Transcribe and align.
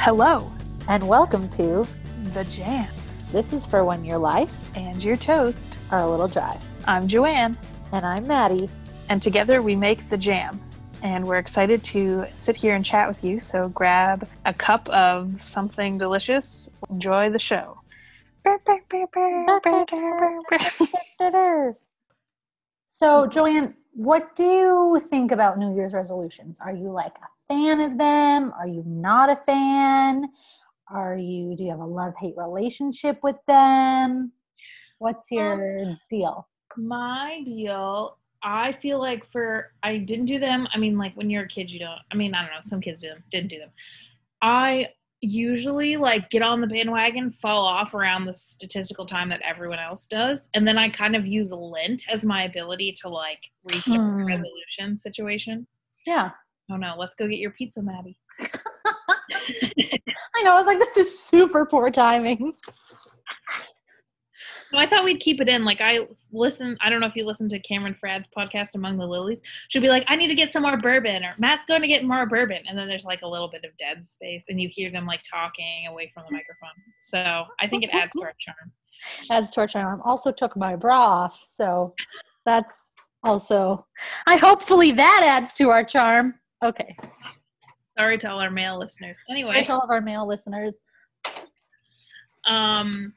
Hello, 0.00 0.50
and 0.88 1.06
welcome 1.06 1.48
to 1.50 1.86
The 2.32 2.44
Jam, 2.44 2.88
This 3.32 3.52
is 3.52 3.66
for 3.66 3.84
when 3.84 4.04
your 4.04 4.18
life 4.18 4.50
and 4.76 5.02
your 5.02 5.16
toast. 5.16 5.76
are 5.90 6.00
a 6.00 6.08
little 6.08 6.28
dry. 6.28 6.58
I'm 6.86 7.08
Joanne, 7.08 7.58
And 7.92 8.04
I'm 8.06 8.26
Maddie. 8.26 8.68
and 9.08 9.20
together 9.22 9.60
we 9.62 9.74
make 9.76 10.08
The 10.10 10.16
Jam. 10.16 10.60
And 11.02 11.26
we're 11.26 11.38
excited 11.38 11.82
to 11.84 12.26
sit 12.34 12.56
here 12.56 12.74
and 12.74 12.84
chat 12.84 13.08
with 13.08 13.22
you, 13.24 13.38
so 13.40 13.68
grab 13.68 14.28
a 14.44 14.52
cup 14.54 14.88
of 14.88 15.40
something 15.40 15.98
delicious. 15.98 16.68
Enjoy 16.90 17.30
the 17.30 17.38
show. 17.38 17.80
So, 22.90 23.28
Joanne, 23.28 23.74
what 23.92 24.34
do 24.34 24.42
you 24.44 25.00
think 25.08 25.30
about 25.30 25.56
New 25.56 25.72
Year's 25.76 25.92
resolutions? 25.92 26.56
Are 26.60 26.72
you 26.72 26.90
like 26.90 27.14
a 27.18 27.28
fan 27.48 27.80
of 27.80 27.98
them? 27.98 28.52
Are 28.58 28.66
you 28.66 28.82
not 28.86 29.30
a 29.30 29.40
fan? 29.46 30.28
Are 30.90 31.16
you 31.16 31.56
do 31.56 31.64
you 31.64 31.70
have 31.70 31.80
a 31.80 31.84
love-hate 31.84 32.34
relationship 32.36 33.18
with 33.22 33.36
them? 33.46 34.32
What's 34.98 35.30
your 35.30 35.96
deal? 36.10 36.48
my 36.76 37.42
deal 37.44 38.18
i 38.44 38.72
feel 38.74 39.00
like 39.00 39.24
for 39.24 39.72
i 39.82 39.96
didn't 39.96 40.26
do 40.26 40.38
them 40.38 40.68
i 40.72 40.78
mean 40.78 40.96
like 40.96 41.12
when 41.16 41.28
you're 41.28 41.42
a 41.42 41.48
kid 41.48 41.68
you 41.68 41.80
don't 41.80 41.98
i 42.12 42.14
mean 42.14 42.34
i 42.34 42.42
don't 42.42 42.52
know 42.52 42.60
some 42.60 42.80
kids 42.80 43.00
do 43.00 43.08
them 43.08 43.24
didn't 43.30 43.48
do 43.48 43.58
them 43.58 43.70
i 44.42 44.86
usually 45.20 45.96
like 45.96 46.30
get 46.30 46.42
on 46.42 46.60
the 46.60 46.68
bandwagon 46.68 47.32
fall 47.32 47.64
off 47.64 47.94
around 47.94 48.26
the 48.26 48.34
statistical 48.34 49.04
time 49.04 49.28
that 49.28 49.40
everyone 49.42 49.80
else 49.80 50.06
does 50.06 50.48
and 50.54 50.68
then 50.68 50.78
i 50.78 50.88
kind 50.88 51.16
of 51.16 51.26
use 51.26 51.52
Lent 51.52 52.04
as 52.12 52.24
my 52.24 52.44
ability 52.44 52.92
to 53.00 53.08
like 53.08 53.50
restart 53.64 53.98
Hmm. 54.00 54.26
resolution 54.26 54.96
situation 54.96 55.66
Yeah. 56.06 56.30
Oh 56.70 56.76
no 56.76 56.94
let's 56.98 57.14
go 57.14 57.26
get 57.26 57.38
your 57.38 57.50
pizza 57.50 57.82
maddie 57.82 58.18
I 60.36 60.42
know. 60.42 60.52
I 60.52 60.56
was 60.56 60.66
like, 60.66 60.78
this 60.78 60.96
is 60.96 61.18
super 61.18 61.66
poor 61.66 61.90
timing. 61.90 62.54
No, 64.70 64.78
I 64.78 64.86
thought 64.86 65.02
we'd 65.02 65.20
keep 65.20 65.40
it 65.40 65.48
in. 65.48 65.64
Like 65.64 65.80
I 65.80 66.06
listen, 66.30 66.76
I 66.82 66.90
don't 66.90 67.00
know 67.00 67.06
if 67.06 67.16
you 67.16 67.24
listen 67.24 67.48
to 67.48 67.58
Cameron 67.60 67.94
Fradd's 67.94 68.28
podcast 68.36 68.74
Among 68.74 68.98
the 68.98 69.06
Lilies. 69.06 69.40
She'll 69.68 69.80
be 69.80 69.88
like, 69.88 70.04
I 70.08 70.16
need 70.16 70.28
to 70.28 70.34
get 70.34 70.52
some 70.52 70.62
more 70.62 70.76
bourbon, 70.76 71.24
or 71.24 71.32
Matt's 71.38 71.64
going 71.64 71.80
to 71.80 71.88
get 71.88 72.04
more 72.04 72.26
bourbon, 72.26 72.58
and 72.68 72.76
then 72.76 72.86
there's 72.86 73.06
like 73.06 73.22
a 73.22 73.26
little 73.26 73.48
bit 73.48 73.64
of 73.64 73.74
dead 73.78 74.04
space, 74.04 74.44
and 74.50 74.60
you 74.60 74.68
hear 74.70 74.90
them 74.90 75.06
like 75.06 75.22
talking 75.22 75.86
away 75.88 76.10
from 76.12 76.24
the 76.28 76.34
microphone. 76.34 76.68
So 77.00 77.44
I 77.60 77.66
think 77.66 77.82
it 77.82 77.90
adds 77.94 78.12
to 78.12 78.22
our 78.22 78.34
charm. 78.38 78.72
Adds 79.30 79.50
to 79.52 79.60
our 79.60 79.66
charm. 79.68 80.02
Also 80.04 80.32
took 80.32 80.56
my 80.56 80.74
bra 80.74 80.98
off, 80.98 81.40
so 81.42 81.94
that's 82.44 82.74
also. 83.22 83.86
I 84.26 84.36
hopefully 84.36 84.90
that 84.92 85.22
adds 85.24 85.54
to 85.54 85.70
our 85.70 85.84
charm. 85.84 86.34
Okay. 86.64 86.96
Sorry 87.98 88.18
to 88.18 88.30
all 88.30 88.38
our 88.40 88.50
male 88.50 88.78
listeners. 88.78 89.18
Sorry 89.26 89.40
Anyway, 89.40 89.62
to 89.64 89.72
all 89.72 89.80
of 89.82 89.90
our 89.90 90.00
male 90.00 90.26
listeners. 90.26 90.76
um, 92.46 93.12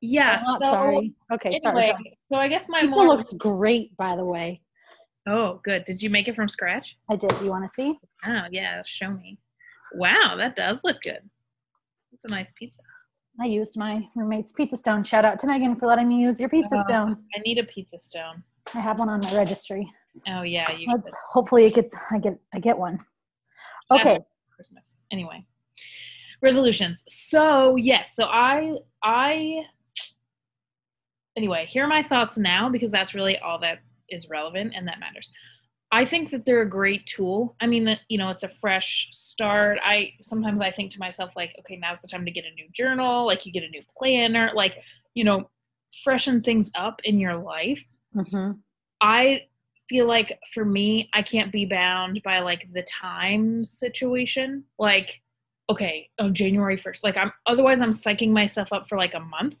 yeah. 0.00 0.38
So 0.38 0.58
sorry. 0.60 1.12
Okay, 1.32 1.60
anyway, 1.64 1.88
John. 1.92 2.04
so 2.32 2.36
I 2.36 2.48
guess 2.48 2.68
my 2.68 2.80
Pizza 2.80 2.94
more. 2.94 3.06
looks 3.08 3.32
great, 3.34 3.96
by 3.96 4.16
the 4.16 4.24
way. 4.24 4.60
oh, 5.28 5.60
good. 5.64 5.84
Did 5.84 6.00
you 6.02 6.10
make 6.10 6.26
it 6.28 6.34
from 6.34 6.48
scratch? 6.48 6.96
I 7.10 7.16
did. 7.16 7.32
You 7.42 7.50
want 7.50 7.64
to 7.64 7.70
see? 7.70 7.98
Oh 8.26 8.40
yeah, 8.50 8.82
show 8.86 9.10
me. 9.10 9.38
Wow, 9.94 10.34
that 10.38 10.56
does 10.56 10.80
look 10.84 11.00
good. 11.02 11.20
It's 12.12 12.24
a 12.24 12.34
nice 12.34 12.52
pizza. 12.52 12.80
I 13.40 13.46
used 13.46 13.78
my 13.78 14.02
roommate's 14.16 14.52
pizza 14.52 14.76
stone. 14.76 15.04
Shout 15.04 15.24
out 15.24 15.38
to 15.40 15.46
Megan 15.46 15.76
for 15.76 15.86
letting 15.86 16.08
me 16.08 16.20
use 16.20 16.38
your 16.40 16.48
pizza 16.48 16.76
Oh. 16.78 16.84
stone. 16.86 17.16
I 17.36 17.40
need 17.44 17.58
a 17.58 17.64
pizza 17.64 17.98
stone. 17.98 18.42
I 18.74 18.80
have 18.80 18.98
one 18.98 19.08
on 19.08 19.20
my 19.20 19.34
registry. 19.36 19.90
Oh 20.28 20.42
yeah, 20.42 20.70
you 20.72 20.86
Let's 20.90 21.10
hopefully 21.30 21.66
it 21.66 21.74
get 21.74 21.92
I 22.10 22.18
get 22.18 22.38
I 22.54 22.58
get 22.58 22.78
one. 22.78 22.98
Okay. 23.90 24.20
Christmas. 24.54 24.98
Anyway, 25.10 25.46
resolutions. 26.42 27.02
So 27.08 27.76
yes, 27.76 28.14
so 28.14 28.24
I 28.26 28.76
I 29.02 29.64
anyway, 31.36 31.66
here 31.66 31.84
are 31.84 31.88
my 31.88 32.02
thoughts 32.02 32.38
now 32.38 32.68
because 32.68 32.90
that's 32.92 33.14
really 33.14 33.38
all 33.38 33.58
that 33.60 33.78
is 34.08 34.28
relevant 34.28 34.74
and 34.76 34.86
that 34.88 35.00
matters. 35.00 35.30
I 35.92 36.04
think 36.04 36.30
that 36.30 36.44
they're 36.44 36.62
a 36.62 36.68
great 36.68 37.04
tool. 37.06 37.56
I 37.60 37.66
mean, 37.66 37.84
that 37.84 38.00
you 38.08 38.18
know, 38.18 38.28
it's 38.30 38.44
a 38.44 38.48
fresh 38.48 39.08
start. 39.10 39.78
I 39.84 40.12
sometimes 40.20 40.60
I 40.60 40.70
think 40.70 40.92
to 40.92 40.98
myself 41.00 41.34
like, 41.36 41.54
okay, 41.60 41.76
now's 41.76 42.00
the 42.00 42.08
time 42.08 42.24
to 42.24 42.30
get 42.30 42.44
a 42.44 42.54
new 42.54 42.68
journal, 42.72 43.26
like 43.26 43.44
you 43.44 43.52
get 43.52 43.64
a 43.64 43.68
new 43.68 43.82
planner, 43.96 44.50
like, 44.54 44.78
you 45.14 45.24
know, 45.24 45.50
freshen 46.04 46.42
things 46.42 46.70
up 46.74 47.00
in 47.04 47.18
your 47.18 47.36
life. 47.36 47.84
hmm 48.12 48.52
I 49.00 49.42
feel 49.90 50.06
like 50.06 50.38
for 50.54 50.64
me, 50.64 51.10
I 51.12 51.20
can't 51.20 51.50
be 51.50 51.64
bound 51.64 52.22
by 52.22 52.38
like 52.38 52.70
the 52.70 52.82
time 52.82 53.64
situation. 53.64 54.62
Like, 54.78 55.20
okay, 55.68 56.08
oh 56.20 56.30
January 56.30 56.76
first. 56.76 57.02
Like 57.02 57.18
I'm 57.18 57.32
otherwise 57.44 57.80
I'm 57.80 57.90
psyching 57.90 58.30
myself 58.30 58.72
up 58.72 58.88
for 58.88 58.96
like 58.96 59.14
a 59.14 59.20
month. 59.20 59.56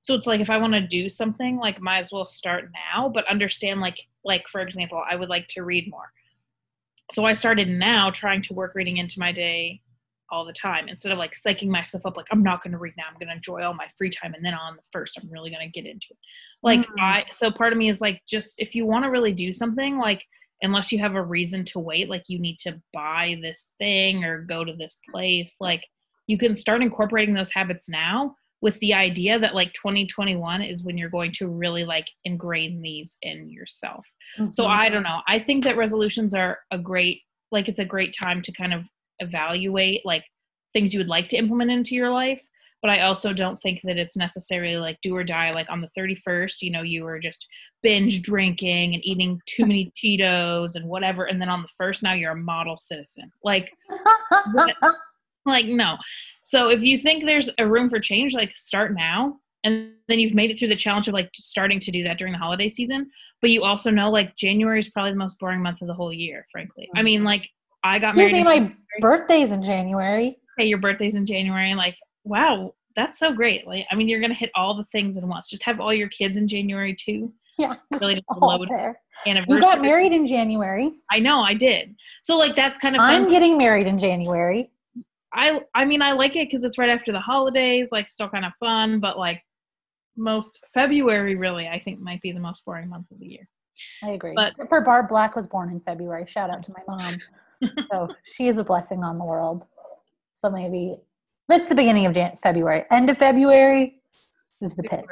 So 0.00 0.14
it's 0.14 0.28
like 0.28 0.40
if 0.40 0.50
I 0.50 0.58
want 0.58 0.74
to 0.74 0.80
do 0.80 1.08
something, 1.08 1.56
like 1.56 1.80
might 1.80 1.98
as 1.98 2.12
well 2.12 2.24
start 2.24 2.70
now, 2.94 3.08
but 3.08 3.28
understand 3.28 3.80
like 3.80 3.98
like 4.24 4.46
for 4.46 4.60
example, 4.60 5.02
I 5.10 5.16
would 5.16 5.28
like 5.28 5.48
to 5.48 5.64
read 5.64 5.90
more. 5.90 6.12
So 7.10 7.24
I 7.24 7.32
started 7.32 7.68
now 7.68 8.10
trying 8.10 8.42
to 8.42 8.54
work 8.54 8.76
reading 8.76 8.98
into 8.98 9.18
my 9.18 9.32
day 9.32 9.80
all 10.32 10.44
the 10.44 10.52
time 10.52 10.88
instead 10.88 11.12
of 11.12 11.18
like 11.18 11.32
psyching 11.32 11.68
myself 11.68 12.04
up 12.06 12.16
like 12.16 12.26
I'm 12.32 12.42
not 12.42 12.62
going 12.62 12.72
to 12.72 12.78
read 12.78 12.94
now. 12.96 13.04
I'm 13.08 13.18
going 13.18 13.28
to 13.28 13.34
enjoy 13.34 13.62
all 13.62 13.74
my 13.74 13.86
free 13.96 14.10
time 14.10 14.34
and 14.34 14.44
then 14.44 14.54
on 14.54 14.74
the 14.76 14.82
first 14.92 15.16
I'm 15.16 15.30
really 15.30 15.50
going 15.50 15.64
to 15.64 15.80
get 15.80 15.88
into 15.88 16.08
it. 16.10 16.18
Like 16.62 16.80
Mm. 16.86 17.00
I 17.00 17.24
so 17.30 17.50
part 17.50 17.72
of 17.72 17.78
me 17.78 17.88
is 17.88 18.00
like 18.00 18.22
just 18.26 18.54
if 18.58 18.74
you 18.74 18.86
want 18.86 19.04
to 19.04 19.10
really 19.10 19.32
do 19.32 19.52
something 19.52 19.98
like 19.98 20.24
unless 20.62 20.90
you 20.90 20.98
have 20.98 21.14
a 21.14 21.22
reason 21.22 21.64
to 21.66 21.78
wait 21.78 22.08
like 22.08 22.24
you 22.28 22.38
need 22.40 22.58
to 22.60 22.80
buy 22.92 23.36
this 23.42 23.72
thing 23.78 24.24
or 24.24 24.42
go 24.42 24.64
to 24.64 24.74
this 24.74 24.98
place 25.10 25.56
like 25.60 25.84
you 26.26 26.38
can 26.38 26.54
start 26.54 26.82
incorporating 26.82 27.34
those 27.34 27.52
habits 27.52 27.88
now 27.88 28.34
with 28.62 28.78
the 28.78 28.94
idea 28.94 29.38
that 29.40 29.56
like 29.56 29.72
2021 29.72 30.62
is 30.62 30.84
when 30.84 30.96
you're 30.96 31.10
going 31.10 31.32
to 31.32 31.48
really 31.48 31.84
like 31.84 32.08
ingrain 32.24 32.80
these 32.80 33.16
in 33.20 33.50
yourself. 33.50 34.06
So 34.50 34.62
Mm-hmm. 34.62 34.70
I 34.70 34.88
don't 34.88 35.02
know. 35.02 35.20
I 35.26 35.40
think 35.40 35.64
that 35.64 35.76
resolutions 35.76 36.32
are 36.32 36.60
a 36.70 36.78
great 36.78 37.22
like 37.50 37.68
it's 37.68 37.80
a 37.80 37.84
great 37.84 38.14
time 38.18 38.40
to 38.42 38.52
kind 38.52 38.72
of 38.72 38.88
evaluate 39.22 40.02
like 40.04 40.24
things 40.72 40.92
you 40.92 41.00
would 41.00 41.08
like 41.08 41.28
to 41.28 41.36
implement 41.36 41.70
into 41.70 41.94
your 41.94 42.10
life, 42.10 42.42
but 42.80 42.90
I 42.90 43.02
also 43.02 43.32
don't 43.32 43.56
think 43.56 43.80
that 43.84 43.96
it's 43.96 44.16
necessarily 44.16 44.76
like 44.76 44.98
do 45.02 45.14
or 45.16 45.22
die 45.22 45.52
like 45.52 45.70
on 45.70 45.80
the 45.80 45.88
31st, 45.96 46.62
you 46.62 46.70
know, 46.70 46.82
you 46.82 47.04
were 47.04 47.20
just 47.20 47.46
binge 47.82 48.22
drinking 48.22 48.94
and 48.94 49.04
eating 49.04 49.40
too 49.46 49.66
many 49.66 49.92
Cheetos 50.02 50.74
and 50.74 50.86
whatever 50.86 51.24
and 51.24 51.40
then 51.40 51.48
on 51.48 51.62
the 51.62 51.68
first 51.76 52.02
now 52.02 52.12
you're 52.12 52.32
a 52.32 52.36
model 52.36 52.76
citizen. 52.76 53.30
Like 53.44 53.72
like 55.46 55.66
no. 55.66 55.96
So 56.42 56.70
if 56.70 56.82
you 56.82 56.98
think 56.98 57.24
there's 57.24 57.50
a 57.58 57.66
room 57.66 57.88
for 57.88 58.00
change 58.00 58.34
like 58.34 58.52
start 58.52 58.94
now 58.94 59.38
and 59.64 59.92
then 60.08 60.18
you've 60.18 60.34
made 60.34 60.50
it 60.50 60.58
through 60.58 60.68
the 60.68 60.76
challenge 60.76 61.08
of 61.08 61.14
like 61.14 61.30
starting 61.34 61.78
to 61.80 61.90
do 61.90 62.02
that 62.02 62.18
during 62.18 62.32
the 62.32 62.38
holiday 62.38 62.68
season 62.68 63.08
but 63.40 63.50
you 63.50 63.62
also 63.62 63.90
know 63.90 64.10
like 64.10 64.34
january 64.36 64.78
is 64.78 64.88
probably 64.88 65.12
the 65.12 65.18
most 65.18 65.38
boring 65.38 65.62
month 65.62 65.80
of 65.82 65.88
the 65.88 65.94
whole 65.94 66.12
year 66.12 66.44
frankly 66.50 66.88
i 66.94 66.98
mm-hmm. 66.98 67.04
mean 67.04 67.24
like 67.24 67.48
i 67.84 67.98
got 67.98 68.14
married 68.16 68.32
me, 68.32 68.44
my 68.44 68.72
birthday's 69.00 69.50
in 69.50 69.62
January. 69.62 70.36
hey, 70.58 70.66
your 70.66 70.78
birthday's 70.78 71.14
in 71.14 71.24
january 71.26 71.74
like 71.74 71.96
wow 72.24 72.74
that's 72.94 73.18
so 73.18 73.32
great 73.32 73.66
like 73.66 73.84
i 73.90 73.94
mean 73.94 74.08
you're 74.08 74.20
gonna 74.20 74.34
hit 74.34 74.50
all 74.54 74.74
the 74.76 74.84
things 74.86 75.16
at 75.16 75.24
once 75.24 75.48
just 75.48 75.62
have 75.62 75.80
all 75.80 75.92
your 75.94 76.08
kids 76.08 76.36
in 76.36 76.46
january 76.46 76.94
too 76.94 77.32
Yeah. 77.58 77.74
really 77.90 78.22
load 78.40 78.68
there. 78.70 79.00
anniversary 79.26 79.54
You 79.56 79.60
got 79.60 79.80
married 79.80 80.12
in 80.12 80.26
January. 80.26 80.92
i 81.10 81.18
know 81.18 81.40
i 81.42 81.54
did 81.54 81.94
so 82.22 82.36
like 82.38 82.54
that's 82.54 82.78
kind 82.78 82.94
of 82.96 83.00
I'm 83.02 83.22
fun. 83.24 83.30
getting 83.30 83.56
married 83.58 83.86
in 83.86 83.98
January. 83.98 84.70
i 85.32 85.60
i 85.74 85.84
mean 85.84 86.02
i 86.02 86.12
like 86.12 86.36
it 86.36 86.48
because 86.48 86.64
it's 86.64 86.76
right 86.78 86.90
after 86.90 87.12
the 87.12 87.20
holidays 87.20 87.88
like 87.92 88.08
still 88.08 88.28
kind 88.28 88.44
of 88.44 88.52
fun 88.60 89.00
but 89.00 89.18
like 89.18 89.42
most 90.16 90.60
february 90.74 91.34
really 91.34 91.66
i 91.68 91.78
think 91.78 91.98
might 91.98 92.20
be 92.20 92.32
the 92.32 92.40
most 92.40 92.64
boring 92.66 92.88
month 92.90 93.10
of 93.10 93.18
the 93.18 93.26
year 93.26 93.48
I 94.02 94.10
agree. 94.10 94.32
But- 94.36 94.48
Except 94.50 94.68
for 94.68 94.82
Barb 94.82 95.08
Black 95.08 95.34
was 95.34 95.46
born 95.46 95.70
in 95.70 95.80
February. 95.80 96.26
Shout 96.26 96.50
out 96.50 96.62
to 96.64 96.72
my 96.72 96.82
mom. 96.86 97.16
So 97.90 98.08
she 98.24 98.48
is 98.48 98.58
a 98.58 98.64
blessing 98.64 99.04
on 99.04 99.18
the 99.18 99.24
world. 99.24 99.64
So 100.34 100.50
maybe 100.50 100.96
it's 101.48 101.68
the 101.68 101.74
beginning 101.74 102.06
of 102.06 102.14
Jan- 102.14 102.36
February. 102.42 102.84
End 102.90 103.10
of 103.10 103.18
February 103.18 104.00
is 104.60 104.74
the 104.74 104.82
pits. 104.82 105.06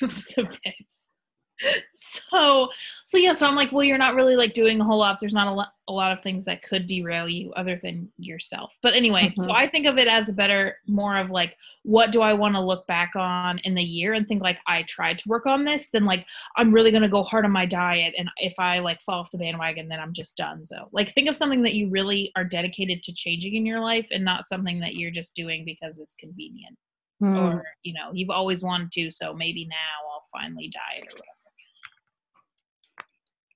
It's 0.00 0.34
the 0.34 0.44
pits. 0.44 1.84
So 2.30 2.68
so 3.04 3.18
yeah 3.18 3.32
so 3.32 3.46
i'm 3.46 3.54
like 3.54 3.72
well 3.72 3.84
you're 3.84 3.98
not 3.98 4.14
really 4.14 4.36
like 4.36 4.52
doing 4.52 4.80
a 4.80 4.84
whole 4.84 4.98
lot. 4.98 5.18
There's 5.20 5.34
not 5.34 5.46
a 5.48 5.52
lot, 5.52 5.68
a 5.88 5.92
lot 5.92 6.12
of 6.12 6.20
things 6.20 6.44
that 6.44 6.62
could 6.62 6.86
derail 6.86 7.28
you 7.28 7.52
other 7.54 7.80
than 7.82 8.10
yourself. 8.18 8.72
But 8.82 8.94
anyway 8.94 9.32
so 9.36 9.46
Mhm. 9.48 9.54
i 9.54 9.66
think 9.66 9.86
of 9.86 9.98
it 9.98 10.08
as 10.08 10.28
a 10.28 10.32
better 10.32 10.76
more 10.86 11.16
of 11.16 11.30
like 11.30 11.56
what 11.82 12.12
do 12.12 12.20
i 12.22 12.32
want 12.32 12.54
to 12.54 12.60
look 12.60 12.86
back 12.86 13.12
on 13.16 13.58
in 13.60 13.74
the 13.74 13.82
year 13.82 14.12
and 14.14 14.26
think 14.26 14.42
like 14.42 14.60
i 14.66 14.82
tried 14.84 15.18
to 15.18 15.28
work 15.28 15.46
on 15.46 15.64
this 15.64 15.90
then 15.90 16.04
like 16.04 16.26
i'm 16.56 16.72
really 16.72 16.90
going 16.90 17.02
to 17.02 17.08
go 17.08 17.22
hard 17.22 17.44
on 17.44 17.50
my 17.52 17.66
diet 17.66 18.14
and 18.18 18.28
if 18.38 18.54
i 18.58 18.78
like 18.78 19.00
fall 19.00 19.20
off 19.20 19.30
the 19.30 19.38
bandwagon 19.38 19.88
then 19.88 20.00
i'm 20.00 20.12
just 20.12 20.36
done. 20.36 20.64
So 20.66 20.88
like 20.92 21.12
think 21.14 21.28
of 21.28 21.36
something 21.36 21.62
that 21.62 21.74
you 21.74 21.88
really 21.90 22.32
are 22.36 22.44
dedicated 22.44 23.02
to 23.04 23.12
changing 23.12 23.54
in 23.54 23.66
your 23.66 23.80
life 23.80 24.08
and 24.12 24.24
not 24.24 24.46
something 24.46 24.80
that 24.80 24.94
you're 24.94 25.10
just 25.10 25.34
doing 25.34 25.64
because 25.64 25.98
it's 25.98 26.14
convenient. 26.14 26.76
Hmm. 27.20 27.36
or 27.36 27.64
you 27.82 27.92
know 27.94 28.10
you've 28.12 28.30
always 28.30 28.62
wanted 28.62 28.92
to 28.92 29.10
so 29.10 29.34
maybe 29.34 29.64
now 29.66 29.98
i'll 30.12 30.22
finally 30.32 30.68
diet 30.68 31.02
or 31.02 31.16
whatever 31.16 31.37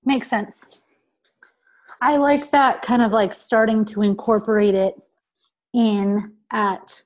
Makes 0.04 0.28
sense. 0.28 0.66
I 2.00 2.16
like 2.16 2.50
that 2.50 2.82
kind 2.82 3.02
of 3.02 3.12
like 3.12 3.32
starting 3.32 3.84
to 3.86 4.02
incorporate 4.02 4.74
it 4.74 4.94
in 5.72 6.32
at 6.52 7.02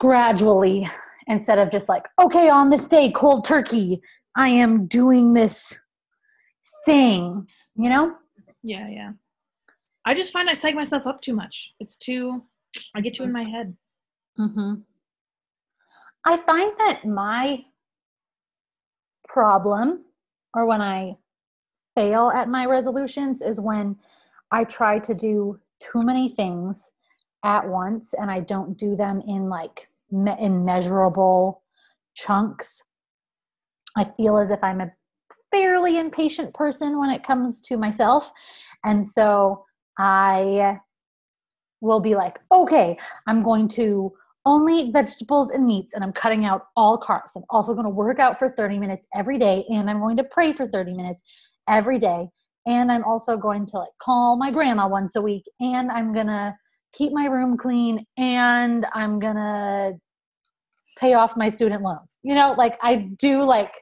gradually 0.00 0.88
instead 1.28 1.58
of 1.58 1.70
just 1.70 1.88
like, 1.88 2.04
okay, 2.20 2.48
on 2.48 2.70
this 2.70 2.86
day, 2.86 3.10
cold 3.10 3.44
turkey, 3.44 4.00
I 4.36 4.48
am 4.48 4.86
doing 4.86 5.34
this 5.34 5.78
thing, 6.84 7.46
you 7.76 7.88
know? 7.88 8.14
Yeah, 8.62 8.88
yeah. 8.88 9.12
I 10.04 10.14
just 10.14 10.32
find 10.32 10.48
I 10.48 10.54
psych 10.54 10.74
myself 10.74 11.06
up 11.06 11.20
too 11.20 11.34
much. 11.34 11.74
It's 11.80 11.96
too, 11.96 12.44
I 12.94 13.00
get 13.00 13.14
too 13.14 13.24
in 13.24 13.32
my 13.32 13.44
head. 13.44 13.76
Mm-hmm. 14.38 14.74
I 16.24 16.36
find 16.38 16.72
that 16.78 17.04
my 17.04 17.64
problem, 19.28 20.04
or 20.54 20.66
when 20.66 20.80
I 20.80 21.16
fail 21.98 22.30
at 22.30 22.48
my 22.48 22.64
resolutions, 22.64 23.42
is 23.42 23.60
when 23.60 23.96
I 24.52 24.64
try 24.64 25.00
to 25.00 25.14
do 25.14 25.58
too 25.80 26.02
many 26.02 26.28
things 26.28 26.90
at 27.44 27.66
once 27.68 28.14
and 28.14 28.30
I 28.30 28.40
don't 28.40 28.78
do 28.78 28.94
them 28.94 29.20
in 29.26 29.48
like 29.48 29.88
me- 30.10 30.36
in 30.38 30.64
measurable 30.64 31.62
chunks. 32.14 32.82
I 33.96 34.04
feel 34.16 34.38
as 34.38 34.50
if 34.50 34.62
I'm 34.62 34.80
a 34.80 34.92
fairly 35.50 35.98
impatient 35.98 36.54
person 36.54 36.98
when 36.98 37.10
it 37.10 37.24
comes 37.24 37.60
to 37.62 37.76
myself. 37.76 38.30
And 38.84 39.04
so 39.04 39.64
I 39.98 40.78
will 41.80 42.00
be 42.00 42.14
like, 42.14 42.38
okay, 42.52 42.96
I'm 43.26 43.42
going 43.42 43.66
to 43.68 44.12
only 44.46 44.80
eat 44.80 44.92
vegetables 44.92 45.50
and 45.50 45.66
meats 45.66 45.94
and 45.94 46.02
I'm 46.02 46.12
cutting 46.12 46.44
out 46.44 46.68
all 46.76 46.98
carbs. 46.98 47.32
I'm 47.36 47.44
also 47.50 47.74
going 47.74 47.86
to 47.86 47.90
work 47.90 48.18
out 48.18 48.38
for 48.38 48.48
30 48.48 48.78
minutes 48.78 49.06
every 49.14 49.38
day 49.38 49.64
and 49.68 49.90
I'm 49.90 49.98
going 49.98 50.16
to 50.16 50.24
pray 50.24 50.52
for 50.52 50.66
30 50.66 50.94
minutes 50.94 51.22
every 51.68 51.98
day. 51.98 52.28
And 52.66 52.90
I'm 52.92 53.04
also 53.04 53.36
going 53.36 53.66
to 53.66 53.78
like 53.78 53.90
call 54.00 54.36
my 54.36 54.50
grandma 54.50 54.88
once 54.88 55.16
a 55.16 55.22
week 55.22 55.44
and 55.60 55.90
I'm 55.90 56.12
going 56.12 56.26
to 56.26 56.54
keep 56.92 57.12
my 57.12 57.26
room 57.26 57.56
clean 57.56 58.04
and 58.16 58.86
I'm 58.92 59.18
going 59.18 59.36
to 59.36 59.92
pay 60.98 61.14
off 61.14 61.36
my 61.36 61.48
student 61.48 61.82
loans. 61.82 62.08
You 62.22 62.34
know, 62.34 62.54
like 62.58 62.78
I 62.82 63.10
do 63.18 63.42
like 63.42 63.72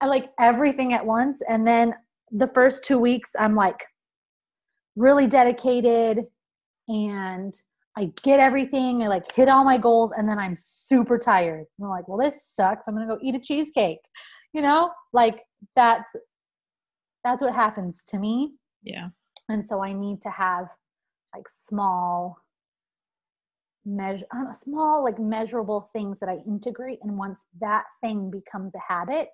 I 0.00 0.06
like 0.06 0.30
everything 0.38 0.94
at 0.94 1.04
once 1.04 1.42
and 1.46 1.66
then 1.66 1.94
the 2.30 2.46
first 2.46 2.84
2 2.84 2.98
weeks 2.98 3.32
I'm 3.38 3.54
like 3.54 3.84
really 4.96 5.26
dedicated 5.26 6.24
and 6.88 7.54
I 7.96 8.12
get 8.22 8.40
everything, 8.40 9.02
I 9.02 9.08
like 9.08 9.24
hit 9.34 9.48
all 9.48 9.64
my 9.64 9.76
goals, 9.76 10.12
and 10.16 10.28
then 10.28 10.38
I'm 10.38 10.56
super 10.56 11.18
tired. 11.18 11.66
And 11.78 11.84
I'm 11.84 11.90
like, 11.90 12.08
well, 12.08 12.18
this 12.18 12.48
sucks. 12.54 12.86
I'm 12.86 12.94
gonna 12.94 13.06
go 13.06 13.18
eat 13.20 13.34
a 13.34 13.40
cheesecake. 13.40 13.98
You 14.52 14.62
know, 14.62 14.92
like 15.12 15.44
that's 15.74 16.04
that's 17.24 17.42
what 17.42 17.54
happens 17.54 18.02
to 18.04 18.18
me. 18.18 18.54
Yeah. 18.82 19.08
And 19.48 19.64
so 19.64 19.82
I 19.82 19.92
need 19.92 20.20
to 20.22 20.30
have 20.30 20.66
like 21.34 21.46
small 21.66 22.38
measure 23.86 24.26
small 24.54 25.02
like 25.02 25.18
measurable 25.18 25.88
things 25.92 26.20
that 26.20 26.28
I 26.28 26.38
integrate 26.46 26.98
and 27.02 27.16
once 27.16 27.42
that 27.60 27.84
thing 28.02 28.30
becomes 28.30 28.74
a 28.74 28.92
habit, 28.92 29.28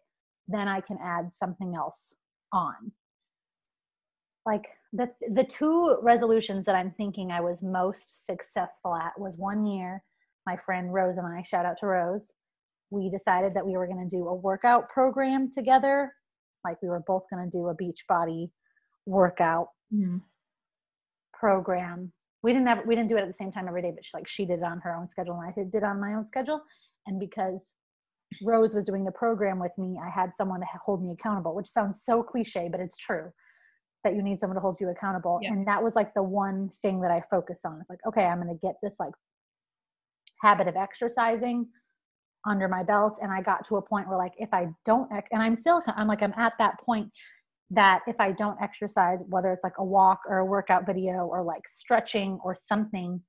then 0.47 0.69
I 0.69 0.81
can 0.81 0.99
add 1.03 1.35
something 1.35 1.75
else 1.75 2.17
on. 2.53 2.93
Like 4.45 4.69
the 4.93 5.11
the 5.33 5.45
two 5.45 5.99
resolutions 6.03 6.65
that 6.67 6.77
I'm 6.77 6.93
thinking 6.93 7.33
I 7.33 7.41
was 7.41 7.63
most 7.63 8.27
successful 8.27 8.95
at 8.95 9.19
was 9.19 9.37
one 9.37 9.65
year 9.65 10.03
my 10.47 10.57
friend 10.57 10.95
Rose 10.95 11.19
and 11.19 11.27
I 11.27 11.43
shout 11.43 11.67
out 11.67 11.77
to 11.79 11.87
Rose 11.87 12.33
we 12.91 13.11
decided 13.11 13.55
that 13.55 13.67
we 13.67 13.77
were 13.77 13.87
going 13.87 14.09
to 14.09 14.17
do 14.17 14.29
a 14.29 14.35
workout 14.35 14.89
program 14.89 15.51
together. 15.51 16.13
Like 16.65 16.81
we 16.83 16.89
were 16.89 17.03
both 17.07 17.25
going 17.33 17.49
to 17.49 17.57
do 17.57 17.69
a 17.69 17.75
beach 17.75 18.05
body 18.09 18.51
workout 19.07 19.69
Mm. 19.95 20.21
program. 21.33 22.13
We 22.43 22.53
didn't 22.53 22.67
have 22.69 22.87
we 22.87 22.95
didn't 22.97 23.09
do 23.09 23.17
it 23.17 23.21
at 23.23 23.29
the 23.29 23.33
same 23.35 23.53
time 23.53 23.69
every 23.69 23.83
day 23.83 23.93
but 23.95 24.05
she, 24.05 24.11
like 24.17 24.29
she 24.29 24.45
did 24.45 24.59
it 24.59 24.65
on 24.65 24.81
her 24.81 24.95
own 24.95 25.09
schedule 25.09 25.39
and 25.41 25.49
I 25.49 25.53
did, 25.53 25.71
did 25.71 25.85
on 25.85 26.01
my 26.01 26.15
own 26.15 26.27
schedule. 26.27 26.61
And 27.07 27.21
because 27.21 27.65
Rose 28.43 28.75
was 28.75 28.85
doing 28.87 29.05
the 29.05 29.13
program 29.13 29.59
with 29.61 29.73
me 29.79 30.01
I 30.05 30.11
had 30.11 30.35
someone 30.35 30.61
to 30.61 30.67
hold 30.85 31.03
me 31.05 31.13
accountable 31.13 31.55
which 31.55 31.69
sounds 31.69 32.03
so 32.05 32.23
cliche 32.23 32.69
but 32.71 32.81
it's 32.81 32.99
true 32.99 33.31
that 34.05 34.15
you 34.15 34.23
need 34.23 34.41
someone 34.41 34.57
to 34.57 34.61
hold 34.61 34.81
you 34.81 34.89
accountable. 34.91 35.39
Yeah. 35.43 35.53
and 35.53 35.67
that 35.69 35.83
was 35.83 35.95
like 35.97 36.13
the 36.15 36.23
one 36.23 36.69
thing 36.83 37.01
that 37.03 37.11
i 37.11 37.23
focused 37.31 37.65
on. 37.65 37.79
It's 37.81 37.91
like 37.91 38.01
okay 38.09 38.25
i'm 38.25 38.41
going 38.43 38.49
to 38.57 38.67
get 38.67 38.75
this 38.83 38.97
like 38.99 39.13
habit 40.43 40.67
of 40.69 40.77
exercising 40.77 41.67
under 42.47 42.69
my 42.69 42.83
belt 42.83 43.19
and 43.23 43.33
i 43.33 43.41
got 43.41 43.65
to 43.65 43.77
a 43.77 43.83
point 43.83 44.09
where 44.09 44.19
like 44.19 44.35
if 44.39 44.49
i 44.53 44.67
don't 44.85 45.11
and 45.33 45.43
i'm 45.43 45.57
still 45.57 45.83
i'm 45.97 46.07
like 46.07 46.23
i'm 46.23 46.35
at 46.37 46.53
that 46.59 46.79
point 46.81 47.11
that 47.71 48.01
if 48.07 48.17
i 48.21 48.31
don't 48.33 48.61
exercise 48.63 49.23
whether 49.29 49.53
it's 49.53 49.65
like 49.65 49.79
a 49.79 49.85
walk 49.85 50.21
or 50.29 50.39
a 50.39 50.45
workout 50.45 50.87
video 50.87 51.27
or 51.27 51.43
like 51.43 51.67
stretching 51.67 52.39
or 52.45 52.55
something 52.55 53.21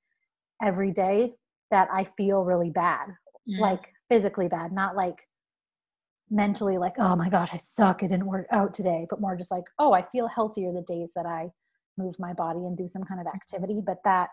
every 0.63 0.91
day 0.91 1.33
that 1.71 1.87
i 1.91 2.03
feel 2.03 2.43
really 2.43 2.69
bad 2.69 3.07
Mm. 3.49 3.59
like 3.59 3.93
physically 4.09 4.49
bad 4.49 4.71
not 4.73 4.95
like 4.97 5.25
mentally 6.29 6.77
like 6.77 6.95
oh 6.97 7.15
my 7.15 7.29
gosh 7.29 7.53
i 7.53 7.57
suck 7.57 8.03
it 8.03 8.09
didn't 8.09 8.25
work 8.25 8.45
out 8.51 8.73
today 8.73 9.07
but 9.09 9.21
more 9.21 9.37
just 9.37 9.51
like 9.51 9.63
oh 9.79 9.93
i 9.93 10.01
feel 10.11 10.27
healthier 10.27 10.73
the 10.73 10.81
days 10.81 11.11
that 11.15 11.25
i 11.25 11.49
move 11.97 12.15
my 12.19 12.33
body 12.33 12.59
and 12.59 12.75
do 12.77 12.87
some 12.87 13.03
kind 13.03 13.21
of 13.21 13.27
activity 13.27 13.81
but 13.85 13.99
that 14.03 14.27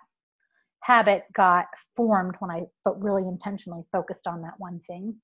habit 0.84 1.24
got 1.32 1.66
formed 1.96 2.34
when 2.40 2.50
i 2.50 2.62
but 2.84 3.00
really 3.02 3.26
intentionally 3.26 3.82
focused 3.90 4.26
on 4.26 4.42
that 4.42 4.54
one 4.58 4.80
thing 4.86 5.14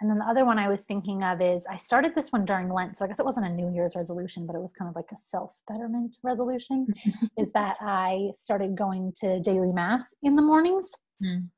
and 0.00 0.08
then 0.10 0.18
the 0.18 0.24
other 0.24 0.44
one 0.44 0.58
i 0.58 0.68
was 0.68 0.82
thinking 0.82 1.22
of 1.22 1.40
is 1.40 1.62
i 1.70 1.76
started 1.76 2.14
this 2.14 2.30
one 2.30 2.44
during 2.44 2.72
lent 2.72 2.96
so 2.96 3.04
i 3.04 3.08
guess 3.08 3.18
it 3.18 3.24
wasn't 3.24 3.44
a 3.44 3.50
new 3.50 3.72
year's 3.74 3.94
resolution 3.96 4.46
but 4.46 4.56
it 4.56 4.62
was 4.62 4.72
kind 4.72 4.88
of 4.88 4.94
like 4.96 5.10
a 5.12 5.18
self 5.18 5.56
betterment 5.68 6.16
resolution 6.22 6.86
is 7.38 7.50
that 7.52 7.76
i 7.80 8.28
started 8.38 8.76
going 8.76 9.12
to 9.16 9.40
daily 9.40 9.72
mass 9.72 10.14
in 10.22 10.36
the 10.36 10.42
mornings 10.42 10.90
Mm. 11.22 11.48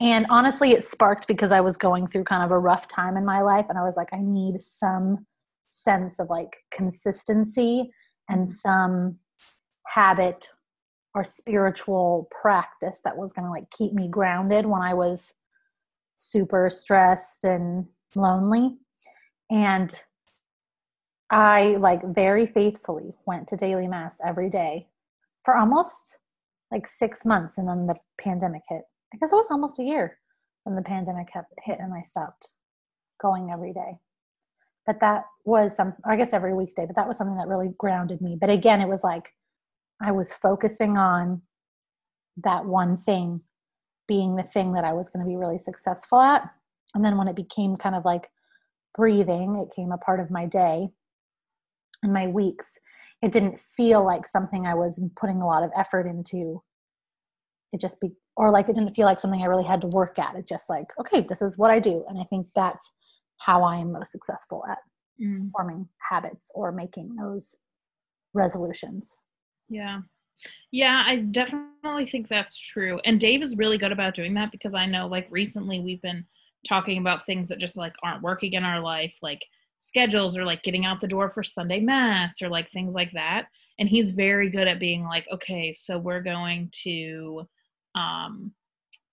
and 0.00 0.26
honestly, 0.30 0.70
it 0.70 0.84
sparked 0.84 1.26
because 1.26 1.52
I 1.52 1.60
was 1.60 1.76
going 1.76 2.06
through 2.06 2.24
kind 2.24 2.44
of 2.44 2.50
a 2.50 2.58
rough 2.58 2.86
time 2.88 3.16
in 3.16 3.24
my 3.24 3.40
life. 3.40 3.66
And 3.68 3.78
I 3.78 3.82
was 3.82 3.96
like, 3.96 4.12
I 4.12 4.20
need 4.20 4.62
some 4.62 5.26
sense 5.72 6.20
of 6.20 6.30
like 6.30 6.56
consistency 6.70 7.90
and 8.28 8.48
some 8.48 9.18
habit 9.86 10.48
or 11.14 11.24
spiritual 11.24 12.28
practice 12.30 13.00
that 13.04 13.16
was 13.16 13.32
going 13.32 13.44
to 13.44 13.50
like 13.50 13.70
keep 13.70 13.92
me 13.92 14.08
grounded 14.08 14.66
when 14.66 14.82
I 14.82 14.94
was 14.94 15.32
super 16.14 16.70
stressed 16.70 17.44
and 17.44 17.86
lonely. 18.14 18.78
And 19.50 19.94
I 21.30 21.76
like 21.78 22.02
very 22.14 22.46
faithfully 22.46 23.14
went 23.26 23.48
to 23.48 23.56
daily 23.56 23.88
mass 23.88 24.18
every 24.24 24.48
day 24.48 24.88
for 25.44 25.56
almost 25.56 26.18
like 26.70 26.86
six 26.86 27.24
months. 27.24 27.58
And 27.58 27.68
then 27.68 27.86
the 27.86 27.96
pandemic 28.18 28.62
hit. 28.68 28.82
I 29.12 29.18
guess 29.18 29.32
it 29.32 29.36
was 29.36 29.50
almost 29.50 29.78
a 29.78 29.84
year 29.84 30.18
when 30.64 30.76
the 30.76 30.82
pandemic 30.82 31.28
hit, 31.32 31.44
hit 31.64 31.78
and 31.80 31.92
I 31.92 32.02
stopped 32.02 32.48
going 33.20 33.50
every 33.50 33.72
day. 33.72 33.98
But 34.86 35.00
that 35.00 35.24
was 35.44 35.76
some, 35.76 35.94
I 36.04 36.16
guess 36.16 36.32
every 36.32 36.54
weekday, 36.54 36.86
but 36.86 36.96
that 36.96 37.06
was 37.06 37.16
something 37.16 37.36
that 37.36 37.46
really 37.46 37.72
grounded 37.78 38.20
me. 38.20 38.36
But 38.40 38.50
again, 38.50 38.80
it 38.80 38.88
was 38.88 39.04
like 39.04 39.32
I 40.02 40.12
was 40.12 40.32
focusing 40.32 40.96
on 40.96 41.42
that 42.38 42.64
one 42.64 42.96
thing 42.96 43.40
being 44.08 44.36
the 44.36 44.42
thing 44.42 44.72
that 44.72 44.84
I 44.84 44.92
was 44.92 45.08
going 45.08 45.24
to 45.24 45.28
be 45.28 45.36
really 45.36 45.58
successful 45.58 46.20
at. 46.20 46.48
And 46.94 47.04
then 47.04 47.16
when 47.16 47.28
it 47.28 47.36
became 47.36 47.76
kind 47.76 47.94
of 47.94 48.04
like 48.04 48.30
breathing, 48.94 49.56
it 49.56 49.74
came 49.74 49.92
a 49.92 49.98
part 49.98 50.20
of 50.20 50.30
my 50.30 50.46
day 50.46 50.88
and 52.02 52.12
my 52.12 52.26
weeks. 52.26 52.72
It 53.22 53.32
didn't 53.32 53.60
feel 53.60 54.04
like 54.04 54.26
something 54.26 54.66
I 54.66 54.74
was 54.74 55.00
putting 55.16 55.40
a 55.40 55.46
lot 55.46 55.62
of 55.62 55.70
effort 55.76 56.06
into. 56.06 56.62
It 57.72 57.80
just 57.80 58.00
be, 58.00 58.10
or 58.36 58.50
like 58.50 58.68
it 58.68 58.74
didn't 58.74 58.94
feel 58.94 59.06
like 59.06 59.20
something 59.20 59.42
I 59.42 59.46
really 59.46 59.64
had 59.64 59.80
to 59.82 59.86
work 59.88 60.18
at. 60.18 60.34
It 60.34 60.48
just 60.48 60.68
like, 60.68 60.86
okay, 60.98 61.24
this 61.26 61.40
is 61.40 61.56
what 61.56 61.70
I 61.70 61.78
do. 61.78 62.04
And 62.08 62.20
I 62.20 62.24
think 62.24 62.48
that's 62.54 62.90
how 63.38 63.62
I 63.62 63.76
am 63.76 63.92
most 63.92 64.12
successful 64.12 64.64
at 64.68 64.78
Mm. 65.20 65.50
forming 65.52 65.88
habits 66.10 66.50
or 66.54 66.72
making 66.72 67.14
those 67.16 67.54
resolutions. 68.34 69.18
Yeah. 69.68 70.00
Yeah, 70.72 71.02
I 71.06 71.16
definitely 71.16 72.06
think 72.06 72.28
that's 72.28 72.58
true. 72.58 73.00
And 73.04 73.20
Dave 73.20 73.42
is 73.42 73.56
really 73.56 73.78
good 73.78 73.92
about 73.92 74.14
doing 74.14 74.34
that 74.34 74.52
because 74.52 74.74
I 74.74 74.86
know 74.86 75.06
like 75.06 75.28
recently 75.30 75.80
we've 75.80 76.02
been 76.02 76.24
talking 76.68 76.98
about 76.98 77.26
things 77.26 77.48
that 77.48 77.58
just 77.58 77.76
like 77.76 77.94
aren't 78.02 78.22
working 78.22 78.54
in 78.54 78.64
our 78.64 78.80
life, 78.80 79.16
like 79.22 79.44
schedules 79.78 80.36
or 80.38 80.44
like 80.44 80.62
getting 80.62 80.84
out 80.86 81.00
the 81.00 81.08
door 81.08 81.28
for 81.28 81.42
Sunday 81.42 81.80
mass 81.80 82.42
or 82.42 82.48
like 82.48 82.68
things 82.70 82.94
like 82.94 83.12
that. 83.12 83.46
And 83.78 83.88
he's 83.88 84.12
very 84.12 84.50
good 84.50 84.68
at 84.68 84.80
being 84.80 85.04
like, 85.04 85.26
okay, 85.32 85.72
so 85.72 85.98
we're 85.98 86.22
going 86.22 86.70
to 86.84 87.48
um 87.94 88.52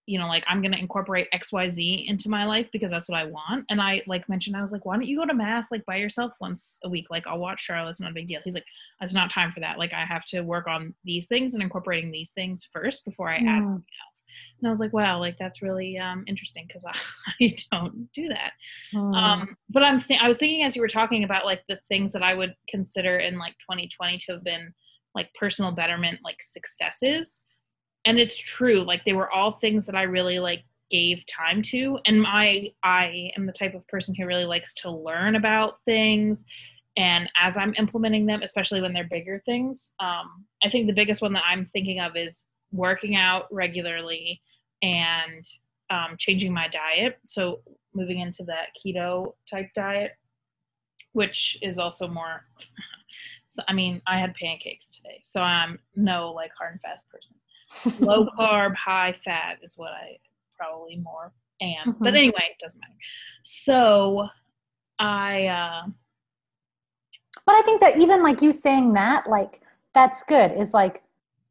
you 0.09 0.17
know, 0.17 0.27
like 0.27 0.43
I'm 0.47 0.61
gonna 0.61 0.77
incorporate 0.77 1.27
XYZ 1.33 2.07
into 2.07 2.29
my 2.29 2.45
life 2.45 2.69
because 2.71 2.89
that's 2.89 3.07
what 3.07 3.19
I 3.19 3.25
want. 3.25 3.65
And 3.69 3.79
I 3.79 4.01
like 4.07 4.27
mentioned, 4.27 4.57
I 4.57 4.61
was 4.61 4.71
like, 4.71 4.85
why 4.85 4.95
don't 4.95 5.05
you 5.05 5.17
go 5.19 5.25
to 5.25 5.33
mass 5.35 5.67
like 5.69 5.85
by 5.85 5.97
yourself 5.97 6.33
once 6.41 6.79
a 6.83 6.89
week? 6.89 7.07
Like 7.11 7.27
I'll 7.27 7.37
watch 7.37 7.61
Charlotte, 7.61 7.91
it's 7.91 8.01
not 8.01 8.11
a 8.11 8.13
big 8.15 8.25
deal. 8.25 8.41
He's 8.43 8.55
like, 8.55 8.65
it's 9.01 9.13
not 9.13 9.29
time 9.29 9.51
for 9.51 9.59
that. 9.59 9.77
Like 9.77 9.93
I 9.93 10.05
have 10.05 10.25
to 10.27 10.41
work 10.41 10.67
on 10.67 10.95
these 11.03 11.27
things 11.27 11.53
and 11.53 11.61
incorporating 11.61 12.09
these 12.11 12.31
things 12.31 12.67
first 12.73 13.05
before 13.05 13.29
I 13.29 13.35
add 13.35 13.43
Mm. 13.43 13.63
something 13.65 13.95
else. 14.07 14.25
And 14.59 14.67
I 14.67 14.69
was 14.71 14.79
like, 14.79 14.93
wow, 14.93 15.19
like 15.19 15.35
that's 15.37 15.61
really 15.61 15.97
um, 15.97 16.23
interesting 16.27 16.65
because 16.67 16.85
I, 16.85 16.97
I 17.41 17.55
don't 17.71 18.11
do 18.13 18.29
that. 18.29 18.53
Hmm. 18.91 19.13
Um, 19.13 19.57
but 19.69 19.83
I'm 19.83 20.01
th- 20.01 20.21
I 20.21 20.27
was 20.27 20.37
thinking 20.37 20.63
as 20.63 20.75
you 20.75 20.81
were 20.81 20.87
talking 20.87 21.23
about 21.23 21.45
like 21.45 21.61
the 21.69 21.79
things 21.87 22.11
that 22.13 22.23
I 22.23 22.33
would 22.33 22.55
consider 22.67 23.17
in 23.19 23.37
like 23.37 23.53
2020 23.59 24.17
to 24.17 24.31
have 24.33 24.43
been 24.43 24.73
like 25.15 25.33
personal 25.33 25.71
betterment 25.71 26.19
like 26.23 26.37
successes 26.41 27.43
and 28.05 28.19
it's 28.19 28.37
true 28.37 28.81
like 28.81 29.03
they 29.05 29.13
were 29.13 29.31
all 29.31 29.51
things 29.51 29.85
that 29.85 29.95
i 29.95 30.03
really 30.03 30.39
like 30.39 30.63
gave 30.89 31.23
time 31.27 31.61
to. 31.61 31.99
And 32.05 32.21
my 32.21 32.69
i 32.83 33.29
am 33.37 33.45
the 33.45 33.51
type 33.51 33.75
of 33.75 33.87
person 33.87 34.15
who 34.15 34.25
really 34.25 34.45
likes 34.45 34.73
to 34.75 34.91
learn 34.91 35.35
about 35.35 35.79
things. 35.81 36.45
And 36.97 37.29
as 37.37 37.57
i'm 37.57 37.73
implementing 37.77 38.25
them 38.25 38.41
especially 38.41 38.81
when 38.81 38.93
they're 38.93 39.07
bigger 39.09 39.41
things 39.45 39.93
um, 39.99 40.45
i 40.63 40.69
think 40.69 40.87
the 40.87 40.93
biggest 40.93 41.21
one 41.21 41.33
that 41.33 41.43
i'm 41.47 41.65
thinking 41.65 41.99
of 41.99 42.15
is 42.17 42.43
working 42.71 43.15
out 43.15 43.45
regularly 43.51 44.41
and 44.81 45.45
um, 45.89 46.15
changing 46.17 46.53
my 46.53 46.67
diet. 46.67 47.17
So 47.25 47.61
moving 47.93 48.19
into 48.19 48.43
that 48.43 48.67
keto 48.77 49.33
type 49.49 49.69
diet 49.75 50.11
which 51.13 51.57
is 51.61 51.79
also 51.79 52.07
more 52.07 52.45
so 53.47 53.63
i 53.67 53.73
mean 53.73 54.01
i 54.05 54.19
had 54.19 54.33
pancakes 54.35 54.89
today 54.89 55.19
so 55.23 55.41
i'm 55.41 55.79
no 55.95 56.31
like 56.31 56.51
hard 56.57 56.73
and 56.73 56.81
fast 56.81 57.09
person 57.09 57.35
low 57.99 58.25
carb 58.39 58.75
high 58.75 59.13
fat 59.13 59.57
is 59.61 59.75
what 59.77 59.91
i 59.91 60.17
probably 60.57 60.97
more 60.97 61.31
am 61.61 61.93
mm-hmm. 61.93 62.03
but 62.03 62.15
anyway 62.15 62.43
it 62.49 62.59
doesn't 62.59 62.79
matter 62.81 62.93
so 63.43 64.27
i 64.99 65.45
uh 65.47 65.83
but 67.45 67.55
i 67.55 67.61
think 67.63 67.81
that 67.81 67.97
even 67.97 68.23
like 68.23 68.41
you 68.41 68.51
saying 68.51 68.93
that 68.93 69.27
like 69.27 69.61
that's 69.93 70.23
good 70.23 70.51
is 70.51 70.73
like 70.73 71.03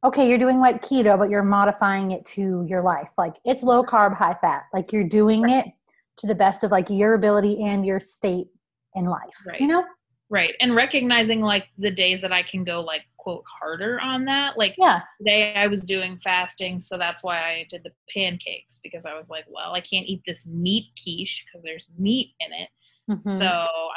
okay 0.05 0.29
you're 0.29 0.39
doing 0.39 0.59
like 0.59 0.83
keto 0.83 1.19
but 1.19 1.31
you're 1.31 1.43
modifying 1.43 2.11
it 2.11 2.25
to 2.25 2.65
your 2.69 2.83
life 2.83 3.11
like 3.19 3.37
it's 3.45 3.63
low 3.63 3.83
carb 3.83 4.17
high 4.17 4.37
fat 4.41 4.65
like 4.73 4.93
you're 4.93 5.09
doing 5.09 5.43
right. 5.43 5.67
it 5.67 5.73
to 6.17 6.27
the 6.27 6.35
best 6.35 6.65
of 6.65 6.71
like 6.71 6.91
your 6.91 7.15
ability 7.15 7.63
and 7.65 7.87
your 7.87 8.01
state 8.01 8.49
in 8.95 9.05
life 9.05 9.37
right. 9.47 9.61
you 9.61 9.67
know 9.67 9.85
right 10.31 10.55
and 10.61 10.75
recognizing 10.75 11.41
like 11.41 11.69
the 11.79 11.91
days 11.91 12.21
that 12.21 12.33
i 12.33 12.43
can 12.43 12.65
go 12.65 12.81
like 12.81 13.03
quote 13.17 13.45
harder 13.47 14.01
on 14.01 14.25
that 14.25 14.57
like 14.59 14.75
yeah 14.79 15.01
today 15.19 15.55
i 15.55 15.67
was 15.67 15.83
doing 15.83 16.19
fasting 16.19 16.79
so 16.79 16.99
that's 16.99 17.23
why 17.23 17.39
i 17.39 17.67
did 17.69 17.83
the 17.83 17.93
pancakes 18.13 18.79
because 18.83 19.07
i 19.07 19.15
was 19.15 19.29
like 19.29 19.45
well 19.49 19.75
i 19.75 19.81
can't 19.81 20.07
eat 20.07 20.23
this 20.27 20.47
meat 20.47 20.87
quiche 21.03 21.45
because 21.47 21.63
there's 21.63 21.87
meat 21.99 22.33
in 22.41 22.53
it 22.53 22.69
mm-hmm. 23.11 23.39
so 23.39 23.47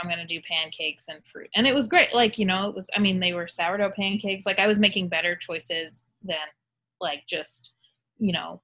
i'm 0.01 0.09
gonna 0.09 0.25
do 0.25 0.41
pancakes 0.49 1.07
and 1.09 1.19
fruit 1.25 1.49
and 1.55 1.67
it 1.67 1.75
was 1.75 1.87
great 1.87 2.13
like 2.13 2.37
you 2.37 2.45
know 2.45 2.69
it 2.69 2.75
was 2.75 2.89
i 2.95 2.99
mean 2.99 3.19
they 3.19 3.33
were 3.33 3.47
sourdough 3.47 3.91
pancakes 3.95 4.45
like 4.45 4.59
i 4.59 4.67
was 4.67 4.79
making 4.79 5.07
better 5.07 5.35
choices 5.35 6.05
than 6.23 6.37
like 6.99 7.23
just 7.27 7.73
you 8.17 8.31
know 8.31 8.61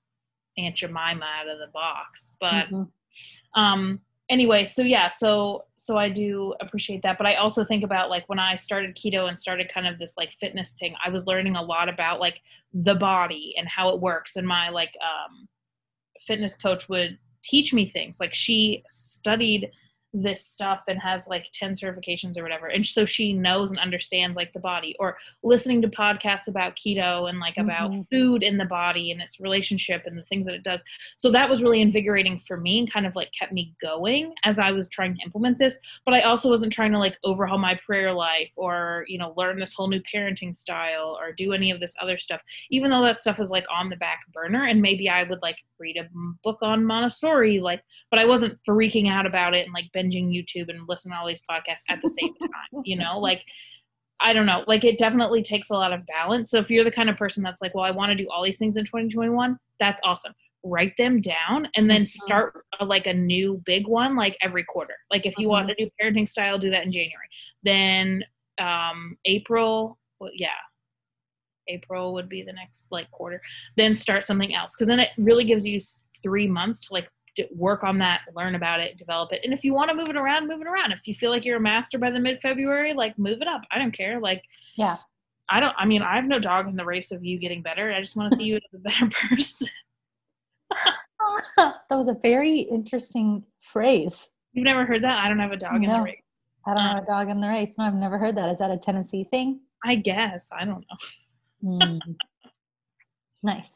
aunt 0.57 0.75
jemima 0.75 1.25
out 1.39 1.49
of 1.49 1.59
the 1.59 1.71
box 1.73 2.33
but 2.39 2.67
mm-hmm. 2.67 3.61
um 3.61 3.99
anyway 4.29 4.65
so 4.65 4.81
yeah 4.81 5.07
so 5.07 5.61
so 5.75 5.97
i 5.97 6.09
do 6.09 6.53
appreciate 6.59 7.01
that 7.01 7.17
but 7.17 7.25
i 7.25 7.35
also 7.35 7.63
think 7.63 7.83
about 7.83 8.09
like 8.09 8.27
when 8.27 8.39
i 8.39 8.55
started 8.55 8.95
keto 8.95 9.27
and 9.27 9.39
started 9.39 9.71
kind 9.71 9.87
of 9.87 9.97
this 9.99 10.15
like 10.17 10.31
fitness 10.39 10.71
thing 10.71 10.93
i 11.05 11.09
was 11.09 11.25
learning 11.25 11.55
a 11.55 11.61
lot 11.61 11.87
about 11.87 12.19
like 12.19 12.41
the 12.73 12.95
body 12.95 13.53
and 13.57 13.67
how 13.67 13.89
it 13.89 14.01
works 14.01 14.35
and 14.35 14.47
my 14.47 14.69
like 14.69 14.93
um 15.01 15.47
fitness 16.25 16.55
coach 16.55 16.89
would 16.89 17.17
teach 17.43 17.73
me 17.73 17.85
things 17.85 18.19
like 18.19 18.33
she 18.33 18.83
studied 18.89 19.71
this 20.23 20.45
stuff 20.45 20.83
and 20.87 20.99
has 20.99 21.27
like 21.27 21.47
10 21.53 21.73
certifications 21.73 22.37
or 22.37 22.43
whatever 22.43 22.67
and 22.67 22.85
so 22.85 23.05
she 23.05 23.33
knows 23.33 23.69
and 23.69 23.79
understands 23.79 24.35
like 24.35 24.51
the 24.53 24.59
body 24.59 24.95
or 24.99 25.17
listening 25.43 25.81
to 25.81 25.87
podcasts 25.87 26.47
about 26.47 26.75
keto 26.75 27.29
and 27.29 27.39
like 27.39 27.55
mm-hmm. 27.55 27.69
about 27.69 28.05
food 28.11 28.41
in 28.41 28.57
the 28.57 28.65
body 28.65 29.11
and 29.11 29.21
its 29.21 29.39
relationship 29.39 30.03
and 30.05 30.17
the 30.17 30.23
things 30.23 30.45
that 30.45 30.55
it 30.55 30.63
does 30.63 30.83
so 31.17 31.31
that 31.31 31.49
was 31.49 31.61
really 31.61 31.81
invigorating 31.81 32.37
for 32.39 32.57
me 32.57 32.79
and 32.79 32.91
kind 32.91 33.05
of 33.05 33.15
like 33.15 33.31
kept 33.37 33.51
me 33.51 33.73
going 33.79 34.33
as 34.43 34.57
i 34.57 34.71
was 34.71 34.89
trying 34.89 35.15
to 35.15 35.21
implement 35.23 35.59
this 35.59 35.77
but 36.05 36.13
i 36.13 36.21
also 36.21 36.49
wasn't 36.49 36.71
trying 36.71 36.91
to 36.91 36.99
like 36.99 37.17
overhaul 37.23 37.57
my 37.57 37.75
prayer 37.85 38.11
life 38.11 38.49
or 38.55 39.05
you 39.07 39.17
know 39.17 39.33
learn 39.37 39.59
this 39.59 39.73
whole 39.73 39.87
new 39.87 40.01
parenting 40.13 40.55
style 40.55 41.17
or 41.19 41.31
do 41.31 41.53
any 41.53 41.69
of 41.69 41.79
this 41.79 41.93
other 42.01 42.17
stuff 42.17 42.41
even 42.71 42.89
though 42.89 43.03
that 43.03 43.17
stuff 43.17 43.39
is 43.39 43.51
like 43.51 43.65
on 43.71 43.89
the 43.89 43.95
back 43.97 44.21
burner 44.33 44.65
and 44.65 44.81
maybe 44.81 45.09
i 45.09 45.23
would 45.23 45.41
like 45.41 45.57
read 45.79 45.97
a 45.97 46.07
book 46.43 46.57
on 46.61 46.83
montessori 46.83 47.59
like 47.59 47.83
but 48.09 48.19
i 48.19 48.25
wasn't 48.25 48.57
freaking 48.67 49.09
out 49.09 49.25
about 49.25 49.53
it 49.53 49.65
and 49.65 49.73
like 49.73 49.91
binging 50.07 50.29
YouTube 50.29 50.69
and 50.69 50.87
listening 50.87 51.13
to 51.13 51.19
all 51.19 51.27
these 51.27 51.41
podcasts 51.49 51.83
at 51.89 51.99
the 52.01 52.09
same 52.09 52.33
time, 52.35 52.81
you 52.85 52.97
know, 52.97 53.19
like 53.21 53.43
I 54.19 54.33
don't 54.33 54.45
know, 54.45 54.63
like 54.67 54.83
it 54.83 54.97
definitely 54.97 55.43
takes 55.43 55.69
a 55.69 55.73
lot 55.73 55.93
of 55.93 56.05
balance. 56.07 56.49
So 56.49 56.57
if 56.57 56.71
you're 56.71 56.83
the 56.83 56.91
kind 56.91 57.09
of 57.09 57.17
person 57.17 57.43
that's 57.43 57.61
like, 57.61 57.75
well, 57.75 57.83
I 57.83 57.91
want 57.91 58.09
to 58.09 58.15
do 58.15 58.27
all 58.29 58.43
these 58.43 58.57
things 58.57 58.77
in 58.77 58.83
2021, 58.83 59.57
that's 59.79 60.01
awesome. 60.03 60.33
Write 60.63 60.97
them 60.97 61.21
down 61.21 61.67
and 61.75 61.89
then 61.89 62.01
mm-hmm. 62.01 62.25
start 62.25 62.65
a, 62.79 62.85
like 62.85 63.05
a 63.05 63.13
new 63.13 63.61
big 63.65 63.87
one 63.87 64.15
like 64.15 64.35
every 64.41 64.63
quarter. 64.63 64.95
Like 65.11 65.25
if 65.25 65.37
you 65.37 65.45
mm-hmm. 65.45 65.51
want 65.51 65.71
a 65.71 65.75
new 65.77 65.89
parenting 66.01 66.27
style, 66.27 66.57
do 66.57 66.71
that 66.71 66.83
in 66.83 66.91
January. 66.91 67.27
Then 67.63 68.23
um 68.59 69.17
April, 69.25 69.99
well, 70.19 70.31
yeah, 70.33 70.49
April 71.67 72.13
would 72.13 72.29
be 72.29 72.41
the 72.41 72.53
next 72.53 72.85
like 72.89 73.09
quarter. 73.11 73.41
Then 73.75 73.93
start 73.93 74.23
something 74.23 74.55
else 74.55 74.73
because 74.75 74.87
then 74.87 74.99
it 74.99 75.09
really 75.17 75.43
gives 75.43 75.65
you 75.65 75.79
three 76.23 76.47
months 76.47 76.79
to 76.87 76.93
like 76.93 77.09
work 77.51 77.83
on 77.83 77.97
that, 77.99 78.21
learn 78.35 78.55
about 78.55 78.79
it, 78.79 78.97
develop 78.97 79.33
it. 79.33 79.41
And 79.43 79.53
if 79.53 79.63
you 79.63 79.73
want 79.73 79.89
to 79.89 79.95
move 79.95 80.09
it 80.09 80.15
around, 80.15 80.47
move 80.47 80.61
it 80.61 80.67
around. 80.67 80.91
If 80.91 81.07
you 81.07 81.13
feel 81.13 81.31
like 81.31 81.45
you're 81.45 81.57
a 81.57 81.61
master 81.61 81.97
by 81.97 82.11
the 82.11 82.19
mid 82.19 82.41
February, 82.41 82.93
like 82.93 83.17
move 83.17 83.41
it 83.41 83.47
up. 83.47 83.61
I 83.71 83.77
don't 83.77 83.91
care. 83.91 84.19
Like, 84.19 84.43
yeah. 84.75 84.97
I 85.49 85.59
don't, 85.59 85.73
I 85.77 85.85
mean, 85.85 86.01
I 86.01 86.15
have 86.15 86.25
no 86.25 86.39
dog 86.39 86.67
in 86.67 86.75
the 86.75 86.85
race 86.85 87.11
of 87.11 87.23
you 87.23 87.39
getting 87.39 87.61
better. 87.61 87.93
I 87.93 88.01
just 88.01 88.15
want 88.15 88.31
to 88.31 88.37
see 88.37 88.45
you 88.45 88.55
as 88.55 88.61
a 88.73 88.79
better 88.79 89.09
person. 89.29 89.67
that 91.57 91.75
was 91.91 92.07
a 92.07 92.17
very 92.21 92.59
interesting 92.59 93.43
phrase. 93.61 94.27
You've 94.53 94.65
never 94.65 94.85
heard 94.85 95.03
that? 95.03 95.23
I 95.23 95.27
don't 95.27 95.39
have 95.39 95.51
a 95.51 95.57
dog 95.57 95.81
no, 95.81 95.89
in 95.89 95.97
the 95.99 96.01
race. 96.01 96.21
I 96.65 96.73
don't 96.73 96.83
um, 96.83 96.95
have 96.95 97.03
a 97.03 97.05
dog 97.05 97.29
in 97.29 97.39
the 97.39 97.47
race. 97.47 97.75
No, 97.77 97.85
I've 97.85 97.93
never 97.93 98.17
heard 98.17 98.35
that. 98.35 98.49
Is 98.49 98.59
that 98.59 98.71
a 98.71 98.77
Tennessee 98.77 99.23
thing? 99.23 99.61
I 99.85 99.95
guess. 99.95 100.47
I 100.51 100.65
don't 100.65 100.85
know. 101.63 101.85
mm. 101.85 101.99
Nice. 103.43 103.69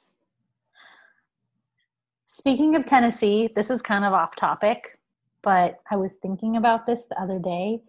Speaking 2.41 2.75
of 2.75 2.87
Tennessee, 2.87 3.49
this 3.55 3.69
is 3.69 3.83
kind 3.83 4.03
of 4.03 4.13
off 4.13 4.35
topic, 4.35 4.97
but 5.43 5.79
I 5.91 5.95
was 5.95 6.15
thinking 6.23 6.57
about 6.57 6.87
this 6.87 7.05
the 7.05 7.21
other 7.21 7.37
day. 7.37 7.83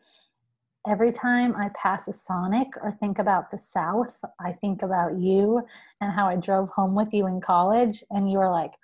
Every 0.86 1.10
time 1.10 1.56
I 1.56 1.70
pass 1.70 2.06
a 2.06 2.12
Sonic 2.12 2.68
or 2.82 2.92
think 2.92 3.18
about 3.18 3.50
the 3.50 3.58
South, 3.58 4.22
I 4.38 4.52
think 4.52 4.82
about 4.82 5.16
you 5.16 5.66
and 6.02 6.12
how 6.12 6.28
I 6.28 6.36
drove 6.36 6.68
home 6.68 6.94
with 6.94 7.14
you 7.14 7.28
in 7.28 7.40
college, 7.40 8.04
and 8.10 8.30
you 8.30 8.36
were 8.36 8.50
like, 8.50 8.74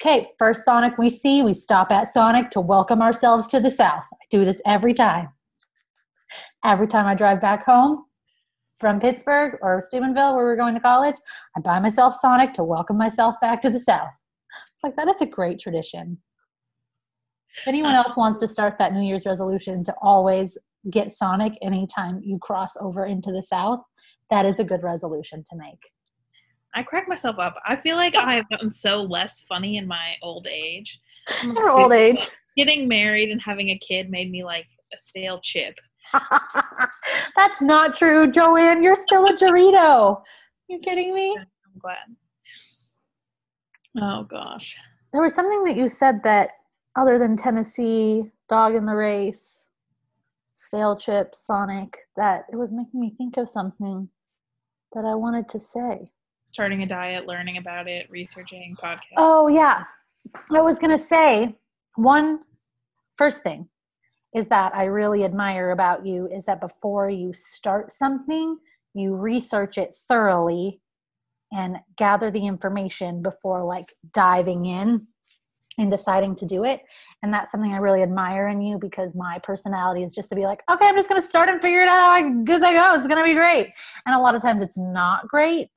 okay, 0.00 0.30
first 0.38 0.64
Sonic 0.64 0.96
we 0.98 1.10
see, 1.10 1.42
we 1.42 1.52
stop 1.52 1.90
at 1.90 2.06
Sonic 2.06 2.50
to 2.50 2.60
welcome 2.60 3.02
ourselves 3.02 3.48
to 3.48 3.58
the 3.58 3.72
South. 3.72 4.04
I 4.12 4.24
do 4.30 4.44
this 4.44 4.62
every 4.64 4.94
time. 4.94 5.30
Every 6.64 6.86
time 6.86 7.06
I 7.06 7.16
drive 7.16 7.40
back 7.40 7.64
home 7.64 8.04
from 8.78 9.00
Pittsburgh 9.00 9.58
or 9.62 9.82
Steubenville, 9.84 10.36
where 10.36 10.44
we're 10.44 10.54
going 10.54 10.74
to 10.74 10.80
college, 10.80 11.16
I 11.56 11.60
buy 11.60 11.80
myself 11.80 12.14
Sonic 12.14 12.52
to 12.52 12.62
welcome 12.62 12.96
myself 12.96 13.34
back 13.40 13.60
to 13.62 13.70
the 13.70 13.80
South. 13.80 14.10
It's 14.72 14.82
like 14.82 14.96
that 14.96 15.08
is 15.08 15.20
a 15.20 15.26
great 15.26 15.58
tradition. 15.60 16.18
If 17.58 17.68
anyone 17.68 17.94
else 17.94 18.16
wants 18.16 18.38
to 18.40 18.48
start 18.48 18.78
that 18.78 18.94
New 18.94 19.02
Year's 19.02 19.26
resolution 19.26 19.84
to 19.84 19.94
always 20.00 20.56
get 20.90 21.12
Sonic 21.12 21.52
anytime 21.62 22.20
you 22.24 22.38
cross 22.38 22.72
over 22.80 23.06
into 23.06 23.30
the 23.30 23.42
South, 23.42 23.80
that 24.30 24.46
is 24.46 24.58
a 24.58 24.64
good 24.64 24.82
resolution 24.82 25.44
to 25.50 25.56
make. 25.56 25.78
I 26.74 26.82
crack 26.82 27.06
myself 27.06 27.38
up. 27.38 27.54
I 27.66 27.76
feel 27.76 27.96
like 27.96 28.16
I 28.16 28.34
have 28.34 28.48
gotten 28.48 28.70
so 28.70 29.02
less 29.02 29.42
funny 29.42 29.76
in 29.76 29.86
my 29.86 30.14
old 30.22 30.46
age. 30.46 31.00
Your 31.42 31.68
old 31.70 31.92
age. 31.92 32.28
Getting 32.56 32.88
married 32.88 33.30
and 33.30 33.40
having 33.42 33.70
a 33.70 33.78
kid 33.78 34.10
made 34.10 34.30
me 34.30 34.42
like 34.42 34.66
a 34.94 34.98
stale 34.98 35.40
chip. 35.42 35.74
That's 37.36 37.60
not 37.60 37.94
true, 37.94 38.30
Joanne. 38.30 38.82
You're 38.82 38.96
still 38.96 39.26
a 39.26 39.34
Dorito. 39.34 40.22
You 40.68 40.78
kidding 40.78 41.14
me? 41.14 41.36
I'm 41.38 41.78
glad. 41.78 41.96
Oh 44.00 44.24
gosh. 44.24 44.76
There 45.12 45.22
was 45.22 45.34
something 45.34 45.64
that 45.64 45.76
you 45.76 45.88
said 45.88 46.22
that 46.22 46.50
other 46.96 47.18
than 47.18 47.36
Tennessee, 47.36 48.30
Dog 48.48 48.74
in 48.74 48.86
the 48.86 48.94
Race, 48.94 49.68
Stale 50.54 50.96
Chip, 50.96 51.34
Sonic, 51.34 51.98
that 52.16 52.46
it 52.52 52.56
was 52.56 52.72
making 52.72 53.00
me 53.00 53.14
think 53.16 53.36
of 53.36 53.48
something 53.48 54.08
that 54.94 55.04
I 55.04 55.14
wanted 55.14 55.48
to 55.50 55.60
say. 55.60 56.06
Starting 56.46 56.82
a 56.82 56.86
diet, 56.86 57.26
learning 57.26 57.56
about 57.56 57.88
it, 57.88 58.10
researching 58.10 58.76
podcasts. 58.82 59.16
Oh 59.16 59.48
yeah. 59.48 59.84
I 60.50 60.60
was 60.60 60.78
gonna 60.78 60.98
say 60.98 61.56
one 61.96 62.40
first 63.16 63.42
thing 63.42 63.68
is 64.34 64.46
that 64.48 64.74
I 64.74 64.84
really 64.84 65.24
admire 65.24 65.72
about 65.72 66.06
you 66.06 66.28
is 66.28 66.44
that 66.44 66.60
before 66.60 67.10
you 67.10 67.32
start 67.34 67.92
something, 67.92 68.56
you 68.94 69.14
research 69.14 69.76
it 69.78 69.94
thoroughly 70.08 70.80
and 71.52 71.78
gather 71.96 72.30
the 72.30 72.46
information 72.46 73.22
before 73.22 73.64
like 73.64 73.86
diving 74.14 74.66
in 74.66 75.06
and 75.78 75.90
deciding 75.90 76.36
to 76.36 76.46
do 76.46 76.64
it. 76.64 76.80
And 77.22 77.32
that's 77.32 77.52
something 77.52 77.72
I 77.72 77.78
really 77.78 78.02
admire 78.02 78.48
in 78.48 78.60
you 78.60 78.78
because 78.78 79.14
my 79.14 79.38
personality 79.42 80.02
is 80.02 80.14
just 80.14 80.28
to 80.30 80.34
be 80.34 80.42
like, 80.42 80.62
okay, 80.70 80.86
I'm 80.86 80.96
just 80.96 81.08
going 81.08 81.20
to 81.22 81.28
start 81.28 81.48
and 81.48 81.62
figure 81.62 81.82
it 81.82 81.88
out 81.88 82.00
how 82.00 82.10
I, 82.10 82.54
as 82.54 82.62
I 82.62 82.72
go. 82.72 82.94
It's 82.94 83.06
going 83.06 83.18
to 83.18 83.24
be 83.24 83.34
great. 83.34 83.68
And 84.06 84.14
a 84.14 84.18
lot 84.18 84.34
of 84.34 84.42
times 84.42 84.60
it's 84.60 84.76
not 84.76 85.28
great. 85.28 85.70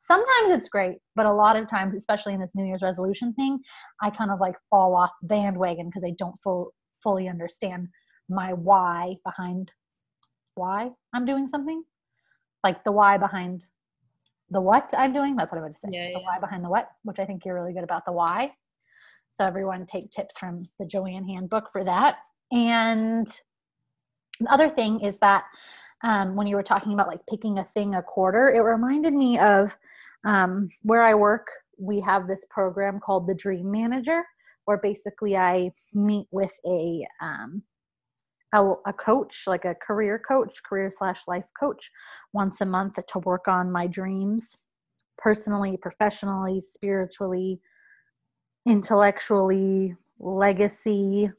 Sometimes 0.00 0.50
it's 0.50 0.68
great, 0.68 0.98
but 1.14 1.26
a 1.26 1.32
lot 1.32 1.56
of 1.56 1.68
times, 1.68 1.94
especially 1.94 2.34
in 2.34 2.40
this 2.40 2.54
New 2.54 2.64
Year's 2.64 2.82
resolution 2.82 3.32
thing, 3.34 3.60
I 4.02 4.10
kind 4.10 4.30
of 4.30 4.40
like 4.40 4.56
fall 4.68 4.94
off 4.96 5.10
bandwagon 5.22 5.86
because 5.86 6.02
I 6.04 6.14
don't 6.18 6.36
full, 6.42 6.74
fully 7.02 7.28
understand 7.28 7.88
my 8.28 8.52
why 8.52 9.16
behind 9.24 9.70
why 10.54 10.90
I'm 11.14 11.24
doing 11.24 11.48
something. 11.48 11.84
like 12.64 12.84
the 12.84 12.92
why 12.92 13.16
behind 13.16 13.66
the 14.50 14.60
what 14.60 14.92
I'm 14.96 15.12
doing. 15.12 15.36
That's 15.36 15.52
what 15.52 15.58
I 15.58 15.62
would 15.62 15.78
say. 15.78 15.88
Yeah, 15.90 16.08
the 16.14 16.20
why 16.20 16.38
behind 16.38 16.64
the 16.64 16.68
what, 16.68 16.90
which 17.04 17.18
I 17.18 17.24
think 17.24 17.44
you're 17.44 17.54
really 17.54 17.72
good 17.72 17.84
about 17.84 18.04
the 18.04 18.12
why. 18.12 18.52
So 19.32 19.44
everyone 19.44 19.86
take 19.86 20.10
tips 20.10 20.36
from 20.38 20.64
the 20.78 20.86
Joanne 20.86 21.26
handbook 21.26 21.70
for 21.70 21.84
that. 21.84 22.18
And 22.50 23.28
the 24.40 24.52
other 24.52 24.68
thing 24.68 25.00
is 25.00 25.18
that 25.18 25.44
um, 26.02 26.34
when 26.34 26.46
you 26.46 26.56
were 26.56 26.62
talking 26.62 26.92
about 26.92 27.08
like 27.08 27.20
picking 27.28 27.58
a 27.58 27.64
thing 27.64 27.94
a 27.94 28.02
quarter, 28.02 28.50
it 28.50 28.60
reminded 28.60 29.12
me 29.12 29.38
of 29.38 29.76
um, 30.24 30.68
where 30.82 31.02
I 31.02 31.14
work. 31.14 31.48
We 31.78 32.00
have 32.00 32.26
this 32.26 32.44
program 32.50 33.00
called 33.00 33.26
the 33.26 33.34
Dream 33.34 33.70
Manager, 33.70 34.24
where 34.64 34.78
basically 34.78 35.36
I 35.36 35.72
meet 35.94 36.26
with 36.30 36.58
a 36.66 37.06
um, 37.20 37.62
a, 38.52 38.72
a 38.86 38.92
coach, 38.92 39.44
like 39.46 39.64
a 39.64 39.74
career 39.74 40.18
coach, 40.18 40.62
career 40.62 40.90
slash 40.96 41.20
life 41.26 41.44
coach, 41.58 41.90
once 42.32 42.60
a 42.60 42.66
month 42.66 42.98
to 43.06 43.18
work 43.20 43.48
on 43.48 43.70
my 43.70 43.86
dreams, 43.86 44.56
personally, 45.18 45.76
professionally, 45.76 46.60
spiritually, 46.60 47.60
intellectually, 48.66 49.96
legacy, 50.18 51.30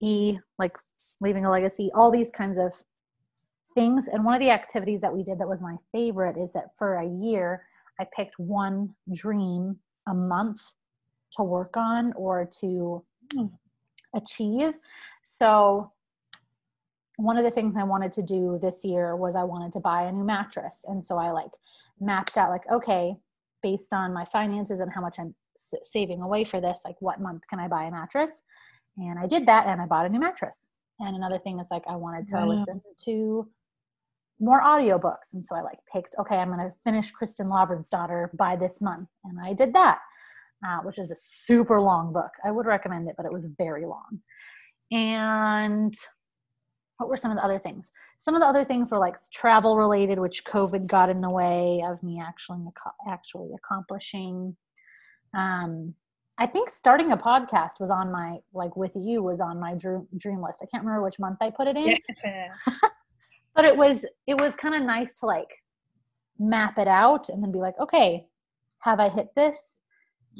e 0.00 0.38
like 0.58 0.72
leaving 1.20 1.44
a 1.44 1.50
legacy, 1.50 1.90
all 1.94 2.10
these 2.10 2.30
kinds 2.30 2.58
of 2.58 2.72
things. 3.74 4.06
And 4.12 4.24
one 4.24 4.34
of 4.34 4.40
the 4.40 4.50
activities 4.50 5.00
that 5.02 5.14
we 5.14 5.22
did 5.22 5.38
that 5.38 5.48
was 5.48 5.62
my 5.62 5.76
favorite 5.92 6.36
is 6.36 6.52
that 6.54 6.70
for 6.76 6.96
a 6.96 7.06
year, 7.06 7.62
I 8.00 8.06
picked 8.16 8.38
one 8.38 8.94
dream 9.14 9.78
a 10.08 10.14
month 10.14 10.62
to 11.36 11.42
work 11.42 11.76
on 11.76 12.12
or 12.14 12.48
to 12.60 13.04
achieve. 14.14 14.74
So, 15.22 15.92
one 17.20 17.36
of 17.36 17.44
the 17.44 17.50
things 17.50 17.74
I 17.76 17.84
wanted 17.84 18.12
to 18.12 18.22
do 18.22 18.58
this 18.62 18.84
year 18.84 19.16
was 19.16 19.34
I 19.36 19.42
wanted 19.44 19.72
to 19.72 19.80
buy 19.80 20.02
a 20.02 20.12
new 20.12 20.24
mattress. 20.24 20.80
And 20.84 21.04
so 21.04 21.16
I 21.18 21.30
like 21.30 21.50
mapped 22.00 22.36
out, 22.36 22.50
like, 22.50 22.68
okay, 22.70 23.16
based 23.62 23.92
on 23.92 24.12
my 24.14 24.24
finances 24.24 24.80
and 24.80 24.92
how 24.92 25.00
much 25.00 25.18
I'm 25.18 25.34
s- 25.56 25.80
saving 25.84 26.22
away 26.22 26.44
for 26.44 26.60
this, 26.60 26.80
like, 26.84 26.96
what 27.00 27.20
month 27.20 27.42
can 27.48 27.58
I 27.58 27.68
buy 27.68 27.84
a 27.84 27.90
mattress? 27.90 28.42
And 28.96 29.18
I 29.18 29.26
did 29.26 29.46
that 29.46 29.66
and 29.66 29.80
I 29.80 29.86
bought 29.86 30.06
a 30.06 30.08
new 30.08 30.18
mattress. 30.20 30.68
And 30.98 31.16
another 31.16 31.38
thing 31.38 31.58
is 31.60 31.68
like 31.70 31.84
I 31.88 31.96
wanted 31.96 32.26
to 32.28 32.36
Wow. 32.36 32.66
listen 32.66 32.82
to 33.04 33.48
more 34.40 34.62
audiobooks. 34.62 35.34
And 35.34 35.46
so 35.46 35.54
I 35.56 35.60
like 35.62 35.78
picked, 35.92 36.14
okay, 36.18 36.36
I'm 36.36 36.48
going 36.48 36.58
to 36.60 36.74
finish 36.84 37.12
Kristin 37.12 37.46
Lavransdatter 37.46 38.34
by 38.36 38.56
this 38.56 38.80
month. 38.80 39.08
And 39.24 39.38
I 39.40 39.52
did 39.52 39.72
that, 39.74 39.98
uh, 40.66 40.78
which 40.78 40.98
is 40.98 41.10
a 41.10 41.16
super 41.46 41.80
long 41.80 42.12
book. 42.12 42.30
I 42.44 42.50
would 42.50 42.66
recommend 42.66 43.08
it, 43.08 43.14
but 43.16 43.26
it 43.26 43.32
was 43.32 43.46
very 43.58 43.84
long. 43.86 44.20
And 44.90 45.94
what 47.00 47.08
were 47.08 47.16
some 47.16 47.30
of 47.30 47.36
the 47.38 47.44
other 47.44 47.58
things? 47.58 47.86
Some 48.18 48.34
of 48.34 48.40
the 48.42 48.46
other 48.46 48.64
things 48.64 48.90
were 48.90 48.98
like 48.98 49.16
travel 49.32 49.76
related, 49.76 50.18
which 50.18 50.44
COVID 50.44 50.86
got 50.86 51.08
in 51.08 51.20
the 51.20 51.30
way 51.30 51.82
of 51.86 52.02
me 52.02 52.20
actually 52.20 52.60
actually 53.08 53.50
accomplishing. 53.54 54.54
Um, 55.34 55.94
I 56.38 56.46
think 56.46 56.68
starting 56.70 57.12
a 57.12 57.16
podcast 57.16 57.80
was 57.80 57.90
on 57.90 58.12
my 58.12 58.38
like 58.52 58.76
with 58.76 58.92
you 58.94 59.22
was 59.22 59.40
on 59.40 59.58
my 59.58 59.74
dream 59.74 60.06
dream 60.18 60.42
list. 60.42 60.60
I 60.62 60.66
can't 60.66 60.84
remember 60.84 61.02
which 61.04 61.18
month 61.18 61.38
I 61.40 61.50
put 61.50 61.66
it 61.68 61.76
in, 61.76 61.96
Yeah. 62.24 62.48
but 63.54 63.64
it 63.64 63.76
was 63.76 63.98
it 64.26 64.38
was 64.38 64.54
kind 64.56 64.74
of 64.74 64.82
nice 64.82 65.14
to 65.20 65.26
like 65.26 65.50
map 66.38 66.78
it 66.78 66.88
out 66.88 67.30
and 67.30 67.42
then 67.42 67.52
be 67.52 67.58
like, 67.58 67.78
okay, 67.80 68.26
have 68.80 69.00
I 69.00 69.08
hit 69.08 69.28
this? 69.34 69.78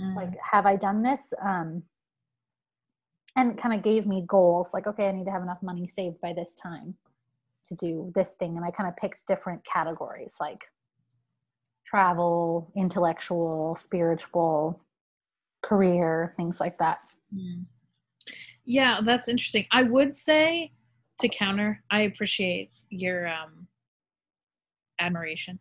Mm. 0.01 0.15
like 0.15 0.29
have 0.53 0.67
i 0.67 0.77
done 0.77 1.03
this 1.03 1.21
um 1.45 1.83
and 3.37 3.59
kind 3.59 3.75
of 3.75 3.83
gave 3.83 4.07
me 4.07 4.25
goals 4.27 4.71
like 4.75 4.87
okay 4.87 5.09
i 5.09 5.13
need 5.13 5.25
to 5.25 5.31
have 5.31 5.43
enough 5.43 5.63
money 5.63 5.87
saved 5.87 6.21
by 6.21 6.33
this 6.33 6.55
time 6.55 6.95
to 7.65 7.75
do 7.75 8.11
this 8.15 8.35
thing 8.39 8.57
and 8.57 8.65
i 8.65 8.71
kind 8.71 8.89
of 8.89 8.97
picked 8.97 9.27
different 9.27 9.63
categories 9.65 10.35
like 10.41 10.59
travel 11.87 12.71
intellectual 12.77 13.77
spiritual 13.77 14.81
career 15.63 16.35
things 16.37 16.61
like 16.61 16.77
that 16.79 16.99
Mm. 17.35 17.67
Yeah, 18.65 19.01
that's 19.03 19.29
interesting. 19.29 19.67
I 19.71 19.83
would 19.85 20.15
say 20.15 20.73
to 21.21 21.29
counter, 21.29 21.83
I 21.91 22.03
appreciate 22.03 22.71
your 22.89 23.29
um 23.29 23.67
admiration. 24.99 25.59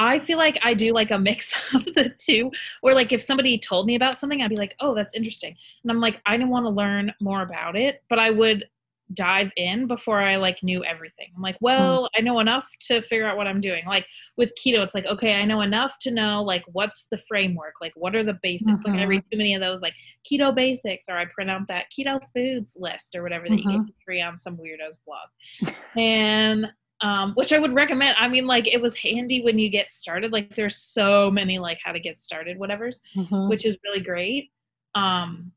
I 0.00 0.18
feel 0.18 0.38
like 0.38 0.58
I 0.64 0.72
do 0.72 0.92
like 0.92 1.10
a 1.10 1.18
mix 1.18 1.54
of 1.74 1.84
the 1.84 2.12
two. 2.18 2.50
Or 2.82 2.94
like 2.94 3.12
if 3.12 3.22
somebody 3.22 3.58
told 3.58 3.86
me 3.86 3.94
about 3.94 4.18
something, 4.18 4.42
I'd 4.42 4.48
be 4.48 4.56
like, 4.56 4.74
"Oh, 4.80 4.94
that's 4.94 5.14
interesting." 5.14 5.54
And 5.84 5.92
I'm 5.92 6.00
like, 6.00 6.20
I 6.26 6.36
didn't 6.36 6.50
want 6.50 6.64
to 6.64 6.70
learn 6.70 7.12
more 7.20 7.42
about 7.42 7.76
it, 7.76 8.02
but 8.08 8.18
I 8.18 8.30
would 8.30 8.64
dive 9.12 9.50
in 9.56 9.88
before 9.88 10.20
I 10.20 10.36
like 10.36 10.62
knew 10.62 10.84
everything. 10.84 11.26
I'm 11.36 11.42
like, 11.42 11.58
hmm. 11.58 11.64
well, 11.64 12.08
I 12.16 12.20
know 12.20 12.38
enough 12.38 12.68
to 12.82 13.02
figure 13.02 13.26
out 13.26 13.36
what 13.36 13.46
I'm 13.46 13.60
doing. 13.60 13.82
Like 13.86 14.06
with 14.36 14.52
keto, 14.54 14.82
it's 14.82 14.94
like, 14.94 15.06
okay, 15.06 15.34
I 15.34 15.44
know 15.44 15.60
enough 15.60 15.98
to 16.02 16.10
know 16.10 16.42
like 16.42 16.62
what's 16.68 17.06
the 17.10 17.18
framework, 17.28 17.74
like 17.80 17.92
what 17.96 18.14
are 18.14 18.22
the 18.22 18.38
basics. 18.42 18.84
Like 18.84 18.98
I 18.98 19.04
read 19.04 19.22
mm-hmm. 19.22 19.30
too 19.32 19.38
many 19.38 19.54
of 19.54 19.60
those 19.60 19.82
like 19.82 19.94
keto 20.30 20.54
basics, 20.54 21.06
or 21.08 21.18
I 21.18 21.26
print 21.26 21.50
out 21.50 21.66
that 21.68 21.86
keto 21.90 22.20
foods 22.34 22.76
list 22.78 23.16
or 23.16 23.22
whatever 23.22 23.48
that 23.48 23.58
you 23.58 23.84
get 23.84 23.94
free 24.04 24.22
on 24.22 24.38
some 24.38 24.56
weirdo's 24.56 24.98
blog. 25.04 25.74
and 25.96 26.66
um, 27.02 27.32
which 27.34 27.52
I 27.52 27.58
would 27.58 27.74
recommend. 27.74 28.16
I 28.18 28.28
mean, 28.28 28.46
like 28.46 28.66
it 28.66 28.80
was 28.80 28.94
handy 28.96 29.42
when 29.42 29.58
you 29.58 29.68
get 29.70 29.90
started. 29.92 30.32
Like 30.32 30.54
there's 30.54 30.76
so 30.76 31.30
many 31.30 31.58
like 31.58 31.78
how 31.82 31.92
to 31.92 32.00
get 32.00 32.18
started, 32.18 32.58
whatever's 32.58 33.00
Mhm. 33.16 33.48
which 33.48 33.64
is 33.64 33.76
really 33.84 34.00
great. 34.00 34.50
Um, 34.94 35.52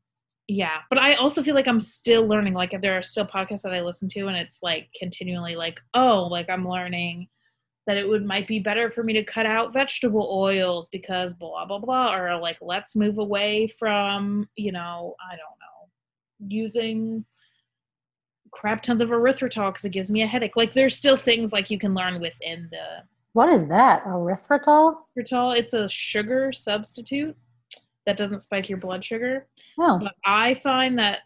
yeah, 0.46 0.78
but 0.90 0.98
I 0.98 1.14
also 1.14 1.42
feel 1.42 1.54
like 1.54 1.66
I'm 1.68 1.80
still 1.80 2.26
learning. 2.26 2.52
Like 2.54 2.78
there 2.80 2.96
are 2.98 3.02
still 3.02 3.26
podcasts 3.26 3.62
that 3.62 3.74
I 3.74 3.80
listen 3.80 4.08
to, 4.08 4.26
and 4.28 4.36
it's 4.36 4.60
like 4.62 4.88
continually 4.98 5.56
like, 5.56 5.80
oh, 5.94 6.24
like 6.30 6.48
I'm 6.50 6.68
learning 6.68 7.28
that 7.86 7.96
it 7.98 8.08
would 8.08 8.24
might 8.24 8.46
be 8.46 8.58
better 8.60 8.90
for 8.90 9.02
me 9.02 9.12
to 9.14 9.22
cut 9.24 9.44
out 9.46 9.72
vegetable 9.72 10.28
oils 10.32 10.88
because 10.90 11.34
blah 11.34 11.64
blah 11.66 11.78
blah, 11.78 12.14
or 12.14 12.38
like 12.38 12.58
let's 12.62 12.94
move 12.96 13.18
away 13.18 13.66
from 13.78 14.48
you 14.56 14.72
know 14.72 15.14
I 15.22 15.30
don't 15.32 15.38
know 15.38 15.88
using 16.48 17.24
crap 18.54 18.82
tons 18.82 19.00
of 19.00 19.10
erythritol 19.10 19.70
because 19.72 19.84
it 19.84 19.90
gives 19.90 20.10
me 20.10 20.22
a 20.22 20.26
headache. 20.26 20.56
Like 20.56 20.72
there's 20.72 20.94
still 20.96 21.16
things 21.16 21.52
like 21.52 21.70
you 21.70 21.78
can 21.78 21.92
learn 21.94 22.20
within 22.20 22.68
the 22.70 23.02
what 23.32 23.52
is 23.52 23.66
that 23.66 24.04
erythritol 24.04 24.94
erythritol. 25.18 25.56
It's 25.56 25.74
a 25.74 25.88
sugar 25.88 26.52
substitute 26.52 27.36
that 28.06 28.16
doesn't 28.16 28.40
spike 28.40 28.68
your 28.68 28.78
blood 28.78 29.02
sugar. 29.02 29.48
oh 29.78 29.98
But 29.98 30.12
I 30.24 30.54
find 30.54 30.98
that, 30.98 31.20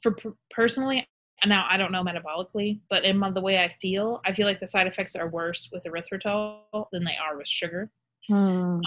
for 0.00 0.16
personally, 0.50 1.06
now 1.44 1.66
I 1.68 1.76
don't 1.76 1.92
know 1.92 2.02
metabolically, 2.02 2.80
but 2.88 3.04
in 3.04 3.18
my, 3.18 3.30
the 3.30 3.40
way 3.40 3.62
I 3.62 3.68
feel, 3.68 4.20
I 4.24 4.32
feel 4.32 4.46
like 4.46 4.60
the 4.60 4.66
side 4.66 4.86
effects 4.86 5.16
are 5.16 5.28
worse 5.28 5.68
with 5.72 5.84
erythritol 5.84 6.60
than 6.92 7.04
they 7.04 7.16
are 7.16 7.36
with 7.36 7.48
sugar. 7.48 7.90
Hmm. 8.28 8.34
Um, 8.36 8.80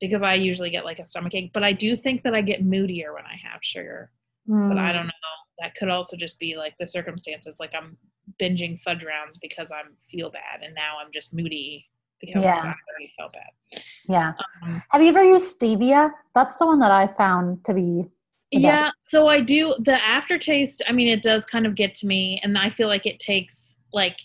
because 0.00 0.22
I 0.22 0.34
usually 0.34 0.70
get 0.70 0.84
like 0.84 0.98
a 0.98 1.04
stomach 1.04 1.34
ache, 1.34 1.52
but 1.54 1.62
I 1.62 1.72
do 1.72 1.94
think 1.94 2.24
that 2.24 2.34
I 2.34 2.40
get 2.40 2.64
moodier 2.64 3.14
when 3.14 3.24
I 3.24 3.36
have 3.48 3.60
sugar. 3.62 4.10
But 4.46 4.76
I 4.78 4.88
Hmm. 4.90 4.96
don't 4.96 5.06
know. 5.06 5.12
That 5.62 5.74
could 5.76 5.88
also 5.88 6.16
just 6.16 6.38
be 6.40 6.56
like 6.56 6.76
the 6.76 6.86
circumstances. 6.88 7.56
Like 7.60 7.72
I'm 7.74 7.96
binging 8.40 8.80
fudge 8.80 9.04
rounds 9.04 9.38
because 9.38 9.70
I'm 9.70 9.92
feel 10.10 10.30
bad, 10.30 10.62
and 10.64 10.74
now 10.74 10.96
I'm 11.00 11.12
just 11.14 11.32
moody 11.32 11.86
because 12.20 12.42
Yeah. 12.42 12.54
I 12.56 12.74
already 12.90 13.12
felt 13.18 13.32
bad. 13.32 13.82
yeah 14.08 14.32
Um, 14.64 14.82
have 14.90 15.02
you 15.02 15.08
ever 15.08 15.22
used 15.24 15.58
stevia 15.58 16.10
that's 16.34 16.56
the 16.56 16.66
one 16.66 16.78
that 16.78 16.90
i 16.92 17.06
found 17.06 17.64
to 17.64 17.74
be 17.74 18.04
yeah 18.52 18.82
best. 18.84 18.94
so 19.02 19.26
i 19.28 19.40
do 19.40 19.74
the 19.80 20.00
aftertaste 20.04 20.82
i 20.88 20.92
mean 20.92 21.08
it 21.08 21.22
does 21.22 21.44
kind 21.44 21.66
of 21.66 21.74
get 21.74 21.94
to 21.96 22.06
me 22.06 22.38
and 22.44 22.56
i 22.58 22.68
feel 22.70 22.86
like 22.88 23.06
it 23.06 23.18
takes 23.18 23.76
like 23.92 24.18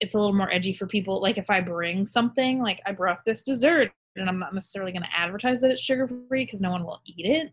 it's 0.00 0.14
a 0.14 0.18
little 0.18 0.34
more 0.34 0.50
edgy 0.52 0.72
for 0.72 0.86
people 0.86 1.20
like 1.22 1.38
if 1.38 1.48
i 1.50 1.60
bring 1.60 2.04
something 2.04 2.60
like 2.60 2.80
i 2.86 2.92
brought 2.92 3.24
this 3.24 3.42
dessert 3.42 3.90
and 4.16 4.28
i'm 4.28 4.38
not 4.38 4.52
necessarily 4.54 4.90
going 4.92 5.02
to 5.02 5.16
advertise 5.16 5.60
that 5.60 5.70
it's 5.70 5.80
sugar 5.82 6.08
free 6.28 6.44
because 6.44 6.60
no 6.60 6.70
one 6.72 6.84
will 6.84 7.00
eat 7.06 7.26
it 7.26 7.52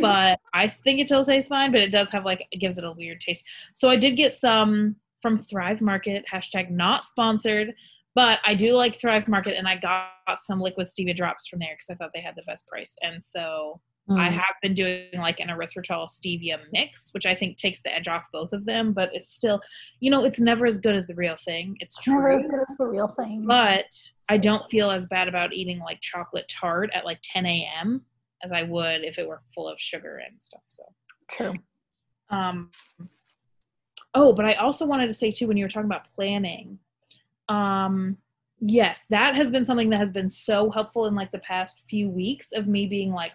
but 0.00 0.38
i 0.54 0.66
think 0.68 1.00
it 1.00 1.08
still 1.08 1.24
tastes 1.24 1.48
fine 1.48 1.72
but 1.72 1.80
it 1.80 1.90
does 1.92 2.10
have 2.10 2.24
like 2.24 2.46
it 2.50 2.58
gives 2.58 2.78
it 2.78 2.84
a 2.84 2.92
weird 2.92 3.20
taste 3.20 3.44
so 3.74 3.88
i 3.88 3.96
did 3.96 4.16
get 4.16 4.32
some 4.32 4.96
from 5.20 5.42
thrive 5.42 5.80
market 5.80 6.24
hashtag 6.32 6.70
not 6.70 7.04
sponsored 7.04 7.72
but 8.14 8.38
i 8.44 8.54
do 8.54 8.74
like 8.74 8.94
thrive 8.94 9.28
market 9.28 9.56
and 9.56 9.66
i 9.68 9.76
got 9.76 10.10
some 10.36 10.60
liquid 10.60 10.86
stevia 10.86 11.14
drops 11.14 11.46
from 11.46 11.58
there 11.60 11.74
because 11.74 11.90
i 11.90 11.94
thought 11.94 12.10
they 12.14 12.20
had 12.20 12.34
the 12.36 12.42
best 12.46 12.66
price 12.68 12.96
and 13.02 13.22
so 13.22 13.80
I 14.10 14.30
Hmm. 14.30 14.34
have 14.34 14.56
been 14.60 14.74
doing 14.74 15.10
like 15.18 15.38
an 15.38 15.46
erythritol 15.46 16.08
stevia 16.10 16.58
mix, 16.72 17.10
which 17.14 17.24
I 17.24 17.36
think 17.36 17.56
takes 17.56 17.82
the 17.82 17.94
edge 17.94 18.08
off 18.08 18.26
both 18.32 18.52
of 18.52 18.66
them, 18.66 18.92
but 18.92 19.14
it's 19.14 19.32
still, 19.32 19.60
you 20.00 20.10
know, 20.10 20.24
it's 20.24 20.40
never 20.40 20.66
as 20.66 20.78
good 20.78 20.96
as 20.96 21.06
the 21.06 21.14
real 21.14 21.36
thing. 21.36 21.76
It's 21.78 21.96
It's 21.96 22.08
never 22.08 22.30
true. 22.30 22.36
as 22.36 22.44
good 22.44 22.60
as 22.68 22.76
the 22.78 22.88
real 22.88 23.06
thing 23.06 23.46
But 23.46 23.94
I 24.28 24.38
don't 24.38 24.68
feel 24.68 24.90
as 24.90 25.06
bad 25.06 25.28
about 25.28 25.52
eating 25.52 25.78
like 25.78 26.00
chocolate 26.00 26.48
tart 26.48 26.90
at 26.92 27.04
like 27.04 27.20
10 27.22 27.46
a.m. 27.46 28.04
as 28.42 28.52
I 28.52 28.62
would 28.62 29.04
if 29.04 29.18
it 29.18 29.28
were 29.28 29.42
full 29.54 29.68
of 29.68 29.78
sugar 29.80 30.20
and 30.26 30.42
stuff. 30.42 30.62
So, 30.66 30.84
true 31.30 31.54
um, 32.32 32.70
oh, 34.14 34.32
but 34.32 34.44
I 34.46 34.54
also 34.54 34.86
wanted 34.86 35.08
to 35.08 35.14
say 35.14 35.30
too, 35.30 35.46
when 35.46 35.56
you 35.56 35.64
were 35.64 35.68
talking 35.68 35.86
about 35.86 36.08
planning, 36.08 36.78
um, 37.48 38.16
yes, 38.60 39.06
that 39.10 39.34
has 39.36 39.50
been 39.50 39.64
something 39.64 39.90
that 39.90 40.00
has 40.00 40.10
been 40.10 40.28
so 40.28 40.70
helpful 40.70 41.06
in 41.06 41.14
like 41.14 41.30
the 41.30 41.38
past 41.38 41.84
few 41.88 42.08
weeks 42.08 42.52
of 42.52 42.66
me 42.66 42.86
being 42.86 43.12
like, 43.12 43.32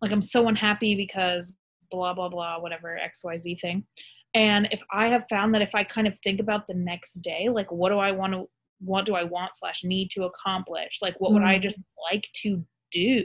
like 0.00 0.10
I'm 0.10 0.22
so 0.22 0.48
unhappy 0.48 0.94
because 0.94 1.56
blah 1.90 2.14
blah 2.14 2.28
blah, 2.28 2.58
whatever 2.58 2.96
X 2.96 3.22
Y 3.24 3.36
Z 3.36 3.54
thing. 3.56 3.84
And 4.32 4.68
if 4.70 4.82
I 4.92 5.08
have 5.08 5.26
found 5.28 5.54
that 5.54 5.62
if 5.62 5.74
I 5.74 5.82
kind 5.84 6.06
of 6.06 6.18
think 6.20 6.40
about 6.40 6.66
the 6.66 6.74
next 6.74 7.14
day, 7.14 7.48
like 7.48 7.70
what 7.70 7.90
do 7.90 7.98
I 7.98 8.12
want 8.12 8.32
to 8.32 8.48
what 8.82 9.04
do 9.04 9.14
I 9.14 9.24
want 9.24 9.54
slash 9.54 9.84
need 9.84 10.10
to 10.12 10.24
accomplish? 10.24 11.00
Like 11.02 11.20
what 11.20 11.32
would 11.34 11.42
I 11.42 11.58
Mm. 11.58 11.62
just 11.62 11.78
like 12.10 12.26
to 12.36 12.64
do? 12.90 13.24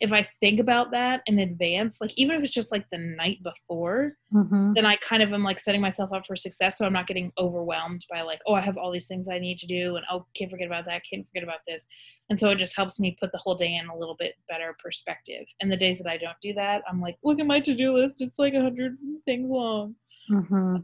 If 0.00 0.12
I 0.12 0.26
think 0.40 0.60
about 0.60 0.90
that 0.92 1.22
in 1.26 1.38
advance, 1.38 2.00
like 2.00 2.12
even 2.16 2.36
if 2.36 2.42
it's 2.42 2.54
just 2.54 2.72
like 2.72 2.88
the 2.90 2.98
night 2.98 3.38
before, 3.42 4.12
Mm-hmm. 4.32 4.72
then 4.74 4.84
I 4.84 4.96
kind 4.96 5.22
of 5.22 5.32
am 5.32 5.44
like 5.44 5.60
setting 5.60 5.80
myself 5.80 6.12
up 6.12 6.26
for 6.26 6.34
success. 6.34 6.78
So 6.78 6.84
I'm 6.84 6.92
not 6.92 7.06
getting 7.06 7.32
overwhelmed 7.38 8.04
by 8.10 8.22
like, 8.22 8.40
oh, 8.46 8.54
I 8.54 8.60
have 8.60 8.76
all 8.76 8.90
these 8.90 9.06
things 9.06 9.28
I 9.28 9.38
need 9.38 9.58
to 9.58 9.66
do, 9.66 9.96
and 9.96 10.04
oh, 10.10 10.26
can't 10.34 10.50
forget 10.50 10.66
about 10.66 10.86
that, 10.86 11.02
can't 11.08 11.26
forget 11.28 11.44
about 11.44 11.60
this. 11.66 11.86
And 12.30 12.38
so 12.38 12.50
it 12.50 12.56
just 12.56 12.76
helps 12.76 12.98
me 12.98 13.16
put 13.20 13.30
the 13.32 13.38
whole 13.38 13.54
day 13.54 13.76
in 13.76 13.86
a 13.86 13.96
little 13.96 14.16
bit 14.16 14.34
better 14.48 14.76
perspective. 14.82 15.44
And 15.60 15.70
the 15.70 15.76
days 15.76 15.98
that 15.98 16.10
I 16.10 16.16
don't 16.16 16.40
do 16.42 16.52
that, 16.54 16.82
I'm 16.88 17.00
like, 17.00 17.16
look 17.22 17.38
at 17.38 17.46
my 17.46 17.60
to 17.60 17.74
do 17.74 17.96
list. 17.96 18.20
It's 18.22 18.38
like 18.38 18.54
a 18.54 18.62
hundred 18.62 18.96
things 19.24 19.50
long. 19.50 19.94
Mm-hmm. 20.30 20.76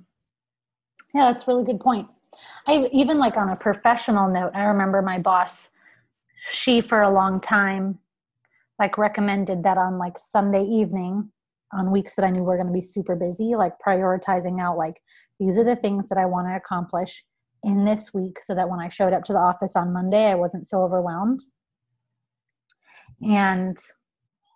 Yeah, 1.15 1.33
that's 1.33 1.45
a 1.45 1.47
really 1.49 1.65
good 1.65 1.81
point. 1.81 2.09
I 2.67 2.89
even 2.93 3.19
like 3.19 3.37
on 3.37 3.49
a 3.49 3.57
professional 3.57 4.29
note, 4.29 4.53
I 4.55 4.63
remember 4.65 5.03
my 5.03 5.19
boss, 5.19 5.71
she 6.53 6.81
for 6.81 7.03
a 7.03 7.11
long 7.11 7.41
time 7.41 7.99
like 8.81 8.97
recommended 8.99 9.63
that 9.63 9.79
on 9.79 9.99
like 9.99 10.19
Sunday 10.19 10.65
evening, 10.65 11.31
on 11.73 11.93
weeks 11.93 12.17
that 12.17 12.25
I 12.25 12.31
knew 12.31 12.43
were 12.43 12.57
going 12.57 12.67
to 12.67 12.73
be 12.73 12.83
super 12.83 13.15
busy, 13.15 13.55
like 13.55 13.75
prioritizing 13.79 14.61
out 14.61 14.77
like 14.77 15.01
these 15.39 15.57
are 15.57 15.65
the 15.65 15.77
things 15.77 16.09
that 16.09 16.19
I 16.19 16.27
want 16.27 16.49
to 16.49 16.57
accomplish 16.57 17.25
in 17.63 17.85
this 17.85 18.13
week 18.13 18.39
so 18.43 18.55
that 18.55 18.69
when 18.69 18.81
I 18.81 18.89
showed 18.89 19.13
up 19.13 19.23
to 19.25 19.33
the 19.33 19.39
office 19.39 19.77
on 19.77 19.93
Monday, 19.93 20.31
I 20.31 20.35
wasn't 20.35 20.67
so 20.67 20.83
overwhelmed. 20.83 21.45
And 23.23 23.77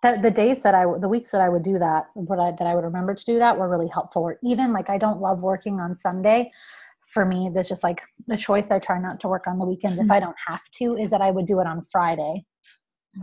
the, 0.01 0.17
the 0.21 0.31
days 0.31 0.63
that 0.63 0.73
I, 0.73 0.85
the 0.99 1.07
weeks 1.07 1.29
that 1.29 1.41
I 1.41 1.47
would 1.47 1.63
do 1.63 1.77
that, 1.77 2.07
what 2.15 2.39
I, 2.39 2.51
that 2.51 2.67
I 2.67 2.73
would 2.73 2.83
remember 2.83 3.13
to 3.13 3.25
do 3.25 3.37
that 3.37 3.57
were 3.57 3.69
really 3.69 3.87
helpful. 3.87 4.23
Or 4.23 4.39
even 4.43 4.73
like 4.73 4.89
I 4.89 4.97
don't 4.97 5.21
love 5.21 5.43
working 5.43 5.79
on 5.79 5.93
Sunday. 5.93 6.51
For 7.13 7.25
me, 7.25 7.51
there's 7.53 7.69
just 7.69 7.83
like 7.83 8.01
the 8.25 8.35
choice 8.35 8.71
I 8.71 8.79
try 8.79 8.99
not 8.99 9.19
to 9.19 9.27
work 9.27 9.45
on 9.45 9.59
the 9.59 9.65
weekend 9.65 9.99
if 9.99 10.07
hmm. 10.07 10.11
I 10.11 10.19
don't 10.19 10.35
have 10.47 10.63
to, 10.79 10.97
is 10.97 11.11
that 11.11 11.21
I 11.21 11.29
would 11.29 11.45
do 11.45 11.59
it 11.59 11.67
on 11.67 11.83
Friday 11.83 12.43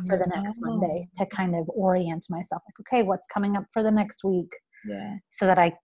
for 0.07 0.17
the 0.19 0.27
next 0.35 0.59
Oh, 0.65 0.67
Monday 0.69 1.09
to 1.17 1.27
kind 1.27 1.55
of 1.55 1.69
orient 1.75 2.27
myself. 2.31 2.63
Like, 2.67 2.81
okay, 2.81 3.03
what's 3.03 3.27
coming 3.27 3.57
up 3.57 3.65
for 3.73 3.83
the 3.83 3.91
next 3.91 4.25
week, 4.25 4.51
Yeah. 4.87 5.17
so 5.31 5.47
that 5.47 5.59
I 5.59 5.77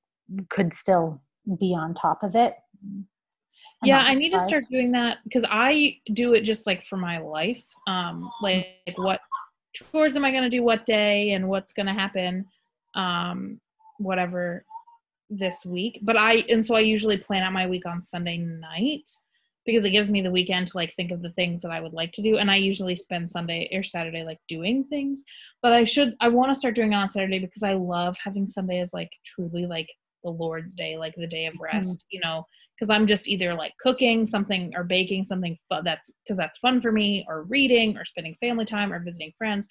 could 0.50 0.72
still 0.74 1.20
be 1.58 1.74
on 1.74 1.94
top 1.94 2.22
of 2.22 2.34
it. 2.36 2.54
yeah 3.84 4.00
i 4.00 4.14
need 4.14 4.30
to 4.30 4.40
start 4.40 4.64
doing 4.70 4.90
that 4.92 5.18
because 5.24 5.44
i 5.48 5.96
do 6.12 6.34
it 6.34 6.40
just 6.42 6.66
like 6.66 6.82
for 6.84 6.96
my 6.96 7.18
life 7.18 7.64
um 7.86 8.28
like, 8.42 8.66
like 8.86 8.98
what 8.98 9.20
chores 9.72 10.16
am 10.16 10.24
i 10.24 10.30
going 10.30 10.42
to 10.42 10.48
do 10.48 10.62
what 10.62 10.84
day 10.84 11.30
and 11.32 11.48
what's 11.48 11.72
going 11.72 11.86
to 11.86 11.92
happen 11.92 12.44
um 12.94 13.60
whatever 13.98 14.64
this 15.30 15.64
week 15.64 16.00
but 16.02 16.16
i 16.16 16.36
and 16.48 16.64
so 16.64 16.74
i 16.74 16.80
usually 16.80 17.16
plan 17.16 17.42
out 17.42 17.52
my 17.52 17.66
week 17.66 17.86
on 17.86 18.00
sunday 18.00 18.36
night 18.38 19.08
because 19.68 19.84
it 19.84 19.90
gives 19.90 20.10
me 20.10 20.22
the 20.22 20.30
weekend 20.30 20.66
to 20.66 20.78
like 20.78 20.94
think 20.94 21.12
of 21.12 21.20
the 21.20 21.30
things 21.32 21.60
that 21.60 21.70
i 21.70 21.78
would 21.78 21.92
like 21.92 22.10
to 22.10 22.22
do 22.22 22.38
and 22.38 22.50
i 22.50 22.56
usually 22.56 22.96
spend 22.96 23.28
sunday 23.28 23.68
or 23.70 23.82
saturday 23.82 24.24
like 24.24 24.38
doing 24.48 24.82
things. 24.84 25.22
But 25.62 25.74
i 25.74 25.84
should 25.84 26.14
i 26.22 26.28
want 26.28 26.50
to 26.50 26.54
start 26.54 26.74
doing 26.74 26.94
it 26.94 26.96
on 26.96 27.06
saturday 27.06 27.38
because 27.38 27.62
i 27.62 27.74
love 27.74 28.16
having 28.24 28.46
sunday 28.46 28.80
as 28.80 28.94
like 28.94 29.12
truly 29.26 29.66
like 29.66 29.88
the 30.24 30.30
lord's 30.30 30.74
day 30.74 30.96
like 30.96 31.14
the 31.14 31.26
day 31.26 31.44
of 31.46 31.54
rest 31.60 32.06
you 32.10 32.18
know? 32.20 32.44
Because 32.74 32.90
I'm 32.90 33.08
just 33.08 33.26
either 33.26 33.54
like 33.54 33.72
cooking 33.80 34.24
something 34.24 34.72
or 34.76 34.84
baking 34.84 35.24
something 35.24 35.58
fun 35.68 35.82
that's 35.82 36.12
because 36.22 36.38
that's 36.38 36.58
fun 36.58 36.80
for 36.80 36.92
me, 36.92 37.24
or 37.26 37.42
reading, 37.42 37.96
or 37.96 38.04
spending 38.04 38.36
family 38.40 38.64
time, 38.64 38.92
or 38.92 39.02
visiting 39.02 39.32
friends, 39.36 39.66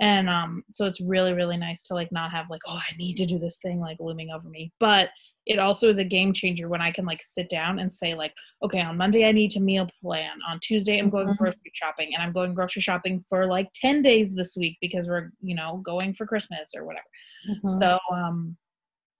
and 0.00 0.28
um, 0.28 0.64
so 0.68 0.84
it's 0.84 1.00
really 1.00 1.32
really 1.32 1.56
nice 1.56 1.84
to 1.84 1.94
like 1.94 2.10
not 2.10 2.32
have 2.32 2.46
like 2.50 2.62
oh 2.66 2.80
I 2.90 2.96
need 2.96 3.14
to 3.18 3.26
do 3.26 3.38
this 3.38 3.58
thing 3.62 3.78
like 3.78 3.98
looming 4.00 4.30
over 4.32 4.48
me, 4.48 4.72
but 4.80 5.10
it 5.48 5.58
also 5.58 5.88
is 5.88 5.98
a 5.98 6.04
game 6.04 6.32
changer 6.34 6.68
when 6.68 6.82
I 6.82 6.90
can 6.92 7.06
like 7.06 7.22
sit 7.22 7.48
down 7.48 7.78
and 7.78 7.90
say 7.92 8.14
like 8.14 8.34
okay 8.62 8.80
on 8.82 8.96
Monday 8.98 9.26
I 9.26 9.32
need 9.32 9.50
to 9.52 9.60
meal 9.60 9.88
plan, 10.00 10.36
on 10.48 10.60
Tuesday 10.60 10.98
I'm 10.98 11.10
going 11.10 11.26
Mhm. 11.28 11.38
grocery 11.38 11.72
shopping, 11.74 12.10
and 12.14 12.22
I'm 12.22 12.32
going 12.32 12.54
grocery 12.54 12.82
shopping 12.82 13.24
for 13.28 13.46
like 13.46 13.68
ten 13.74 14.02
days 14.02 14.34
this 14.34 14.56
week 14.56 14.76
because 14.80 15.08
we're 15.08 15.30
you 15.40 15.54
know 15.56 15.78
going 15.82 16.14
for 16.14 16.26
Christmas 16.26 16.72
or 16.76 16.84
whatever. 16.84 17.06
Mhm. 17.48 17.78
So 17.80 17.98
um 18.12 18.56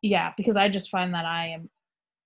yeah, 0.02 0.32
because 0.36 0.56
I 0.56 0.68
just 0.68 0.90
find 0.90 1.12
that 1.14 1.24
I 1.24 1.46
am 1.48 1.70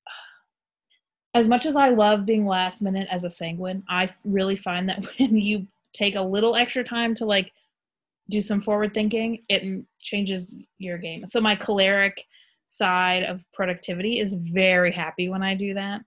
as 1.35 1.49
much 1.49 1.65
as 1.65 1.77
I 1.77 1.89
love 1.91 2.27
being 2.27 2.47
last 2.47 2.83
minute 2.83 3.09
as 3.11 3.25
a 3.25 3.31
sanguine, 3.31 3.83
I 3.89 4.09
really 4.25 4.57
find 4.57 4.89
that 4.89 5.07
when 5.19 5.37
you 5.37 5.67
take 5.93 6.17
a 6.17 6.23
little 6.23 6.57
extra 6.57 6.83
time 6.85 7.15
to 7.17 7.25
like 7.25 7.53
do 8.31 8.41
some 8.41 8.61
forward 8.63 8.95
thinking, 8.95 9.43
it 9.49 9.85
changes 10.01 10.57
your 10.79 10.97
game. 10.99 11.27
So 11.27 11.41
my 11.41 11.55
choleric 11.55 12.25
side 12.77 13.23
of 13.25 13.45
productivity 13.53 14.19
is 14.19 14.35
very 14.35 14.91
happy 14.91 15.29
when 15.29 15.43
I 15.43 15.55
do 15.55 15.75
that. 15.75 16.01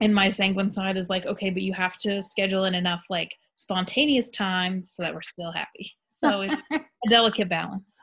And 0.00 0.14
my 0.14 0.28
sanguine 0.28 0.70
side 0.70 0.96
is 0.96 1.10
like, 1.10 1.26
okay, 1.26 1.50
but 1.50 1.62
you 1.62 1.72
have 1.72 1.98
to 1.98 2.22
schedule 2.22 2.64
in 2.66 2.74
enough 2.74 3.04
like 3.10 3.34
spontaneous 3.56 4.30
time 4.30 4.84
so 4.84 5.02
that 5.02 5.12
we're 5.12 5.22
still 5.22 5.50
happy. 5.52 5.90
So 6.06 6.42
it's 6.42 6.54
a 6.72 6.80
delicate 7.08 7.48
balance. 7.48 7.96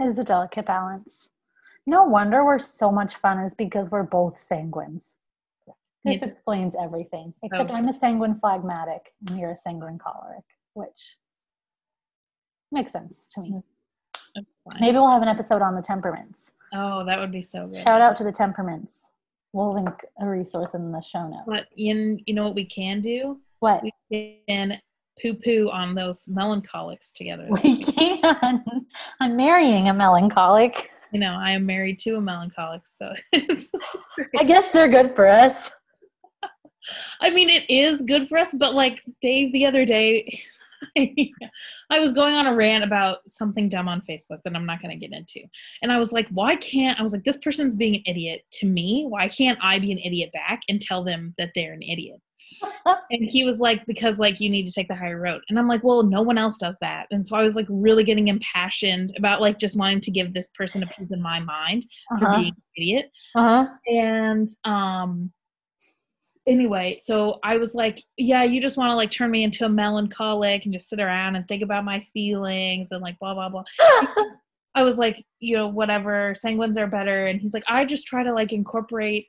It 0.00 0.06
is 0.06 0.18
a 0.18 0.24
delicate 0.24 0.64
balance. 0.66 1.28
No 1.86 2.04
wonder 2.04 2.44
we're 2.44 2.58
so 2.58 2.90
much 2.90 3.14
fun 3.16 3.38
is 3.40 3.54
because 3.54 3.90
we're 3.90 4.02
both 4.02 4.36
sanguines. 4.36 5.14
This 6.04 6.20
Yes. 6.20 6.22
explains 6.22 6.74
everything. 6.80 7.32
Except 7.42 7.70
Oh. 7.70 7.74
I'm 7.74 7.88
a 7.88 7.94
sanguine 7.94 8.38
phlegmatic 8.40 9.12
and 9.28 9.38
you're 9.38 9.50
a 9.50 9.56
sanguine 9.56 9.98
choleric, 9.98 10.44
which 10.74 11.16
makes 12.72 12.92
sense 12.92 13.26
to 13.32 13.40
me. 13.42 13.50
Mm-hmm. 13.50 14.80
Maybe 14.80 14.96
we'll 14.98 15.10
have 15.10 15.22
an 15.22 15.28
episode 15.28 15.62
on 15.62 15.74
the 15.74 15.82
temperaments. 15.82 16.50
Oh, 16.74 17.04
that 17.04 17.18
would 17.18 17.32
be 17.32 17.42
so 17.42 17.66
good. 17.66 17.86
Shout 17.86 18.00
out 18.00 18.16
to 18.18 18.24
the 18.24 18.32
temperaments. 18.32 19.12
We'll 19.52 19.74
link 19.74 20.04
a 20.20 20.28
resource 20.28 20.74
in 20.74 20.92
the 20.92 21.00
show 21.00 21.26
notes. 21.28 21.44
But 21.46 21.66
in 21.76 22.20
you 22.26 22.34
know 22.34 22.44
what 22.44 22.54
we 22.54 22.64
can 22.64 23.00
do? 23.00 23.40
What? 23.60 23.82
We 24.10 24.42
can 24.48 24.80
poo 25.20 25.34
poo 25.34 25.70
on 25.72 25.94
those 25.94 26.28
melancholics 26.28 27.12
together. 27.12 27.48
We 27.62 27.82
can. 27.82 28.64
I'm 29.20 29.36
marrying 29.36 29.88
a 29.88 29.94
melancholic. 29.94 30.90
You 31.12 31.20
know, 31.20 31.36
I 31.40 31.52
am 31.52 31.64
married 31.64 31.98
to 32.00 32.16
a 32.16 32.20
melancholic, 32.20 32.86
so 32.86 33.12
I 33.34 34.44
guess 34.44 34.70
they're 34.72 34.88
good 34.88 35.14
for 35.14 35.26
us. 35.26 35.70
I 37.20 37.30
mean 37.30 37.48
it 37.48 37.68
is 37.70 38.02
good 38.02 38.28
for 38.28 38.38
us, 38.38 38.54
but 38.58 38.74
like 38.74 39.00
Dave 39.22 39.52
the 39.52 39.66
other 39.66 39.84
day 39.84 40.42
I 41.90 41.98
was 42.00 42.12
going 42.12 42.34
on 42.34 42.46
a 42.46 42.54
rant 42.54 42.84
about 42.84 43.18
something 43.28 43.68
dumb 43.68 43.88
on 43.88 44.00
Facebook 44.02 44.38
that 44.44 44.54
I'm 44.54 44.66
not 44.66 44.80
going 44.82 44.98
to 44.98 45.06
get 45.06 45.16
into. 45.16 45.40
And 45.82 45.92
I 45.92 45.98
was 45.98 46.12
like, 46.12 46.28
why 46.30 46.56
can't 46.56 46.98
I 46.98 47.02
was 47.02 47.12
like 47.12 47.24
this 47.24 47.38
person's 47.38 47.76
being 47.76 47.96
an 47.96 48.02
idiot 48.06 48.42
to 48.54 48.66
me? 48.66 49.04
Why 49.08 49.28
can't 49.28 49.58
I 49.62 49.78
be 49.78 49.92
an 49.92 49.98
idiot 49.98 50.30
back 50.32 50.60
and 50.68 50.80
tell 50.80 51.04
them 51.04 51.34
that 51.38 51.50
they're 51.54 51.72
an 51.72 51.82
idiot? 51.82 52.20
and 52.86 53.28
he 53.28 53.42
was 53.44 53.58
like 53.58 53.84
because 53.86 54.20
like 54.20 54.38
you 54.40 54.48
need 54.48 54.64
to 54.64 54.70
take 54.70 54.86
the 54.86 54.94
higher 54.94 55.18
road 55.20 55.40
and 55.48 55.58
i'm 55.58 55.66
like 55.66 55.82
well 55.82 56.04
no 56.04 56.22
one 56.22 56.38
else 56.38 56.56
does 56.58 56.76
that 56.80 57.06
and 57.10 57.26
so 57.26 57.36
i 57.36 57.42
was 57.42 57.56
like 57.56 57.66
really 57.68 58.04
getting 58.04 58.28
impassioned 58.28 59.12
about 59.18 59.40
like 59.40 59.58
just 59.58 59.76
wanting 59.76 60.00
to 60.00 60.12
give 60.12 60.32
this 60.32 60.50
person 60.50 60.80
a 60.84 60.86
piece 60.86 61.10
of 61.10 61.18
my 61.18 61.40
mind 61.40 61.84
for 62.18 62.26
Uh-huh. 62.26 62.36
being 62.36 62.52
an 62.54 62.62
idiot 62.76 63.10
Uh-huh. 63.34 63.66
and 63.88 64.46
um 64.64 65.32
anyway 66.46 66.96
so 67.00 67.38
i 67.42 67.56
was 67.56 67.74
like 67.74 68.02
yeah 68.16 68.44
you 68.44 68.60
just 68.60 68.76
want 68.76 68.90
to 68.90 68.94
like 68.94 69.10
turn 69.10 69.30
me 69.30 69.42
into 69.42 69.64
a 69.64 69.68
melancholic 69.68 70.64
and 70.64 70.72
just 70.72 70.88
sit 70.88 71.00
around 71.00 71.36
and 71.36 71.46
think 71.48 71.62
about 71.62 71.84
my 71.84 72.00
feelings 72.12 72.92
and 72.92 73.02
like 73.02 73.18
blah 73.18 73.34
blah 73.34 73.48
blah. 73.48 73.64
I 74.74 74.82
was 74.82 74.98
like 74.98 75.24
you 75.40 75.56
know 75.56 75.68
whatever 75.68 76.34
sanguines 76.34 76.76
are 76.76 76.86
better. 76.86 77.26
And 77.26 77.40
he's 77.40 77.54
like 77.54 77.64
i 77.68 77.84
just 77.84 78.06
try 78.06 78.22
to 78.22 78.32
like 78.32 78.52
incorporate 78.52 79.28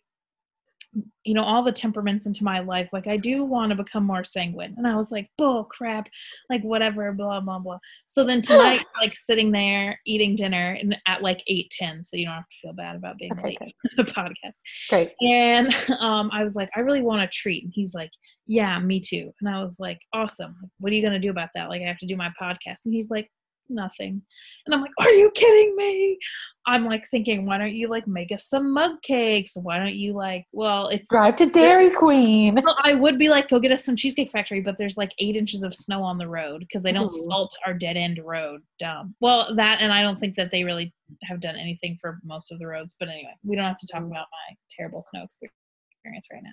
you 1.24 1.34
know 1.34 1.44
all 1.44 1.64
the 1.64 1.72
temperaments 1.72 2.26
into 2.26 2.44
my 2.44 2.60
life 2.60 2.90
like 2.94 3.08
i 3.08 3.18
do 3.18 3.44
want 3.44 3.70
to 3.70 3.76
become 3.76 4.04
more 4.04 4.24
sanguine 4.24 4.74
and 4.78 4.88
i 4.88 4.96
was 4.96 5.12
like 5.12 5.30
bull 5.38 5.64
crap 5.66 6.08
like 6.50 6.62
whatever 6.64 7.12
blah 7.12 7.40
blah 7.40 7.60
blah 7.60 7.78
so 8.08 8.24
then 8.24 8.42
tonight 8.42 8.80
like 9.02 9.14
sitting 9.16 9.52
there 9.52 10.00
eating 10.06 10.34
dinner 10.36 10.78
and 10.80 10.98
at 11.08 11.22
like 11.22 11.44
8 11.48 11.70
10 11.72 12.04
so 12.04 12.18
you 12.18 12.26
don't 12.26 12.34
have 12.36 12.50
to 12.50 12.58
feel 12.62 12.74
bad 12.74 12.96
about 12.96 13.18
being 13.18 13.34
Okay, 13.34 13.58
late 13.62 13.76
for 13.96 14.04
the 14.04 14.12
podcast 14.12 14.60
Great. 14.90 15.12
and 15.22 15.74
um, 16.00 16.30
I 16.34 16.44
was 16.44 16.56
like, 16.56 16.70
I 16.76 16.80
really 16.80 17.02
want 17.02 17.22
a 17.22 17.28
treat. 17.28 17.64
And 17.64 17.74
he's 17.76 17.94
like, 17.94 18.12
Yeah, 18.48 18.80
me 18.80 19.00
too. 19.00 19.32
And 19.42 19.50
I 19.54 19.62
was 19.62 19.80
like, 19.80 20.00
Awesome. 20.14 20.56
What 20.80 20.92
are 20.92 20.96
you 20.96 21.02
gonna 21.04 21.20
do 21.20 21.30
about 21.30 21.50
that? 21.56 21.70
Like, 21.70 21.82
I 21.82 21.86
have 21.88 21.98
to 22.00 22.06
do 22.08 22.16
my 22.16 22.32
podcast. 22.42 22.86
And 22.86 22.94
he's 22.94 23.10
like, 23.10 23.30
Nothing. 23.70 24.22
And 24.66 24.74
I'm 24.76 24.82
like, 24.82 24.92
Are 25.00 25.10
you 25.12 25.30
kidding 25.32 25.76
me? 25.76 26.18
I'm 26.66 26.86
like 26.86 27.06
thinking, 27.10 27.46
why 27.46 27.58
don't 27.58 27.74
you 27.74 27.88
like 27.88 28.08
make 28.08 28.32
us 28.32 28.48
some 28.48 28.72
mug 28.74 29.02
cakes? 29.02 29.54
Why 29.56 29.78
don't 29.78 29.96
you 29.96 30.14
like? 30.14 30.46
Well, 30.54 30.88
it's. 30.90 31.10
Drive 31.10 31.36
to 31.38 31.46
Dairy 31.46 31.90
Queen. 31.90 32.60
I 32.84 32.94
would 32.94 33.18
be 33.18 33.30
like, 33.30 33.48
go 33.50 33.60
get 33.60 33.72
us 33.72 33.86
some 33.86 33.96
Cheesecake 33.96 34.32
Factory, 34.32 34.62
but 34.62 34.76
there's 34.78 34.98
like 34.98 35.14
eight 35.20 35.36
inches 35.36 35.64
of 35.64 35.74
snow 35.74 36.04
on 36.04 36.18
the 36.18 36.28
road 36.28 36.60
because 36.60 36.84
they 36.84 36.92
don't 36.92 37.06
Ooh. 37.12 37.26
salt 37.30 37.56
our 37.66 37.74
dead 37.74 37.96
end 37.98 38.20
road. 38.24 38.62
Dumb. 38.80 39.16
Well, 39.22 39.56
that, 39.56 39.80
and 39.82 39.94
I 39.94 40.02
don't 40.02 40.20
think 40.20 40.36
that 40.36 40.52
they 40.52 40.64
really 40.64 40.94
have 41.24 41.40
done 41.40 41.56
anything 41.56 41.98
for 42.02 42.20
most 42.24 42.52
of 42.52 42.60
the 42.60 42.68
roads. 42.68 42.96
But 43.00 43.10
anyway, 43.10 43.34
we 43.44 43.56
don't 43.56 43.66
have 43.66 43.80
to 43.80 43.88
talk 43.88 44.02
Mm. 44.04 44.08
about 44.08 44.28
my 44.32 44.56
terrible 44.70 45.04
snow 45.04 45.24
experience 45.24 46.28
right 46.32 46.44
now. 46.44 46.52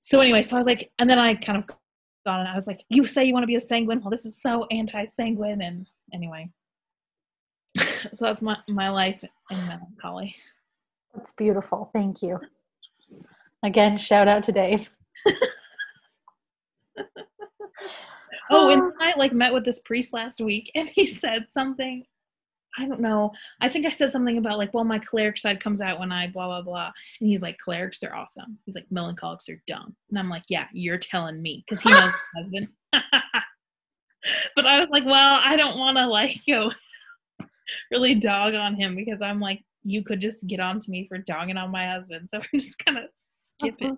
So 0.00 0.20
anyway, 0.20 0.42
so 0.42 0.56
I 0.56 0.58
was 0.58 0.66
like, 0.66 0.90
and 0.98 1.08
then 1.08 1.18
I 1.18 1.34
kind 1.34 1.58
of 1.58 1.76
gone 2.30 2.40
and 2.40 2.48
I 2.48 2.54
was 2.54 2.66
like, 2.66 2.84
you 2.88 3.04
say 3.04 3.24
you 3.24 3.32
want 3.32 3.42
to 3.42 3.48
be 3.48 3.56
a 3.56 3.60
sanguine? 3.60 4.00
Well, 4.00 4.10
this 4.10 4.26
is 4.26 4.40
so 4.40 4.66
anti-sanguine. 4.70 5.62
And 5.62 5.86
anyway, 6.12 6.50
so 8.12 8.24
that's 8.26 8.42
my, 8.42 8.56
my 8.68 8.88
life 8.88 9.22
in 9.50 9.66
melancholy. 9.66 10.36
That's 11.14 11.32
beautiful. 11.32 11.90
Thank 11.92 12.22
you. 12.22 12.40
Again, 13.62 13.98
shout 13.98 14.28
out 14.28 14.42
to 14.44 14.52
Dave. 14.52 14.90
oh, 18.50 18.70
and 18.70 18.92
I 19.00 19.14
like 19.16 19.32
met 19.32 19.52
with 19.52 19.64
this 19.64 19.80
priest 19.80 20.12
last 20.12 20.40
week 20.40 20.70
and 20.74 20.88
he 20.88 21.06
said 21.06 21.46
something 21.48 22.04
I 22.78 22.86
don't 22.86 23.00
know. 23.00 23.32
I 23.60 23.68
think 23.68 23.86
I 23.86 23.90
said 23.90 24.10
something 24.10 24.38
about 24.38 24.58
like, 24.58 24.72
well, 24.72 24.84
my 24.84 24.98
choleric 24.98 25.38
side 25.38 25.60
comes 25.60 25.80
out 25.80 25.98
when 25.98 26.12
I 26.12 26.28
blah 26.28 26.46
blah 26.46 26.62
blah, 26.62 26.90
and 27.20 27.28
he's 27.28 27.42
like, 27.42 27.58
cholerics 27.58 28.08
are 28.08 28.14
awesome. 28.14 28.58
He's 28.64 28.74
like, 28.74 28.86
melancholics 28.90 29.48
are 29.48 29.62
dumb, 29.66 29.96
and 30.10 30.18
I'm 30.18 30.28
like, 30.28 30.44
yeah, 30.48 30.66
you're 30.72 30.98
telling 30.98 31.42
me 31.42 31.64
because 31.66 31.82
he 31.82 31.90
knows 31.90 32.00
my 32.00 32.12
husband. 32.36 32.68
but 34.56 34.66
I 34.66 34.80
was 34.80 34.88
like, 34.90 35.04
well, 35.04 35.40
I 35.42 35.56
don't 35.56 35.78
want 35.78 35.96
to 35.96 36.06
like 36.06 36.36
go 36.46 36.70
really 37.90 38.14
dog 38.14 38.54
on 38.54 38.74
him 38.74 38.94
because 38.94 39.22
I'm 39.22 39.40
like, 39.40 39.62
you 39.82 40.02
could 40.02 40.20
just 40.20 40.46
get 40.46 40.60
on 40.60 40.80
to 40.80 40.90
me 40.90 41.06
for 41.08 41.18
dogging 41.18 41.56
on 41.56 41.70
my 41.70 41.88
husband, 41.88 42.28
so 42.30 42.38
I'm 42.52 42.58
just 42.58 42.82
gonna 42.84 43.06
skip 43.16 43.76
it. 43.80 43.96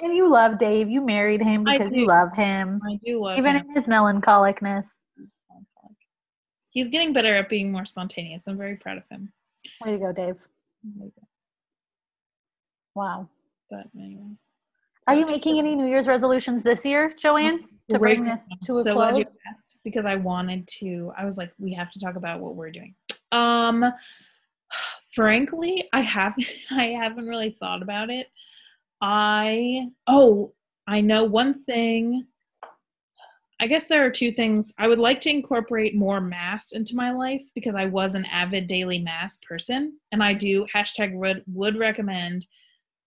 and 0.00 0.16
you 0.16 0.28
love 0.30 0.58
Dave. 0.58 0.88
You 0.88 1.04
married 1.04 1.42
him 1.42 1.64
because 1.64 1.92
you 1.92 2.06
love 2.06 2.32
him, 2.32 2.80
I 2.88 2.98
do 3.04 3.22
love 3.22 3.38
even 3.38 3.56
him. 3.56 3.66
in 3.68 3.74
his 3.74 3.84
melancholicness. 3.84 4.86
He's 6.70 6.88
getting 6.88 7.12
better 7.12 7.36
at 7.36 7.48
being 7.48 7.70
more 7.70 7.84
spontaneous. 7.84 8.46
I'm 8.46 8.56
very 8.56 8.76
proud 8.76 8.98
of 8.98 9.04
him. 9.08 9.32
Way 9.84 9.92
to 9.92 9.98
go, 9.98 10.12
Dave. 10.12 10.36
Wow. 12.94 13.28
But 13.68 13.86
anyway. 13.96 14.36
Are 15.08 15.14
you 15.14 15.26
making 15.26 15.58
any 15.58 15.74
New 15.74 15.86
Year's 15.86 16.06
resolutions 16.06 16.62
this 16.62 16.84
year, 16.84 17.12
Joanne, 17.18 17.64
to 17.88 17.98
bring 17.98 18.24
this 18.24 18.40
to 18.64 18.78
a 18.78 18.82
so 18.82 18.94
glad 18.94 19.16
you 19.16 19.24
close? 19.24 19.36
asked 19.50 19.78
because 19.82 20.06
I 20.06 20.16
wanted 20.16 20.66
to. 20.78 21.12
I 21.16 21.24
was 21.24 21.38
like, 21.38 21.52
we 21.58 21.72
have 21.72 21.90
to 21.90 22.00
talk 22.00 22.16
about 22.16 22.40
what 22.40 22.54
we're 22.54 22.70
doing. 22.70 22.94
Um, 23.32 23.84
frankly, 25.10 25.88
I 25.92 26.00
haven't. 26.00 26.46
I 26.70 26.86
haven't 26.86 27.26
really 27.26 27.56
thought 27.58 27.82
about 27.82 28.10
it. 28.10 28.28
I 29.00 29.88
oh, 30.06 30.52
I 30.86 31.00
know 31.00 31.24
one 31.24 31.54
thing. 31.54 32.26
I 33.60 33.66
guess 33.66 33.86
there 33.86 34.04
are 34.06 34.10
two 34.10 34.32
things. 34.32 34.72
I 34.78 34.88
would 34.88 34.98
like 34.98 35.20
to 35.22 35.30
incorporate 35.30 35.94
more 35.94 36.20
mass 36.20 36.72
into 36.72 36.96
my 36.96 37.10
life 37.12 37.42
because 37.54 37.74
I 37.74 37.84
was 37.84 38.14
an 38.14 38.24
avid 38.24 38.66
daily 38.66 38.98
mass 38.98 39.36
person, 39.46 39.98
and 40.12 40.22
I 40.22 40.32
do 40.32 40.66
hashtag 40.74 41.14
would 41.14 41.44
would 41.46 41.78
recommend 41.78 42.46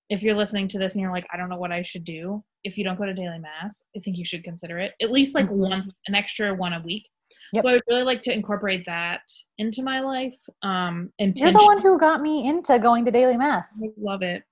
if 0.09 0.21
you're 0.21 0.35
listening 0.35 0.67
to 0.67 0.77
this 0.77 0.93
and 0.93 1.01
you're 1.01 1.11
like, 1.11 1.25
I 1.33 1.37
don't 1.37 1.49
know 1.49 1.57
what 1.57 1.71
I 1.71 1.81
should 1.81 2.03
do. 2.03 2.43
If 2.63 2.77
you 2.77 2.83
don't 2.83 2.97
go 2.99 3.05
to 3.05 3.13
daily 3.15 3.39
mass, 3.39 3.85
I 3.95 3.99
think 3.99 4.17
you 4.17 4.25
should 4.25 4.43
consider 4.43 4.77
it 4.77 4.93
at 5.01 5.11
least 5.11 5.33
like 5.33 5.47
Mhm. 5.47 5.69
once, 5.69 5.99
an 6.07 6.13
extra 6.13 6.53
one 6.53 6.73
a 6.73 6.81
week. 6.81 7.09
Yep. 7.53 7.63
So 7.63 7.69
I 7.69 7.73
would 7.73 7.83
really 7.87 8.03
like 8.03 8.21
to 8.23 8.33
incorporate 8.33 8.85
that 8.85 9.21
into 9.57 9.81
my 9.81 10.01
life. 10.01 10.37
Um, 10.61 11.11
You're 11.19 11.51
the 11.51 11.63
one 11.65 11.81
who 11.81 11.97
got 11.97 12.21
me 12.21 12.47
into 12.47 12.77
going 12.77 13.05
to 13.05 13.11
daily 13.11 13.37
mass. 13.37 13.73
I 13.83 13.87
love 13.97 14.21
it. 14.21 14.43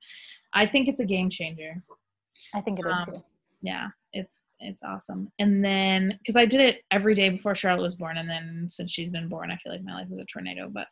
I 0.53 0.65
think 0.65 0.87
it's 0.87 0.99
a 0.99 1.05
game 1.05 1.29
changer. 1.29 1.83
I 2.55 2.61
think 2.61 2.79
it 2.79 2.85
is 2.87 2.93
Um, 3.07 3.13
too. 3.13 3.23
Yeah, 3.61 3.89
it's 4.13 4.43
it's 4.59 4.83
awesome. 4.83 5.31
And 5.39 5.63
then 5.63 6.17
because 6.19 6.35
I 6.35 6.45
did 6.45 6.61
it 6.61 6.81
every 6.91 7.15
day 7.15 7.29
before 7.29 7.55
Charlotte 7.55 7.83
was 7.83 7.95
born, 7.95 8.17
and 8.17 8.29
then 8.29 8.67
since 8.69 8.91
she's 8.91 9.09
been 9.09 9.27
born, 9.27 9.51
I 9.51 9.57
feel 9.57 9.71
like 9.71 9.83
my 9.83 9.93
life 9.93 10.07
is 10.11 10.19
a 10.19 10.25
tornado. 10.25 10.69
But 10.69 10.87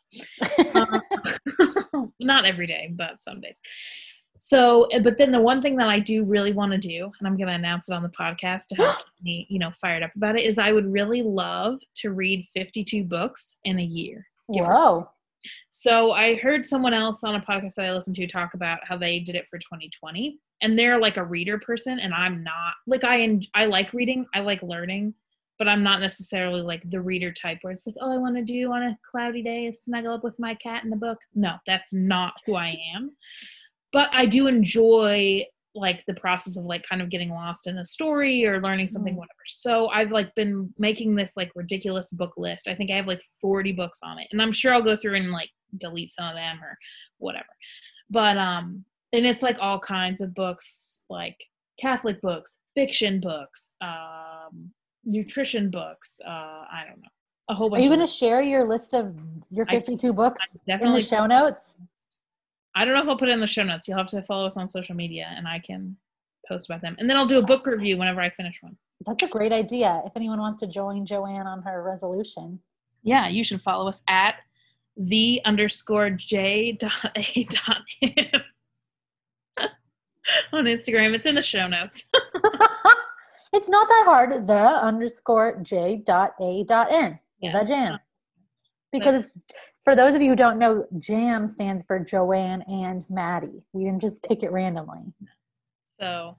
um, 0.74 2.12
not 2.20 2.44
every 2.44 2.66
day, 2.66 2.90
but 2.94 3.20
some 3.20 3.40
days. 3.40 3.60
So, 4.42 4.84
eh, 4.84 5.00
but 5.00 5.18
then 5.18 5.32
the 5.32 5.40
one 5.40 5.60
thing 5.60 5.76
that 5.76 5.88
I 5.88 5.98
do 5.98 6.24
really 6.24 6.52
want 6.52 6.72
to 6.72 6.78
do, 6.78 7.12
and 7.18 7.28
I'm 7.28 7.36
going 7.36 7.48
to 7.48 7.54
announce 7.54 7.90
it 7.90 7.94
on 7.94 8.02
the 8.02 8.08
podcast 8.08 8.68
to 8.68 8.76
help 8.76 8.96
keep 8.98 9.24
me, 9.24 9.46
you 9.50 9.58
know, 9.58 9.70
fired 9.80 10.02
up 10.02 10.12
about 10.16 10.36
it, 10.36 10.46
is 10.46 10.58
I 10.58 10.72
would 10.72 10.90
really 10.90 11.22
love 11.22 11.78
to 11.96 12.12
read 12.12 12.46
52 12.54 13.04
books 13.04 13.58
in 13.64 13.78
a 13.78 13.84
year. 13.84 14.26
Whoa. 14.46 15.08
So 15.70 16.12
I 16.12 16.34
heard 16.36 16.66
someone 16.66 16.94
else 16.94 17.24
on 17.24 17.34
a 17.34 17.40
podcast 17.40 17.74
that 17.74 17.86
I 17.86 17.92
listened 17.92 18.16
to 18.16 18.26
talk 18.26 18.54
about 18.54 18.80
how 18.84 18.96
they 18.96 19.20
did 19.20 19.36
it 19.36 19.46
for 19.50 19.58
2020, 19.58 20.38
and 20.62 20.78
they're 20.78 20.98
like 20.98 21.16
a 21.16 21.24
reader 21.24 21.58
person, 21.58 21.98
and 21.98 22.14
I'm 22.14 22.42
not. 22.42 22.74
Like 22.86 23.04
I 23.04 23.20
en- 23.22 23.42
I 23.54 23.66
like 23.66 23.92
reading, 23.92 24.26
I 24.34 24.40
like 24.40 24.62
learning, 24.62 25.14
but 25.58 25.68
I'm 25.68 25.82
not 25.82 26.00
necessarily 26.00 26.62
like 26.62 26.88
the 26.88 27.00
reader 27.00 27.32
type 27.32 27.58
where 27.62 27.72
it's 27.72 27.86
like, 27.86 27.96
oh, 28.00 28.12
I 28.12 28.18
want 28.18 28.36
to 28.36 28.42
do 28.42 28.72
on 28.72 28.82
a 28.82 28.98
cloudy 29.08 29.42
day 29.42 29.66
is 29.66 29.80
snuggle 29.82 30.14
up 30.14 30.24
with 30.24 30.40
my 30.40 30.54
cat 30.54 30.84
in 30.84 30.90
the 30.90 30.96
book. 30.96 31.18
No, 31.34 31.56
that's 31.66 31.92
not 31.92 32.34
who 32.46 32.56
I 32.56 32.76
am. 32.94 33.10
But 33.92 34.08
I 34.12 34.24
do 34.24 34.46
enjoy 34.46 35.44
like 35.74 36.04
the 36.06 36.14
process 36.14 36.56
of 36.56 36.64
like 36.64 36.82
kind 36.88 37.00
of 37.00 37.08
getting 37.10 37.30
lost 37.30 37.66
in 37.68 37.78
a 37.78 37.84
story 37.84 38.44
or 38.44 38.60
learning 38.60 38.88
something 38.88 39.14
Mm. 39.14 39.18
whatever 39.18 39.38
so 39.46 39.88
i've 39.90 40.10
like 40.10 40.34
been 40.34 40.72
making 40.78 41.14
this 41.14 41.32
like 41.36 41.50
ridiculous 41.54 42.10
book 42.12 42.32
list 42.36 42.66
i 42.68 42.74
think 42.74 42.90
i 42.90 42.96
have 42.96 43.06
like 43.06 43.22
40 43.40 43.72
books 43.72 44.00
on 44.02 44.18
it 44.18 44.26
and 44.32 44.42
i'm 44.42 44.52
sure 44.52 44.74
i'll 44.74 44.82
go 44.82 44.96
through 44.96 45.14
and 45.16 45.30
like 45.30 45.50
delete 45.78 46.10
some 46.10 46.26
of 46.28 46.34
them 46.34 46.58
or 46.62 46.76
whatever 47.18 47.46
but 48.10 48.36
um 48.36 48.84
and 49.12 49.24
it's 49.26 49.42
like 49.42 49.58
all 49.60 49.78
kinds 49.78 50.20
of 50.20 50.34
books 50.34 51.04
like 51.08 51.36
catholic 51.80 52.20
books 52.20 52.58
fiction 52.74 53.20
books 53.20 53.76
um 53.80 54.70
nutrition 55.04 55.70
books 55.70 56.20
uh 56.26 56.30
i 56.30 56.82
don't 56.86 57.00
know 57.00 57.08
a 57.48 57.54
whole 57.54 57.74
Are 57.74 57.80
you 57.80 57.88
going 57.88 57.98
to 57.98 58.06
share 58.06 58.40
your 58.42 58.64
list 58.68 58.94
of 58.94 59.18
your 59.50 59.66
I- 59.68 59.72
52 59.80 60.12
books 60.12 60.40
in 60.68 60.92
the 60.92 61.00
show 61.00 61.26
notes? 61.26 61.74
I 62.74 62.84
don't 62.84 62.94
know 62.94 63.02
if 63.02 63.08
I'll 63.08 63.16
put 63.16 63.28
it 63.28 63.32
in 63.32 63.40
the 63.40 63.46
show 63.46 63.62
notes. 63.62 63.88
You'll 63.88 63.98
have 63.98 64.06
to 64.08 64.22
follow 64.22 64.46
us 64.46 64.56
on 64.56 64.68
social 64.68 64.94
media 64.94 65.32
and 65.36 65.46
I 65.48 65.58
can 65.58 65.96
post 66.48 66.68
about 66.68 66.82
them. 66.82 66.96
And 66.98 67.08
then 67.08 67.16
I'll 67.16 67.26
do 67.26 67.38
a 67.38 67.42
book 67.42 67.66
review 67.66 67.96
whenever 67.96 68.20
I 68.20 68.30
finish 68.30 68.58
one. 68.60 68.76
That's 69.06 69.22
a 69.22 69.28
great 69.28 69.52
idea. 69.52 70.02
If 70.04 70.12
anyone 70.16 70.38
wants 70.38 70.60
to 70.60 70.66
join 70.66 71.06
Joanne 71.06 71.46
on 71.46 71.62
her 71.62 71.82
resolution. 71.82 72.60
Yeah, 73.02 73.28
you 73.28 73.42
should 73.44 73.62
follow 73.62 73.88
us 73.88 74.02
at 74.08 74.36
the 74.96 75.40
underscore 75.44 76.10
j 76.10 76.72
dot 76.72 77.12
a 77.16 77.44
dot 77.44 77.82
m 78.02 78.42
on 80.52 80.64
Instagram. 80.64 81.14
It's 81.14 81.26
in 81.26 81.34
the 81.34 81.42
show 81.42 81.66
notes. 81.66 82.04
it's 83.52 83.68
not 83.68 83.88
that 83.88 84.02
hard. 84.04 84.46
The 84.46 84.54
underscore 84.54 85.60
J 85.62 86.02
dot 86.04 86.34
A 86.40 86.64
dot 86.64 86.88
N. 86.90 87.18
Yeah. 87.40 87.58
The 87.58 87.64
jam. 87.64 87.98
Because 88.92 89.20
it's, 89.20 89.32
for 89.84 89.96
those 89.96 90.14
of 90.14 90.22
you 90.22 90.30
who 90.30 90.36
don't 90.36 90.58
know, 90.58 90.86
jam 90.98 91.48
stands 91.48 91.84
for 91.84 91.98
Joanne 91.98 92.62
and 92.62 93.04
Maddie. 93.10 93.64
We 93.72 93.84
didn't 93.84 94.00
just 94.00 94.22
pick 94.22 94.42
it 94.42 94.52
randomly. 94.52 95.12
So 95.98 96.36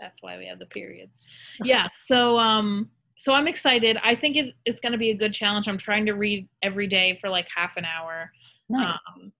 that's 0.00 0.22
why 0.22 0.38
we 0.38 0.46
have 0.46 0.58
the 0.58 0.66
periods. 0.66 1.18
Yeah. 1.62 1.88
So 1.92 2.38
um 2.38 2.90
so 3.16 3.34
I'm 3.34 3.46
excited. 3.46 3.98
I 4.02 4.14
think 4.14 4.36
it, 4.36 4.54
it's 4.64 4.80
gonna 4.80 4.98
be 4.98 5.10
a 5.10 5.16
good 5.16 5.32
challenge. 5.32 5.68
I'm 5.68 5.78
trying 5.78 6.06
to 6.06 6.12
read 6.12 6.48
every 6.62 6.86
day 6.86 7.18
for 7.20 7.28
like 7.28 7.48
half 7.54 7.76
an 7.76 7.84
hour. 7.84 8.30
Nice. 8.68 8.96
Um, 9.14 9.32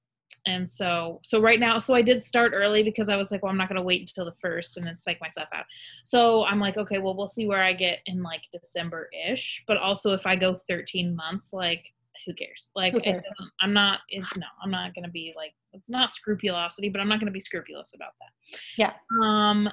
and 0.47 0.69
so, 0.69 1.21
so 1.23 1.41
right 1.41 1.61
now, 1.61 1.79
so 1.79 1.95
I 1.95 2.03
did 2.03 2.23
start 2.23 2.53
early 2.55 2.83
because 2.83 3.09
I 3.09 3.17
was 3.17 3.31
like, 3.31 3.43
well, 3.43 3.51
I'm 3.51 3.59
not 3.59 3.69
going 3.69 3.77
to 3.77 3.83
wait 3.83 4.01
until 4.01 4.25
the 4.25 4.37
first 4.41 4.77
and 4.77 4.85
then 4.85 4.99
psych 4.99 5.21
myself 5.21 5.49
out. 5.55 5.65
So 6.05 6.45
I'm 6.45 6.59
like, 6.59 6.77
okay, 6.77 6.99
well, 6.99 7.17
we'll 7.17 7.29
see 7.29 7.47
where 7.47 7.63
I 7.63 7.73
get 7.73 8.01
in 8.07 8.23
like 8.23 8.43
December 8.51 9.09
ish. 9.29 9.63
But 9.69 9.77
also, 9.77 10.13
if 10.13 10.27
I 10.27 10.35
go 10.35 10.55
13 10.55 11.15
months, 11.15 11.53
like, 11.53 11.93
who 12.27 12.35
cares? 12.35 12.71
Like, 12.75 12.93
Who 12.93 13.01
cares? 13.01 13.25
I'm 13.61 13.73
not, 13.73 14.01
it, 14.09 14.25
no, 14.37 14.47
I'm 14.63 14.71
not 14.71 14.95
going 14.95 15.05
to 15.05 15.11
be 15.11 15.33
like, 15.37 15.53
it's 15.73 15.91
not 15.91 16.11
scrupulosity, 16.11 16.89
but 16.89 17.01
I'm 17.01 17.09
not 17.09 17.19
going 17.21 17.27
to 17.27 17.33
be 17.33 17.41
scrupulous 17.41 17.95
about 17.95 18.13
that. 18.21 18.59
Yeah. 18.77 18.93
Um, 19.23 19.69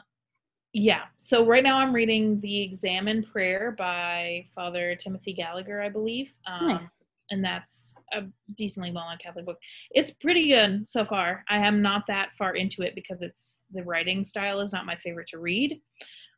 yeah. 0.74 1.04
So 1.16 1.46
right 1.46 1.64
now 1.64 1.80
I'm 1.80 1.94
reading 1.94 2.40
The 2.42 2.62
Examen 2.62 3.24
Prayer 3.24 3.76
by 3.78 4.46
Father 4.54 4.96
Timothy 4.96 5.34
Gallagher, 5.34 5.82
I 5.82 5.90
believe. 5.90 6.32
Um, 6.48 6.68
nice. 6.68 7.04
and 7.32 7.44
that's 7.44 7.96
a 8.14 8.24
decently 8.56 8.92
well-known 8.92 9.18
Catholic 9.18 9.46
book. 9.46 9.58
It's 9.92 10.12
pretty 10.12 10.50
good 10.50 10.88
so 10.88 11.06
far. 11.06 11.44
I 11.50 11.58
am 11.58 11.82
not 11.82 12.04
that 12.08 12.30
far 12.38 12.56
into 12.56 12.82
it 12.82 12.96
because 12.96 13.22
it's 13.22 13.64
the 13.72 13.84
writing 13.84 14.24
style 14.24 14.60
is 14.60 14.74
not 14.74 14.86
my 14.86 14.96
favorite 14.98 15.28
to 15.30 15.40
read. 15.40 15.82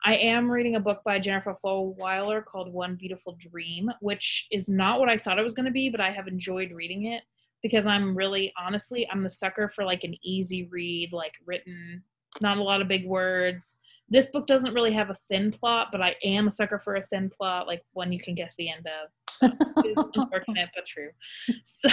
I 0.03 0.15
am 0.15 0.49
reading 0.49 0.75
a 0.75 0.79
book 0.79 1.01
by 1.05 1.19
Jennifer 1.19 1.53
Fulwiler 1.53 2.43
called 2.43 2.73
One 2.73 2.95
Beautiful 2.95 3.35
Dream, 3.37 3.91
which 3.99 4.47
is 4.51 4.67
not 4.67 4.99
what 4.99 5.09
I 5.09 5.17
thought 5.17 5.37
it 5.37 5.43
was 5.43 5.53
going 5.53 5.67
to 5.67 5.71
be, 5.71 5.89
but 5.89 6.01
I 6.01 6.11
have 6.11 6.27
enjoyed 6.27 6.71
reading 6.71 7.05
it 7.05 7.23
because 7.61 7.85
I'm 7.85 8.17
really 8.17 8.51
honestly 8.59 9.07
I'm 9.11 9.21
the 9.21 9.29
sucker 9.29 9.67
for 9.67 9.85
like 9.85 10.03
an 10.03 10.15
easy 10.23 10.67
read, 10.71 11.13
like 11.13 11.35
written, 11.45 12.03
not 12.41 12.57
a 12.57 12.63
lot 12.63 12.81
of 12.81 12.87
big 12.87 13.05
words. 13.05 13.77
This 14.09 14.27
book 14.27 14.47
doesn't 14.47 14.73
really 14.73 14.91
have 14.91 15.11
a 15.11 15.15
thin 15.15 15.51
plot, 15.51 15.89
but 15.91 16.01
I 16.01 16.15
am 16.23 16.47
a 16.47 16.51
sucker 16.51 16.79
for 16.79 16.95
a 16.95 17.05
thin 17.05 17.29
plot, 17.29 17.67
like 17.67 17.83
one 17.93 18.11
you 18.11 18.19
can 18.19 18.33
guess 18.33 18.55
the 18.55 18.71
end 18.71 18.87
of. 18.87 19.09
So 19.29 19.51
it's 19.85 20.03
unfortunate 20.15 20.69
but 20.75 20.85
true. 20.85 21.09
So 21.63 21.89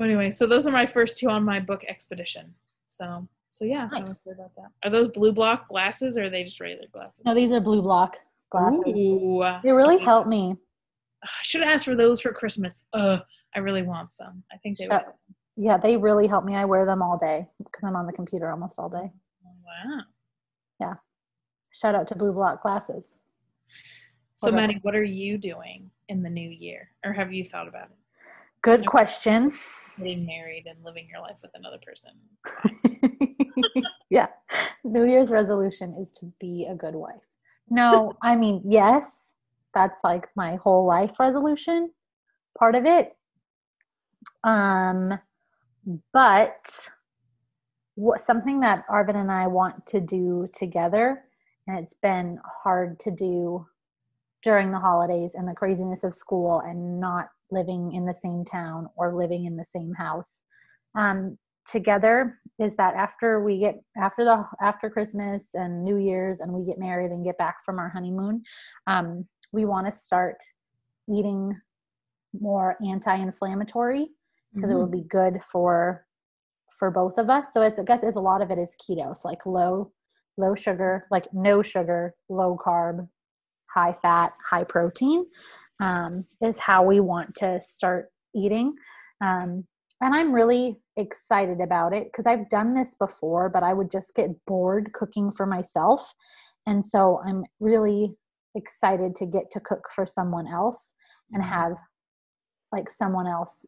anyway, 0.00 0.30
so 0.30 0.46
those 0.46 0.66
are 0.66 0.72
my 0.72 0.86
first 0.86 1.18
two 1.18 1.28
on 1.28 1.44
my 1.44 1.60
book 1.60 1.84
expedition. 1.86 2.54
So 2.86 3.28
so 3.58 3.64
yeah, 3.64 3.88
so 3.88 3.96
I'm 3.98 4.04
Nice. 4.04 4.16
about 4.32 4.54
that. 4.54 4.70
Are 4.84 4.90
those 4.90 5.08
blue 5.08 5.32
block 5.32 5.68
glasses 5.68 6.16
or 6.16 6.26
are 6.26 6.30
they 6.30 6.44
just 6.44 6.60
regular 6.60 6.86
glasses? 6.92 7.22
no, 7.24 7.34
these 7.34 7.50
are 7.50 7.58
blue 7.58 7.82
block 7.82 8.16
glasses. 8.50 8.84
Ooh. 8.86 9.44
They 9.64 9.72
really 9.72 9.98
help 9.98 10.28
me. 10.28 10.54
I 11.24 11.28
should 11.42 11.62
have 11.62 11.70
asked 11.70 11.84
for 11.84 11.96
those 11.96 12.20
for 12.20 12.32
Christmas. 12.32 12.84
Uh, 12.92 13.18
I 13.56 13.58
really 13.58 13.82
want 13.82 14.12
some. 14.12 14.44
I 14.52 14.58
think 14.58 14.78
they 14.78 14.86
would. 14.86 15.00
Yeah, 15.56 15.76
they 15.76 15.96
really 15.96 16.28
help 16.28 16.44
me. 16.44 16.54
I 16.54 16.66
wear 16.66 16.86
them 16.86 17.02
all 17.02 17.18
day 17.18 17.48
because 17.58 17.82
I'm 17.82 17.96
on 17.96 18.06
the 18.06 18.12
computer 18.12 18.48
almost 18.48 18.78
all 18.78 18.88
day. 18.88 19.10
Wow. 19.42 20.02
Yeah. 20.80 20.94
Shout 21.72 21.96
out 21.96 22.06
to 22.08 22.14
Blue 22.14 22.32
Block 22.32 22.62
glasses. 22.62 23.16
So, 24.34 24.52
What 24.52 24.54
Maddie, 24.54 24.78
what 24.82 24.94
are 24.94 25.02
you 25.02 25.36
doing 25.36 25.90
in 26.08 26.22
the 26.22 26.30
new 26.30 26.48
year, 26.48 26.90
or 27.04 27.12
have 27.12 27.32
you 27.32 27.42
thought 27.42 27.66
about 27.66 27.86
it? 27.86 27.96
Good 28.62 28.86
question. 28.86 29.52
Getting 29.98 30.24
married 30.24 30.66
and 30.66 30.78
living 30.84 31.08
your 31.10 31.20
life 31.20 31.38
with 31.42 31.50
another 31.54 31.78
person. 31.84 32.12
yeah. 34.10 34.28
New 34.84 35.04
Year's 35.06 35.30
resolution 35.30 35.94
is 36.00 36.10
to 36.12 36.32
be 36.40 36.66
a 36.70 36.74
good 36.74 36.94
wife. 36.94 37.22
No, 37.70 38.14
I 38.22 38.36
mean, 38.36 38.62
yes, 38.64 39.34
that's 39.74 40.00
like 40.02 40.28
my 40.34 40.56
whole 40.56 40.86
life 40.86 41.20
resolution, 41.20 41.90
part 42.58 42.74
of 42.74 42.86
it. 42.86 43.14
Um, 44.44 45.18
but 46.12 46.88
what 47.94 48.20
something 48.20 48.60
that 48.60 48.84
Arvin 48.88 49.16
and 49.16 49.30
I 49.30 49.46
want 49.48 49.86
to 49.86 50.00
do 50.00 50.48
together, 50.54 51.24
and 51.66 51.78
it's 51.78 51.94
been 52.00 52.38
hard 52.62 52.98
to 53.00 53.10
do 53.10 53.66
during 54.42 54.70
the 54.70 54.78
holidays 54.78 55.32
and 55.34 55.48
the 55.48 55.54
craziness 55.54 56.04
of 56.04 56.14
school 56.14 56.60
and 56.60 57.00
not 57.00 57.26
living 57.50 57.92
in 57.92 58.06
the 58.06 58.14
same 58.14 58.44
town 58.44 58.88
or 58.96 59.14
living 59.14 59.46
in 59.46 59.56
the 59.56 59.64
same 59.64 59.92
house 59.94 60.42
um, 60.94 61.36
together 61.66 62.38
is 62.58 62.74
that 62.76 62.94
after 62.94 63.42
we 63.42 63.58
get 63.58 63.80
after 63.96 64.24
the 64.24 64.44
after 64.60 64.90
christmas 64.90 65.50
and 65.54 65.84
new 65.84 65.96
year's 65.96 66.40
and 66.40 66.52
we 66.52 66.64
get 66.64 66.78
married 66.78 67.10
and 67.10 67.24
get 67.24 67.38
back 67.38 67.56
from 67.64 67.78
our 67.78 67.88
honeymoon 67.88 68.42
um, 68.86 69.26
we 69.52 69.64
want 69.64 69.86
to 69.86 69.92
start 69.92 70.36
eating 71.08 71.58
more 72.38 72.76
anti-inflammatory 72.86 74.08
because 74.54 74.68
Mm-hmm. 74.70 74.72
it 74.72 74.80
will 74.80 74.88
be 74.88 75.02
good 75.02 75.40
for 75.50 76.06
for 76.78 76.90
both 76.90 77.18
of 77.18 77.28
us 77.30 77.48
so 77.52 77.62
it's 77.62 77.78
i 77.78 77.82
guess 77.82 78.02
it's 78.02 78.16
a 78.16 78.20
lot 78.20 78.42
of 78.42 78.50
it 78.50 78.58
is 78.58 78.74
keto 78.80 79.16
so 79.16 79.28
like 79.28 79.44
low 79.46 79.92
low 80.36 80.54
sugar 80.54 81.06
like 81.10 81.26
no 81.32 81.62
sugar 81.62 82.14
low 82.28 82.56
carb 82.56 83.08
high 83.66 83.92
fat 83.92 84.30
high 84.48 84.64
protein 84.64 85.26
um, 85.80 86.24
is 86.42 86.58
how 86.58 86.82
we 86.82 86.98
want 87.00 87.34
to 87.36 87.60
start 87.60 88.10
eating 88.34 88.74
um, 89.20 89.64
and 90.00 90.14
i'm 90.14 90.32
really 90.32 90.80
excited 90.96 91.60
about 91.60 91.92
it 91.92 92.04
because 92.10 92.26
i've 92.26 92.48
done 92.48 92.74
this 92.74 92.94
before 92.98 93.48
but 93.48 93.62
i 93.62 93.72
would 93.72 93.90
just 93.90 94.14
get 94.14 94.30
bored 94.46 94.92
cooking 94.92 95.30
for 95.30 95.46
myself. 95.46 96.14
And 96.66 96.84
so 96.84 97.20
i'm 97.26 97.44
really 97.60 98.14
excited 98.54 99.14
to 99.16 99.26
get 99.26 99.50
to 99.52 99.60
cook 99.60 99.88
for 99.94 100.04
someone 100.06 100.46
else 100.46 100.92
and 101.32 101.42
Mhm. 101.42 101.46
have 101.48 101.78
like 102.72 102.90
someone 102.90 103.26
else 103.26 103.64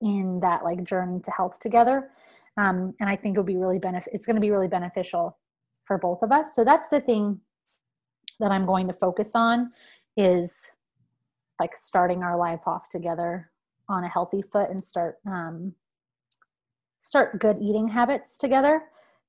in 0.00 0.40
that 0.40 0.62
like 0.62 0.84
journey 0.84 1.20
to 1.20 1.30
health 1.30 1.58
together. 1.58 2.12
Um, 2.56 2.94
and 3.00 3.08
i 3.10 3.16
think 3.16 3.34
it'll 3.34 3.44
be 3.44 3.56
really 3.56 3.80
benefit 3.80 4.12
it's 4.14 4.26
going 4.26 4.36
to 4.36 4.40
be 4.40 4.50
really 4.50 4.68
beneficial 4.68 5.38
for 5.84 5.98
both 5.98 6.22
of 6.22 6.30
us. 6.32 6.54
So 6.54 6.64
that's 6.64 6.88
the 6.88 7.00
thing 7.00 7.40
that 8.40 8.50
i'm 8.52 8.66
going 8.66 8.86
to 8.88 8.92
focus 8.94 9.32
on 9.34 9.72
is 10.16 10.70
like 11.60 11.74
starting 11.74 12.22
our 12.22 12.36
life 12.36 12.66
off 12.66 12.88
together 12.88 13.50
on 13.88 14.04
a 14.04 14.08
healthy 14.08 14.42
foot 14.42 14.70
and 14.70 14.82
start 14.82 15.16
um, 15.26 15.74
start 16.98 17.38
good 17.40 17.58
eating 17.60 17.88
habits 17.88 18.38
together 18.38 18.82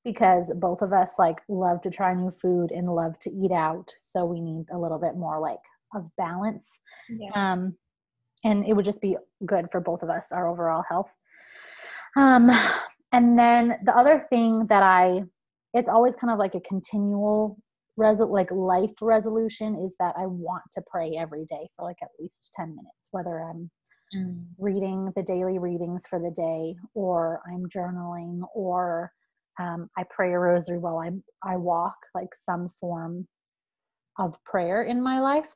because 0.03 0.51
both 0.55 0.81
of 0.81 0.93
us 0.93 1.13
like 1.17 1.41
love 1.49 1.81
to 1.81 1.89
try 1.89 2.13
new 2.13 2.31
food 2.31 2.71
and 2.71 2.87
love 2.87 3.17
to 3.19 3.31
eat 3.31 3.51
out. 3.51 3.91
So 3.99 4.25
we 4.25 4.39
need 4.39 4.65
a 4.71 4.77
little 4.77 4.99
bit 4.99 5.15
more 5.15 5.39
like 5.39 5.59
of 5.93 6.09
balance. 6.17 6.69
Yeah. 7.09 7.31
um, 7.35 7.75
and 8.43 8.65
it 8.65 8.73
would 8.73 8.85
just 8.85 9.01
be 9.01 9.17
good 9.45 9.67
for 9.71 9.81
both 9.81 10.03
of 10.03 10.09
us 10.09 10.31
our 10.31 10.47
overall 10.47 10.83
health. 10.87 11.11
Um, 12.15 12.51
and 13.15 13.39
then 13.39 13.77
the 13.83 13.95
other 13.95 14.19
thing 14.19 14.67
that 14.67 14.83
i 14.83 15.23
it's 15.73 15.89
always 15.89 16.15
kind 16.15 16.31
of 16.31 16.39
like 16.39 16.55
a 16.55 16.59
continual 16.61 17.57
resol- 17.99 18.29
like 18.29 18.51
life 18.51 18.91
resolution 19.01 19.75
is 19.75 19.95
that 19.99 20.13
i 20.17 20.25
want 20.25 20.63
to 20.73 20.81
pray 20.91 21.15
every 21.17 21.45
day 21.45 21.69
for 21.75 21.85
like 21.85 21.97
at 22.03 22.09
least 22.19 22.51
10 22.55 22.69
minutes 22.69 23.07
whether 23.11 23.41
i'm 23.41 23.71
Mm. 24.15 24.45
reading 24.60 25.12
the 25.15 25.23
daily 25.23 25.60
readings 25.60 26.06
for 26.08 26.19
the 26.19 26.32
day 26.32 26.75
or 26.95 27.41
i'm 27.51 27.65
journaling 27.67 28.41
or 28.56 29.12
um, 29.60 29.89
i 29.97 30.04
pray 30.10 30.34
a 30.34 30.39
rosary 30.39 30.80
while 30.80 30.99
i 30.99 31.12
i 31.54 31.58
walk 31.58 31.95
like 32.15 32.34
some 32.36 32.69
form 32.80 33.28
of 34.19 34.36
prayer 34.45 34.84
in 34.84 35.04
my 35.04 35.19
life 35.19 35.47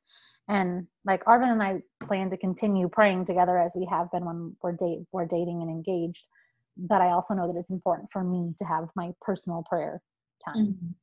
and 0.50 0.88
like 1.06 1.24
arvin 1.26 1.52
and 1.52 1.64
i 1.64 1.82
plan 2.06 2.30
to 2.30 2.38
continue 2.38 2.90
praying 2.90 3.26
together 3.26 3.58
as 3.58 3.74
we 3.76 3.86
have 3.90 4.12
been 4.12 4.26
when 4.26 4.56
we're 4.64 4.74
date 4.74 5.00
we're 5.12 5.26
dating 5.26 5.62
and 5.62 5.70
engaged 5.72 6.28
but 6.78 7.02
i 7.02 7.10
also 7.12 7.34
know 7.34 7.52
that 7.52 7.60
it's 7.60 7.72
important 7.72 8.10
for 8.12 8.24
me 8.24 8.54
to 8.58 8.66
have 8.66 8.90
my 8.96 9.12
personal 9.22 9.64
prayer 9.70 10.02
time 10.46 10.66
Mhm. 10.66 10.96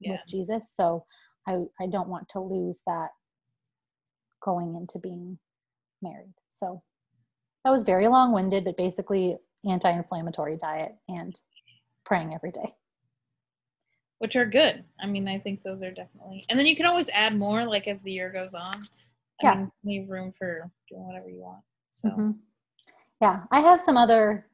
Yeah. 0.00 0.12
with 0.12 0.20
jesus 0.28 0.70
so 0.74 1.04
i 1.48 1.54
i 1.80 1.86
don't 1.86 2.08
want 2.08 2.28
to 2.30 2.40
lose 2.40 2.82
that 2.86 3.10
going 4.44 4.76
into 4.76 4.98
being 4.98 5.38
married 6.02 6.34
so 6.50 6.82
that 7.64 7.70
was 7.70 7.82
very 7.82 8.08
long-winded 8.08 8.64
but 8.64 8.76
basically 8.76 9.36
anti-inflammatory 9.68 10.56
diet 10.56 10.92
and 11.08 11.34
praying 12.04 12.34
every 12.34 12.50
day 12.52 12.74
Which 14.18 14.36
are 14.36 14.46
good. 14.46 14.84
I 15.00 15.06
mean, 15.06 15.26
I 15.26 15.38
think 15.40 15.62
those 15.64 15.82
are 15.82 15.90
definitely. 15.90 16.44
And 16.48 16.56
then 16.58 16.66
you 16.66 16.76
can 16.76 16.86
always 16.86 17.08
add 17.10 17.36
more, 17.36 17.64
like 17.66 17.88
as 17.88 18.02
the 18.02 18.12
year 18.12 18.30
goes 18.30 18.54
on. 18.54 18.72
I 19.40 19.42
Yeah. 19.42 19.54
mean, 19.56 19.72
leave 19.82 20.08
room 20.08 20.32
for 20.38 20.70
doing 20.88 21.04
whatever 21.06 21.28
you 21.28 21.40
want. 21.42 21.64
So. 21.90 22.08
Mhm. 22.08 22.38
yeah 23.20 23.44
i 23.50 23.60
have 23.60 23.80
some 23.80 23.96
other 23.96 24.46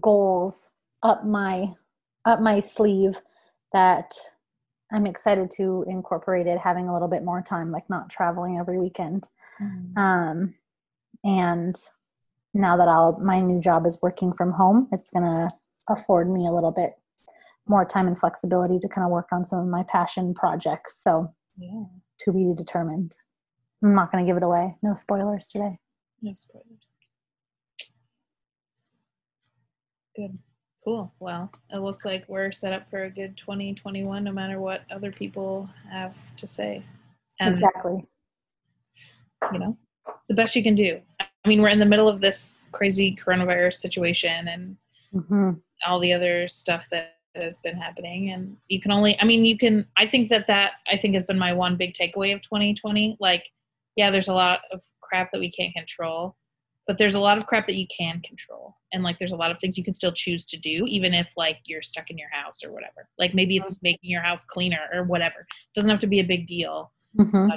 goals 0.00 0.70
up 1.02 1.24
my 1.24 1.72
up 2.24 2.40
my 2.40 2.60
sleeve 2.60 3.14
that 3.72 4.12
i'm 4.92 5.06
excited 5.06 5.50
to 5.50 5.84
incorporate 5.88 6.46
it 6.46 6.58
having 6.58 6.88
a 6.88 6.92
little 6.92 7.08
bit 7.08 7.24
more 7.24 7.40
time 7.42 7.70
like 7.72 7.88
not 7.88 8.08
traveling 8.10 8.58
every 8.58 8.78
weekend 8.78 9.28
Mhm. 9.60 9.96
um, 9.96 10.54
and 11.24 11.74
now 12.54 12.76
that 12.76 12.88
I'll 12.88 13.18
my 13.20 13.40
new 13.40 13.60
job 13.60 13.86
is 13.86 13.98
working 14.02 14.32
from 14.32 14.52
home, 14.52 14.88
it's 14.92 15.10
gonna 15.10 15.50
afford 15.88 16.30
me 16.30 16.46
a 16.46 16.52
little 16.52 16.70
bit 16.70 16.92
more 17.66 17.84
time 17.84 18.06
and 18.06 18.18
flexibility 18.18 18.78
to 18.78 18.88
kind 18.88 19.04
of 19.04 19.10
work 19.10 19.28
on 19.32 19.44
some 19.44 19.58
of 19.60 19.66
my 19.66 19.82
passion 19.84 20.34
projects. 20.34 21.02
So 21.02 21.32
Yeah. 21.56 21.84
to 22.20 22.32
be 22.32 22.52
determined. 22.56 23.16
I'm 23.82 23.94
not 23.94 24.10
gonna 24.12 24.26
give 24.26 24.36
it 24.36 24.42
away. 24.42 24.76
No 24.82 24.94
spoilers 24.94 25.48
today. 25.48 25.78
No 26.20 26.34
spoilers. 26.34 26.94
Good. 30.14 30.38
Cool. 30.84 31.12
Well, 31.20 31.50
it 31.70 31.78
looks 31.78 32.04
like 32.04 32.24
we're 32.28 32.50
set 32.52 32.72
up 32.72 32.90
for 32.90 33.04
a 33.04 33.10
good 33.10 33.36
2021 33.36 34.24
no 34.24 34.32
matter 34.32 34.60
what 34.60 34.82
other 34.90 35.12
people 35.12 35.68
have 35.88 36.14
to 36.36 36.46
say. 36.46 36.84
And, 37.38 37.54
exactly. 37.54 38.04
you 39.52 39.58
know, 39.58 39.76
it's 40.18 40.28
the 40.28 40.34
best 40.34 40.56
you 40.56 40.62
can 40.62 40.74
do. 40.74 41.00
I 41.44 41.48
mean, 41.48 41.60
we're 41.60 41.68
in 41.68 41.80
the 41.80 41.86
middle 41.86 42.08
of 42.08 42.20
this 42.20 42.68
crazy 42.72 43.16
coronavirus 43.16 43.74
situation 43.74 44.48
and 44.48 44.76
hmm 45.12 45.52
all 45.84 45.98
the 45.98 46.12
other 46.12 46.46
stuff 46.46 46.86
that 46.90 47.16
has 47.34 47.58
been 47.58 47.76
happening. 47.76 48.30
And 48.30 48.56
you 48.68 48.80
can 48.80 48.92
only 48.92 49.18
i 49.20 49.24
mean 49.24 49.44
you 49.44 49.58
can 49.58 49.84
i 49.96 50.06
think 50.06 50.28
that 50.30 50.46
that 50.46 50.74
i 50.86 50.96
think 50.96 51.14
has 51.14 51.24
been 51.24 51.38
my 51.38 51.52
one 51.52 51.76
big 51.76 51.92
takeaway 51.94 52.32
of 52.32 52.40
2020 52.42 53.16
like 53.18 53.50
yeah 53.96 54.10
there's 54.10 54.28
a 54.28 54.34
lot 54.34 54.60
of 54.70 54.80
crap 55.00 55.32
that 55.32 55.40
we 55.40 55.50
can't 55.50 55.74
control 55.74 56.36
but 56.86 56.98
there's 56.98 57.14
a 57.14 57.20
lot 57.20 57.38
of 57.38 57.46
crap 57.46 57.66
that 57.68 57.76
you 57.76 57.86
can 57.96 58.20
control. 58.20 58.76
And 58.92 59.02
like 59.02 59.18
there's 59.18 59.32
a 59.32 59.36
lot 59.36 59.50
of 59.50 59.58
things 59.58 59.78
you 59.78 59.84
can 59.84 59.94
still 59.94 60.12
choose 60.12 60.44
to 60.46 60.58
do 60.58 60.84
even 60.88 61.14
if 61.14 61.32
like 61.36 61.58
you're 61.66 61.82
stuck 61.82 62.10
in 62.10 62.18
your 62.18 62.28
house 62.30 62.64
or 62.64 62.72
whatever. 62.72 63.08
Like 63.18 63.34
maybe 63.34 63.56
it's 63.56 63.80
making 63.82 64.10
your 64.10 64.22
house 64.22 64.44
cleaner 64.44 64.88
or 64.92 65.04
whatever. 65.04 65.40
It 65.40 65.74
doesn't 65.74 65.90
have 65.90 66.00
to 66.00 66.06
be 66.06 66.20
a 66.20 66.24
big 66.24 66.46
deal. 66.46 66.92
Hmm 67.16 67.48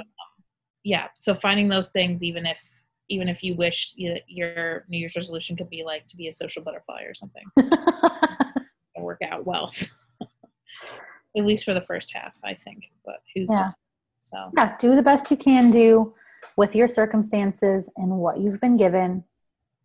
yeah 0.86 1.08
so 1.16 1.34
finding 1.34 1.68
those 1.68 1.88
things 1.88 2.22
even 2.22 2.46
if 2.46 2.62
even 3.08 3.28
if 3.28 3.42
you 3.42 3.54
wish 3.54 3.92
you, 3.96 4.16
your 4.26 4.84
new 4.88 4.98
year's 4.98 5.16
resolution 5.16 5.56
could 5.56 5.70
be 5.70 5.84
like 5.84 6.06
to 6.08 6.16
be 6.16 6.28
a 6.28 6.32
social 6.32 6.62
butterfly 6.62 7.02
or 7.02 7.14
something 7.14 7.44
work 8.98 9.20
out 9.30 9.44
well 9.46 9.72
at 11.36 11.44
least 11.44 11.64
for 11.64 11.74
the 11.74 11.80
first 11.80 12.12
half 12.14 12.36
i 12.44 12.54
think 12.54 12.90
but 13.04 13.16
who's 13.34 13.48
Yeah. 13.50 13.64
say? 13.64 13.74
so 14.20 14.50
yeah, 14.56 14.76
do 14.78 14.96
the 14.96 15.02
best 15.02 15.30
you 15.30 15.36
can 15.36 15.70
do 15.70 16.14
with 16.56 16.74
your 16.74 16.88
circumstances 16.88 17.88
and 17.96 18.10
what 18.10 18.40
you've 18.40 18.60
been 18.60 18.76
given. 18.76 19.24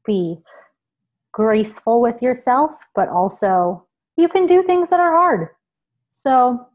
Be 0.05 0.39
graceful 1.31 2.01
with 2.01 2.21
yourself, 2.21 2.83
but 2.95 3.09
also 3.09 3.85
you 4.17 4.27
can 4.27 4.45
do 4.45 4.61
things 4.61 4.89
that 4.89 4.99
are 4.99 5.15
hard. 5.15 5.49
So 6.11 6.67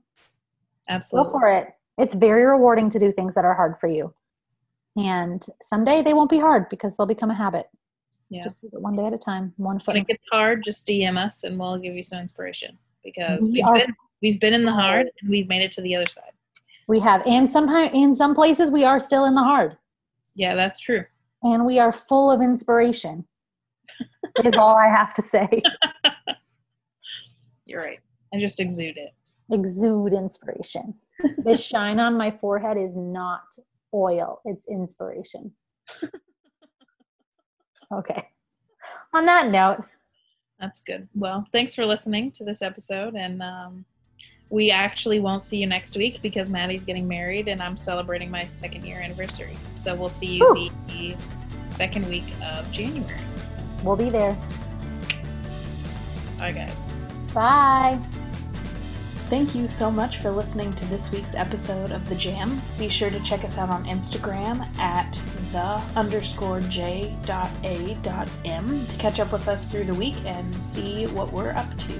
absolutely 0.89 1.33
go 1.33 1.39
for 1.39 1.49
it. 1.51 1.69
It's 1.99 2.15
very 2.15 2.45
rewarding 2.45 2.91
to 2.91 2.99
do 2.99 3.13
things 3.13 3.35
that 3.35 3.45
are 3.45 3.55
hard 3.55 3.79
for 3.79 3.89
you. 3.89 4.15
And 4.97 5.45
someday 5.63 6.03
they 6.03 6.15
won't 6.15 6.31
be 6.31 6.39
hard 6.39 6.69
because 6.69 6.97
they'll 6.97 7.07
become 7.07 7.31
a 7.31 7.35
habit. 7.35 7.67
yeah 8.31 8.43
Just 8.43 8.57
one 8.73 8.97
day 8.97 9.07
at 9.07 9.13
a 9.13 9.19
time, 9.19 9.53
one 9.57 9.79
foot. 9.79 9.95
when 9.95 10.03
it 10.03 10.07
gets 10.09 10.25
hard 10.33 10.65
just 10.65 10.87
dm 10.87 11.17
us 11.19 11.45
and 11.45 11.59
we'll 11.59 11.79
give 11.79 11.95
you 11.95 12.03
some 12.03 12.21
inspiration 12.21 12.77
because 13.05 13.49
We 13.49 13.55
we've 13.59 13.65
are- 13.67 13.75
been, 13.79 13.95
we've 14.23 14.41
been 14.41 14.55
in 14.55 14.65
the 14.65 14.73
hard 14.73 15.07
and 15.21 15.31
we've 15.31 15.49
made 15.49 15.63
it 15.63 15.73
to 15.73 15.81
the 15.83 15.95
other 15.97 16.11
side 16.11 16.33
We 16.89 16.99
have, 17.01 17.23
and 17.27 17.51
somehow 17.51 17.85
in 17.93 18.15
some 18.15 18.35
places 18.35 18.71
we 18.71 18.85
are 18.85 18.99
still 19.01 19.25
in 19.27 19.35
the 19.35 19.43
hard, 19.45 19.77
yeah 20.35 20.55
that's 20.55 20.79
true 20.79 21.05
and 21.43 21.65
we 21.67 21.79
are 21.79 21.93
full 21.93 22.31
of 22.31 22.41
inspiration. 22.41 23.27
is 24.45 24.55
all 24.59 24.77
I 24.77 24.89
have 24.89 25.13
to 25.15 25.23
say. 25.23 25.49
you're 27.67 27.83
right 27.83 28.01
i 28.35 28.39
just 28.39 28.61
exude 28.61 28.97
it 28.97 29.13
Exude 29.53 30.13
inspiration. 30.13 30.95
the 31.45 31.57
shine 31.57 32.01
on 32.01 32.17
my 32.17 32.31
forehead 32.33 32.77
is 32.77 32.97
not 32.97 33.45
oil; 33.97 34.41
it's 34.45 34.67
inspiration. 34.69 35.53
Okay. 37.93 38.29
On 39.15 39.25
that 39.27 39.49
note, 39.49 39.85
that's 40.59 40.81
good 40.81 41.09
well 41.15 41.47
thanks 41.53 41.75
for 41.75 41.85
listening 41.85 42.31
to 42.33 42.45
this 42.45 42.63
episode 42.63 43.15
and 43.15 43.43
um, 43.43 43.85
we 44.49 44.71
actually 44.71 45.19
won't 45.19 45.43
see 45.43 45.59
you 45.59 45.67
next 45.67 45.97
week 45.97 46.23
because 46.23 46.51
Maddie's 46.51 46.85
getting 46.85 47.07
married 47.07 47.49
and 47.49 47.61
I'm 47.61 47.77
celebrating 47.77 48.31
my 48.31 48.47
second 48.47 48.85
year 48.85 49.01
anniversary. 49.01 49.57
So 49.75 49.95
we'll 49.95 50.09
see 50.09 50.37
you 50.37 50.71
the 50.87 51.17
second 51.19 52.09
week 52.09 52.25
of 52.45 52.71
January. 52.71 53.21
We'll 53.83 53.97
be 53.97 54.09
there. 54.09 54.39
Bye, 56.39 56.53
guys. 56.53 56.93
Bye. 57.35 58.01
Thank 59.29 59.57
you 59.57 59.67
so 59.67 59.91
much 59.91 60.19
for 60.19 60.31
listening 60.31 60.73
to 60.75 60.85
this 60.85 61.11
week's 61.11 61.35
episode 61.35 61.91
of 61.91 62.09
The 62.09 62.15
Jam. 62.15 62.63
Be 62.79 62.89
sure 62.89 63.11
to 63.11 63.19
check 63.25 63.45
us 63.45 63.59
out 63.59 63.71
on 63.71 63.85
Instagram 63.85 64.65
at 64.79 65.21
the 65.51 65.83
underscore 65.99 66.61
j 66.61 67.17
dot 67.25 67.51
a 67.65 67.95
dot 68.03 68.31
m 68.45 68.87
to 68.87 68.97
catch 68.99 69.19
up 69.19 69.33
with 69.33 69.49
us 69.49 69.65
through 69.65 69.83
the 69.83 69.95
week 69.95 70.15
and 70.25 70.63
see 70.63 71.07
what 71.09 71.33
we're 71.33 71.51
up 71.51 71.77
to. 71.77 71.93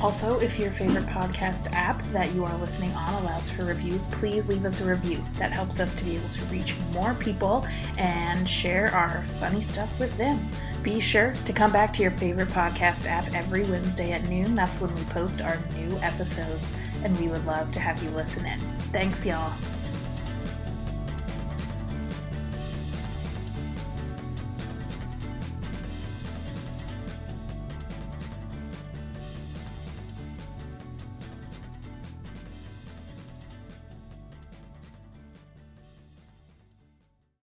Also, 0.00 0.38
if 0.38 0.56
your 0.56 0.70
favorite 0.70 1.06
podcast 1.06 1.66
app 1.72 2.00
that 2.12 2.32
you 2.32 2.44
are 2.44 2.56
listening 2.58 2.92
on 2.92 3.22
allows 3.24 3.50
for 3.50 3.64
reviews, 3.64 4.06
please 4.06 4.48
leave 4.48 4.64
us 4.64 4.80
a 4.80 4.84
review. 4.84 5.22
That 5.38 5.50
helps 5.50 5.80
us 5.80 5.92
to 5.94 6.04
be 6.04 6.14
able 6.14 6.28
to 6.28 6.44
reach 6.44 6.76
more 6.92 7.14
people 7.14 7.66
and 7.98 8.48
share 8.48 8.88
our 8.94 9.24
funny 9.24 9.62
stuff 9.62 9.98
with 9.98 10.16
them. 10.16 10.48
Be 10.82 10.98
sure 10.98 11.32
to 11.44 11.52
come 11.52 11.70
back 11.70 11.92
to 11.94 12.02
your 12.02 12.10
favorite 12.10 12.48
podcast 12.48 13.06
app 13.06 13.32
every 13.34 13.62
Wednesday 13.64 14.10
at 14.10 14.28
noon. 14.28 14.56
That's 14.56 14.80
when 14.80 14.92
we 14.96 15.02
post 15.04 15.40
our 15.40 15.58
new 15.76 15.96
episodes, 15.98 16.72
and 17.04 17.18
we 17.20 17.28
would 17.28 17.46
love 17.46 17.70
to 17.72 17.80
have 17.80 18.02
you 18.02 18.10
listen 18.10 18.44
in. 18.44 18.58
Thanks, 18.90 19.24
y'all. 19.24 19.52